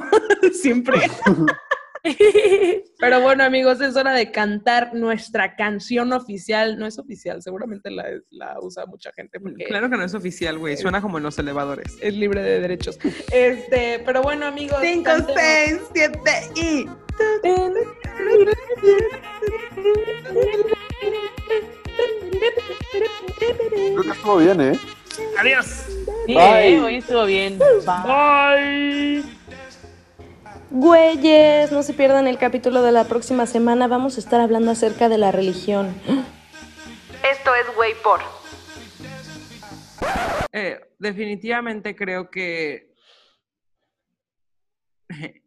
siempre. 0.53 0.99
Pero 2.99 3.21
bueno, 3.21 3.45
amigos, 3.45 3.81
es 3.81 3.97
hora 3.97 4.13
de 4.13 4.31
cantar 4.33 4.95
nuestra 4.95 5.55
canción 5.57 6.13
oficial. 6.13 6.79
No 6.79 6.87
es 6.87 6.99
oficial, 6.99 7.43
seguramente 7.43 7.91
la, 7.91 8.05
la 8.31 8.57
usa 8.61 8.87
mucha 8.87 9.13
gente 9.13 9.39
porque 9.41 9.65
Claro 9.65 9.91
que 9.91 9.97
no 9.97 10.05
es 10.05 10.15
oficial, 10.15 10.59
güey. 10.59 10.77
Suena 10.77 11.01
como 11.03 11.19
en 11.19 11.25
los 11.25 11.39
elevadores. 11.39 11.97
es 12.01 12.15
libre 12.15 12.43
de 12.43 12.61
derechos. 12.61 12.99
Este, 13.33 14.03
pero 14.05 14.23
bueno, 14.23 14.47
amigos. 14.47 14.79
5, 14.83 15.03
cantemos. 15.05 15.41
6, 15.41 15.81
7 15.95 16.21
y... 16.57 16.87
Creo 22.77 24.03
que 24.03 24.11
estuvo 24.11 24.37
bien, 24.39 24.61
¿eh? 24.61 24.79
Adiós. 25.39 25.67
Sí, 26.27 26.35
Bye. 26.35 26.75
eh, 26.75 26.81
hoy 26.81 26.95
estuvo 26.97 27.25
bien. 27.25 27.59
Bye. 27.59 29.36
Güeyes, 30.71 31.71
no 31.73 31.83
se 31.83 31.95
pierdan 31.95 32.27
el 32.27 32.39
capítulo 32.39 32.83
de 32.83 32.93
la 32.93 33.05
próxima 33.05 33.47
semana. 33.47 33.87
Vamos 33.87 34.17
a 34.17 34.21
estar 34.21 34.41
hablando 34.41 34.71
acerca 34.73 35.09
de 35.09 35.19
la 35.19 35.31
religión. 35.33 35.95
Esto 37.31 37.55
es 37.55 37.67
Waypor. 37.79 38.21
Eh, 40.53 40.81
definitivamente 40.99 41.95
creo 41.95 42.31
que... 42.31 42.93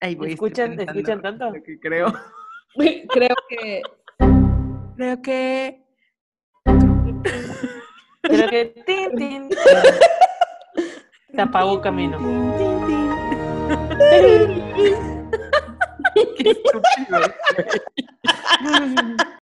Ay, 0.00 0.14
güey, 0.14 0.32
¿Escuchan- 0.34 0.76
pensando 0.76 0.92
escuchan 1.00 1.22
tanto? 1.22 1.52
que 1.64 1.78
creo. 1.78 2.12
Creo 3.08 3.34
que 3.48 3.82
Creo 4.96 5.20
que... 5.22 5.82
Pero 8.22 8.48
que 8.48 8.66
tin, 8.86 9.16
tin. 9.16 9.48
Se 11.34 11.40
apagó 11.40 11.80
camino. 11.80 12.16
Qué 16.36 16.50
estúpido. 16.50 17.20